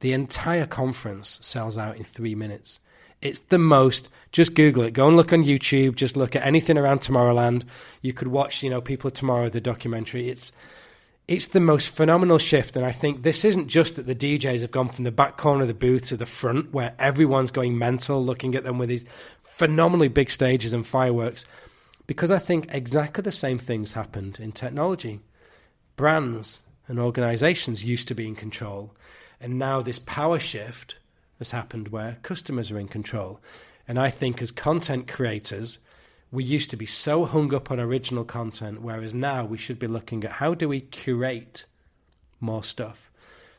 The 0.00 0.12
entire 0.12 0.66
conference 0.66 1.38
sells 1.42 1.76
out 1.76 1.96
in 1.96 2.04
three 2.04 2.34
minutes. 2.34 2.80
It's 3.20 3.40
the 3.40 3.58
most. 3.58 4.08
Just 4.32 4.54
Google 4.54 4.84
it. 4.84 4.94
Go 4.94 5.06
and 5.06 5.16
look 5.16 5.32
on 5.32 5.44
YouTube. 5.44 5.94
Just 5.94 6.16
look 6.16 6.34
at 6.34 6.46
anything 6.46 6.78
around 6.78 7.00
Tomorrowland. 7.00 7.64
You 8.00 8.14
could 8.14 8.28
watch, 8.28 8.62
you 8.62 8.70
know, 8.70 8.80
People 8.80 9.08
of 9.08 9.14
Tomorrow, 9.14 9.50
the 9.50 9.60
documentary. 9.60 10.30
It's 10.30 10.52
it's 11.28 11.46
the 11.48 11.60
most 11.60 11.90
phenomenal 11.90 12.38
shift, 12.38 12.74
and 12.74 12.84
I 12.84 12.90
think 12.90 13.22
this 13.22 13.44
isn't 13.44 13.68
just 13.68 13.94
that 13.94 14.06
the 14.06 14.16
DJs 14.16 14.62
have 14.62 14.72
gone 14.72 14.88
from 14.88 15.04
the 15.04 15.12
back 15.12 15.36
corner 15.36 15.62
of 15.62 15.68
the 15.68 15.74
booth 15.74 16.08
to 16.08 16.16
the 16.16 16.26
front, 16.26 16.72
where 16.72 16.92
everyone's 16.98 17.52
going 17.52 17.78
mental, 17.78 18.24
looking 18.24 18.56
at 18.56 18.64
them 18.64 18.78
with 18.78 18.88
these 18.88 19.04
phenomenally 19.42 20.08
big 20.08 20.28
stages 20.28 20.72
and 20.72 20.84
fireworks. 20.84 21.44
Because 22.10 22.32
I 22.32 22.40
think 22.40 22.66
exactly 22.70 23.22
the 23.22 23.30
same 23.30 23.56
things 23.56 23.92
happened 23.92 24.40
in 24.40 24.50
technology. 24.50 25.20
Brands 25.94 26.60
and 26.88 26.98
organizations 26.98 27.84
used 27.84 28.08
to 28.08 28.16
be 28.16 28.26
in 28.26 28.34
control, 28.34 28.96
and 29.40 29.60
now 29.60 29.80
this 29.80 30.00
power 30.00 30.40
shift 30.40 30.98
has 31.38 31.52
happened 31.52 31.86
where 31.86 32.18
customers 32.24 32.72
are 32.72 32.80
in 32.80 32.88
control. 32.88 33.40
And 33.86 33.96
I 33.96 34.10
think 34.10 34.42
as 34.42 34.50
content 34.50 35.06
creators, 35.06 35.78
we 36.32 36.42
used 36.42 36.70
to 36.70 36.76
be 36.76 36.84
so 36.84 37.26
hung 37.26 37.54
up 37.54 37.70
on 37.70 37.78
original 37.78 38.24
content, 38.24 38.82
whereas 38.82 39.14
now 39.14 39.44
we 39.44 39.56
should 39.56 39.78
be 39.78 39.86
looking 39.86 40.24
at 40.24 40.32
how 40.32 40.54
do 40.54 40.68
we 40.68 40.80
curate 40.80 41.64
more 42.40 42.64
stuff. 42.64 43.08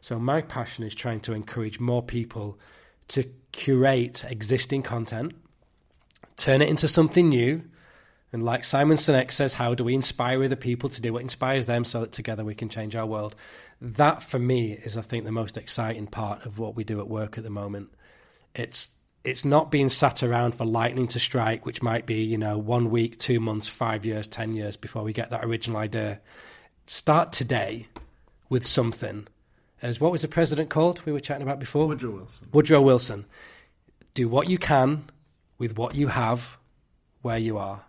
So 0.02 0.20
my 0.20 0.42
passion 0.42 0.84
is 0.84 0.94
trying 0.94 1.22
to 1.22 1.34
encourage 1.34 1.80
more 1.80 2.04
people 2.04 2.60
to 3.08 3.24
curate 3.54 4.26
existing 4.28 4.84
content, 4.84 5.36
turn 6.36 6.62
it 6.62 6.68
into 6.68 6.90
something 6.90 7.30
new, 7.30 7.64
and 8.34 8.44
like 8.44 8.64
Simon 8.64 8.98
Sinek 8.98 9.32
says, 9.32 9.54
how 9.54 9.74
do 9.74 9.84
we 9.84 9.94
inspire 9.94 10.44
other 10.44 10.56
people 10.56 10.88
to 10.90 11.02
do 11.02 11.12
what 11.12 11.22
inspires 11.22 11.66
them 11.66 11.84
so 11.84 12.02
that 12.02 12.14
together 12.14 12.46
we 12.46 12.56
can 12.56 12.70
change 12.70 12.96
our 12.96 13.06
world? 13.06 13.36
That 13.82 14.24
for 14.24 14.40
me 14.40 14.72
is, 14.72 14.96
I 14.96 15.02
think, 15.02 15.26
the 15.26 15.32
most 15.32 15.58
exciting 15.58 16.08
part 16.08 16.46
of 16.46 16.58
what 16.58 16.76
we 16.76 16.86
do 16.86 17.02
at 17.02 17.10
work 17.10 17.38
at 17.38 17.44
the 17.44 17.50
moment. 17.50 17.90
It's 18.56 18.90
it's 19.24 19.46
not 19.46 19.70
being 19.70 19.90
sat 19.90 20.24
around 20.24 20.56
for 20.56 20.66
lightning 20.66 21.08
to 21.10 21.20
strike, 21.20 21.66
which 21.66 21.84
might 21.84 22.08
be, 22.08 22.24
you 22.24 22.38
know, 22.38 22.58
one 22.58 22.90
week, 22.90 23.20
two 23.20 23.40
months, 23.40 23.68
five 23.68 24.04
years, 24.04 24.28
ten 24.28 24.54
years 24.56 24.78
before 24.78 25.04
we 25.04 25.14
get 25.14 25.30
that 25.30 25.46
original 25.46 25.78
idea. 25.78 26.20
Start 26.88 27.32
today 27.32 27.88
with 28.50 28.66
something. 28.66 29.28
As 29.82 30.00
what 30.00 30.12
was 30.12 30.22
the 30.22 30.28
president 30.28 30.70
called 30.70 31.06
we 31.06 31.12
were 31.12 31.20
chatting 31.20 31.44
about 31.44 31.60
before? 31.60 31.88
Woodrow 31.88 32.12
Wilson. 32.12 32.48
Woodrow 32.52 32.82
Wilson. 32.82 33.26
Do 34.14 34.28
what 34.28 34.50
you 34.50 34.58
can 34.58 35.10
with 35.58 35.78
what 35.78 35.96
you 35.96 36.08
have 36.08 36.58
where 37.22 37.38
you 37.38 37.58
are. 37.58 37.84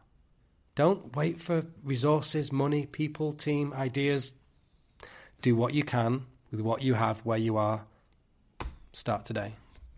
Don't 0.74 1.14
wait 1.14 1.38
for 1.38 1.64
resources, 1.84 2.50
money, 2.50 2.86
people, 2.86 3.32
team, 3.32 3.74
ideas. 3.74 4.34
Do 5.42 5.54
what 5.54 5.74
you 5.74 5.82
can 5.82 6.26
with 6.50 6.60
what 6.60 6.82
you 6.82 6.94
have 6.94 7.20
where 7.20 7.38
you 7.38 7.56
are. 7.56 7.84
Start 8.92 9.24
today. 9.24 9.52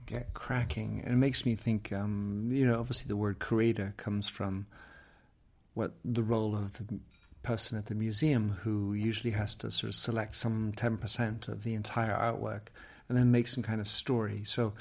Get 0.06 0.34
cracking. 0.34 1.02
And 1.04 1.14
it 1.14 1.16
makes 1.16 1.46
me 1.46 1.54
think, 1.54 1.92
um, 1.92 2.48
you 2.50 2.66
know, 2.66 2.80
obviously 2.80 3.08
the 3.08 3.16
word 3.16 3.38
creator 3.38 3.94
comes 3.96 4.28
from 4.28 4.66
what 5.74 5.92
the 6.04 6.22
role 6.22 6.54
of 6.56 6.72
the 6.74 6.98
person 7.42 7.78
at 7.78 7.86
the 7.86 7.94
museum 7.94 8.50
who 8.62 8.94
usually 8.94 9.32
has 9.32 9.54
to 9.56 9.70
sort 9.70 9.90
of 9.90 9.94
select 9.94 10.34
some 10.34 10.72
10% 10.72 11.48
of 11.48 11.62
the 11.62 11.74
entire 11.74 12.16
artwork 12.16 12.68
and 13.08 13.16
then 13.16 13.30
make 13.30 13.46
some 13.46 13.62
kind 13.62 13.80
of 13.80 13.86
story. 13.86 14.42
So 14.44 14.72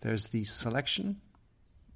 there's 0.00 0.28
the 0.28 0.44
selection, 0.44 1.20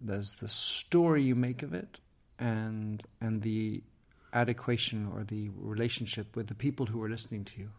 there's 0.00 0.34
the 0.34 0.48
story 0.48 1.22
you 1.22 1.34
make 1.34 1.62
of 1.62 1.74
it, 1.74 2.00
and 2.40 3.02
and 3.20 3.42
the 3.42 3.82
adequation 4.32 5.10
or 5.14 5.22
the 5.24 5.50
relationship 5.56 6.34
with 6.34 6.46
the 6.46 6.54
people 6.54 6.86
who 6.86 7.02
are 7.02 7.08
listening 7.08 7.44
to 7.44 7.60
you. 7.60 7.70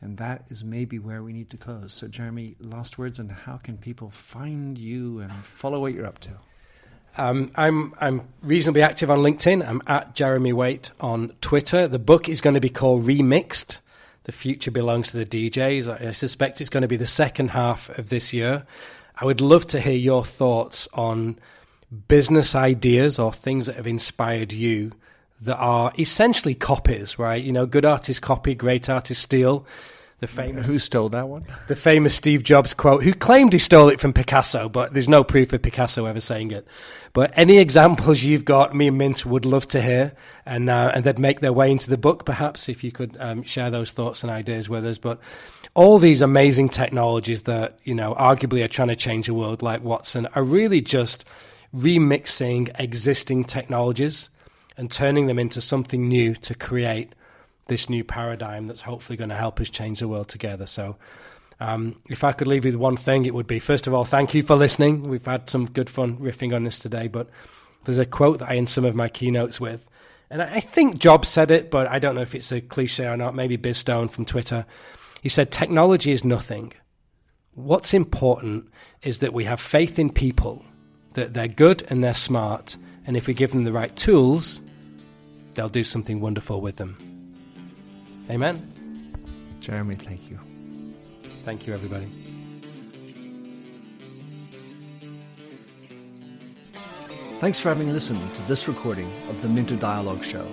And 0.00 0.16
that 0.16 0.44
is 0.48 0.64
maybe 0.64 0.98
where 0.98 1.22
we 1.22 1.32
need 1.32 1.50
to 1.50 1.56
close. 1.56 1.92
So, 1.92 2.08
Jeremy, 2.08 2.56
last 2.58 2.98
words 2.98 3.18
and 3.18 3.30
how 3.30 3.58
can 3.58 3.76
people 3.76 4.10
find 4.10 4.78
you 4.78 5.20
and 5.20 5.30
follow 5.32 5.80
what 5.80 5.92
you're 5.92 6.06
up 6.06 6.18
to? 6.20 6.30
Um, 7.18 7.50
I'm 7.56 7.94
I'm 8.00 8.28
reasonably 8.42 8.82
active 8.82 9.10
on 9.10 9.18
LinkedIn. 9.18 9.66
I'm 9.66 9.82
at 9.86 10.14
Jeremy 10.14 10.52
Waite 10.52 10.92
on 11.00 11.32
Twitter. 11.40 11.88
The 11.88 11.98
book 11.98 12.28
is 12.28 12.40
going 12.40 12.54
to 12.54 12.60
be 12.60 12.70
called 12.70 13.04
Remixed. 13.04 13.80
The 14.24 14.32
future 14.32 14.70
belongs 14.70 15.10
to 15.10 15.24
the 15.24 15.26
DJs. 15.50 16.06
I 16.08 16.12
suspect 16.12 16.60
it's 16.60 16.70
going 16.70 16.82
to 16.82 16.88
be 16.88 16.96
the 16.96 17.06
second 17.06 17.50
half 17.50 17.90
of 17.98 18.10
this 18.10 18.32
year. 18.32 18.64
I 19.16 19.24
would 19.24 19.40
love 19.40 19.66
to 19.68 19.80
hear 19.80 19.96
your 19.96 20.24
thoughts 20.24 20.88
on 20.94 21.38
business 22.08 22.54
ideas 22.54 23.18
or 23.18 23.32
things 23.32 23.66
that 23.66 23.76
have 23.76 23.86
inspired 23.86 24.52
you 24.52 24.92
that 25.42 25.56
are 25.56 25.92
essentially 25.98 26.54
copies, 26.54 27.18
right? 27.18 27.42
You 27.42 27.52
know, 27.52 27.66
good 27.66 27.84
artists 27.84 28.20
copy, 28.20 28.54
great 28.54 28.88
artists 28.88 29.22
steal. 29.22 29.66
The 30.20 30.26
famous 30.26 30.66
Who 30.66 30.78
stole 30.78 31.08
that 31.10 31.28
one? 31.28 31.46
the 31.68 31.74
famous 31.74 32.14
Steve 32.14 32.42
Jobs 32.44 32.74
quote, 32.74 33.02
who 33.02 33.14
claimed 33.14 33.54
he 33.54 33.58
stole 33.58 33.88
it 33.88 34.00
from 34.00 34.12
Picasso, 34.12 34.68
but 34.68 34.92
there's 34.92 35.08
no 35.08 35.24
proof 35.24 35.54
of 35.54 35.62
Picasso 35.62 36.04
ever 36.04 36.20
saying 36.20 36.50
it. 36.50 36.66
But 37.14 37.32
any 37.36 37.56
examples 37.56 38.22
you've 38.22 38.44
got, 38.44 38.76
me 38.76 38.88
and 38.88 38.98
Mint 38.98 39.24
would 39.24 39.46
love 39.46 39.66
to 39.68 39.80
hear, 39.80 40.12
and 40.44 40.68
uh, 40.68 40.92
and 40.94 41.04
they'd 41.04 41.18
make 41.18 41.40
their 41.40 41.54
way 41.54 41.70
into 41.70 41.88
the 41.88 41.96
book, 41.96 42.26
perhaps 42.26 42.68
if 42.68 42.84
you 42.84 42.92
could 42.92 43.16
um, 43.18 43.42
share 43.44 43.70
those 43.70 43.92
thoughts 43.92 44.22
and 44.22 44.30
ideas 44.30 44.68
with 44.68 44.84
us. 44.84 44.98
But 44.98 45.20
all 45.72 45.98
these 45.98 46.20
amazing 46.20 46.68
technologies 46.68 47.42
that 47.42 47.78
you 47.84 47.94
know 47.94 48.14
arguably 48.14 48.62
are 48.62 48.68
trying 48.68 48.88
to 48.88 48.96
change 48.96 49.26
the 49.26 49.32
world, 49.32 49.62
like 49.62 49.82
Watson, 49.82 50.26
are 50.34 50.44
really 50.44 50.82
just 50.82 51.24
remixing 51.74 52.74
existing 52.78 53.44
technologies 53.44 54.28
and 54.76 54.90
turning 54.90 55.26
them 55.26 55.38
into 55.38 55.60
something 55.60 56.08
new 56.08 56.34
to 56.34 56.54
create 56.54 57.14
this 57.66 57.88
new 57.88 58.02
paradigm 58.02 58.66
that's 58.66 58.82
hopefully 58.82 59.16
going 59.16 59.30
to 59.30 59.36
help 59.36 59.60
us 59.60 59.70
change 59.70 60.00
the 60.00 60.08
world 60.08 60.28
together. 60.28 60.66
So, 60.66 60.96
um, 61.60 62.00
if 62.08 62.24
I 62.24 62.32
could 62.32 62.46
leave 62.46 62.64
you 62.64 62.72
with 62.72 62.80
one 62.80 62.96
thing, 62.96 63.26
it 63.26 63.34
would 63.34 63.46
be 63.46 63.58
first 63.58 63.86
of 63.86 63.94
all, 63.94 64.04
thank 64.04 64.34
you 64.34 64.42
for 64.42 64.56
listening. 64.56 65.02
We've 65.02 65.24
had 65.24 65.50
some 65.50 65.66
good 65.66 65.90
fun 65.90 66.16
riffing 66.16 66.54
on 66.54 66.64
this 66.64 66.78
today, 66.78 67.06
but 67.06 67.28
there's 67.84 67.98
a 67.98 68.06
quote 68.06 68.38
that 68.38 68.50
I 68.50 68.56
end 68.56 68.68
some 68.68 68.84
of 68.84 68.94
my 68.94 69.08
keynotes 69.08 69.60
with. 69.60 69.88
And 70.30 70.40
I 70.40 70.60
think 70.60 70.98
Jobs 70.98 71.28
said 71.28 71.50
it, 71.50 71.70
but 71.70 71.88
I 71.88 71.98
don't 71.98 72.14
know 72.14 72.20
if 72.20 72.34
it's 72.34 72.52
a 72.52 72.60
cliche 72.60 73.06
or 73.06 73.16
not. 73.16 73.34
Maybe 73.34 73.56
Biz 73.56 73.78
Stone 73.78 74.08
from 74.08 74.24
Twitter. 74.24 74.64
He 75.22 75.28
said, 75.28 75.50
Technology 75.50 76.12
is 76.12 76.24
nothing. 76.24 76.72
What's 77.54 77.92
important 77.92 78.70
is 79.02 79.18
that 79.18 79.32
we 79.32 79.44
have 79.44 79.60
faith 79.60 79.98
in 79.98 80.08
people, 80.10 80.64
that 81.14 81.34
they're 81.34 81.48
good 81.48 81.84
and 81.88 82.02
they're 82.02 82.14
smart. 82.14 82.76
And 83.06 83.16
if 83.16 83.26
we 83.26 83.34
give 83.34 83.52
them 83.52 83.64
the 83.64 83.72
right 83.72 83.94
tools, 83.96 84.60
they'll 85.54 85.68
do 85.68 85.84
something 85.84 86.20
wonderful 86.20 86.60
with 86.60 86.76
them. 86.76 86.96
Amen. 88.30 88.66
Jeremy, 89.60 89.96
thank 89.96 90.30
you. 90.30 90.38
Thank 91.44 91.66
you, 91.66 91.74
everybody. 91.74 92.06
Thanks 97.40 97.58
for 97.58 97.70
having 97.70 97.90
listened 97.90 98.34
to 98.34 98.42
this 98.42 98.68
recording 98.68 99.10
of 99.30 99.40
the 99.40 99.48
Minter 99.48 99.76
Dialogue 99.76 100.22
Show. 100.22 100.46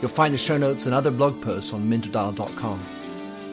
You'll 0.00 0.08
find 0.08 0.32
the 0.32 0.38
show 0.38 0.56
notes 0.56 0.86
and 0.86 0.94
other 0.94 1.10
blog 1.10 1.42
posts 1.42 1.72
on 1.72 1.88
minterdial.com. 1.90 2.80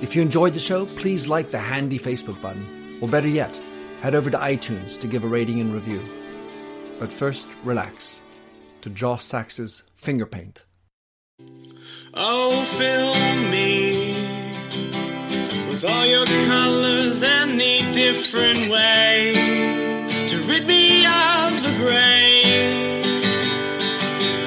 If 0.01 0.15
you 0.15 0.21
enjoyed 0.21 0.53
the 0.53 0.59
show, 0.59 0.85
please 0.85 1.27
like 1.27 1.51
the 1.51 1.59
handy 1.59 1.99
Facebook 1.99 2.41
button, 2.41 2.65
or 3.01 3.07
better 3.07 3.27
yet, 3.27 3.61
head 4.01 4.15
over 4.15 4.29
to 4.29 4.37
iTunes 4.37 4.99
to 5.01 5.07
give 5.07 5.23
a 5.23 5.27
rating 5.27 5.59
and 5.59 5.73
review. 5.73 6.01
But 6.99 7.11
first, 7.11 7.47
relax 7.63 8.21
to 8.81 8.89
Josh 8.89 9.23
Sachs's 9.23 9.83
Finger 9.95 10.25
Paint. 10.25 10.65
Oh, 12.13 12.65
fill 12.77 13.13
me 13.49 14.13
with 15.69 15.83
all 15.83 16.05
your 16.05 16.25
colors, 16.25 17.23
any 17.23 17.81
different 17.93 18.69
way 18.69 19.31
to 20.27 20.43
rid 20.45 20.67
me 20.67 21.05
of 21.05 21.63
the 21.63 21.73
gray 21.77 22.41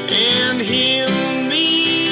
and 0.08 0.60
heal 0.60 1.10
me 1.48 2.08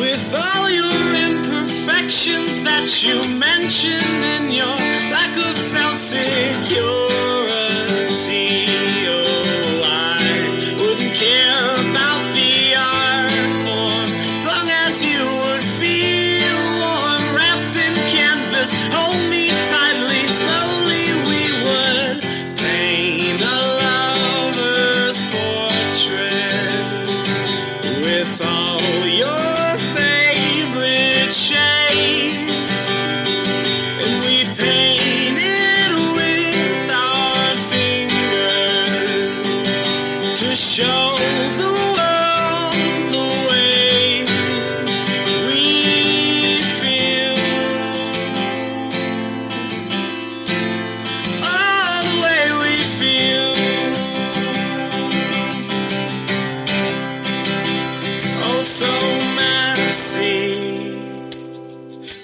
with 0.00 0.34
all 0.34 0.68
your 0.68 1.14
imperfections 1.14 2.62
that 2.64 3.02
you 3.02 3.38
mention 3.38 4.24
in 4.24 4.50
your 4.50 4.76
lack 5.14 5.36
of 5.36 5.56
self 5.70 5.98
security. 5.98 7.11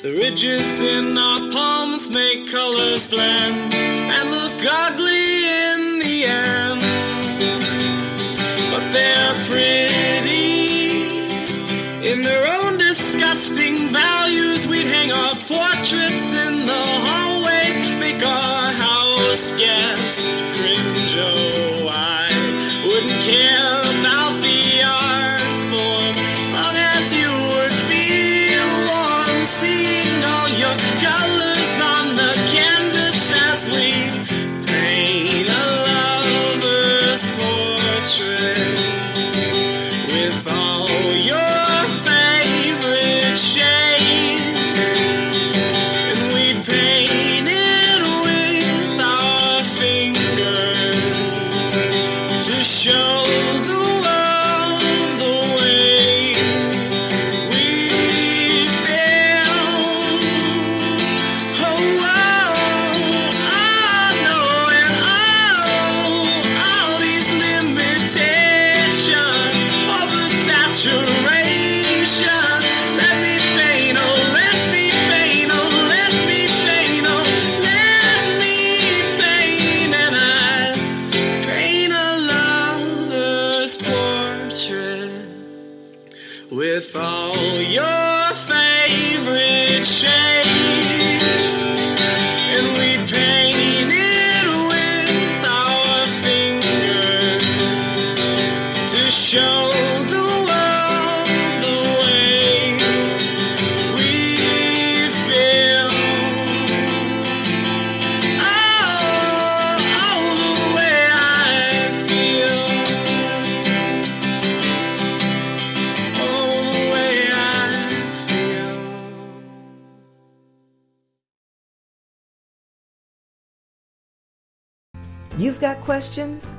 The 0.08 0.14
ridges 0.14 0.80
in 0.80 1.18
our 1.18 1.38
palms 1.52 2.08
make 2.08 2.50
colors 2.50 3.06
blend 3.08 3.74
and 3.74 4.30
look 4.30 4.64
ugly 4.66 5.44
in 5.44 5.98
the 5.98 6.24
end. 6.24 6.80
But 8.72 8.90
they're 8.90 9.34
pretty 9.44 10.80
in 12.10 12.22
their 12.22 12.46
own 12.46 12.78
disgusting 12.78 13.92
values. 13.92 14.66
We'd 14.66 14.86
hang 14.86 15.12
our 15.12 15.34
portraits 15.46 16.32
with 86.50 86.96
all 86.96 87.36
your 87.60 88.34
favorite 88.46 89.86
shades, 89.86 90.27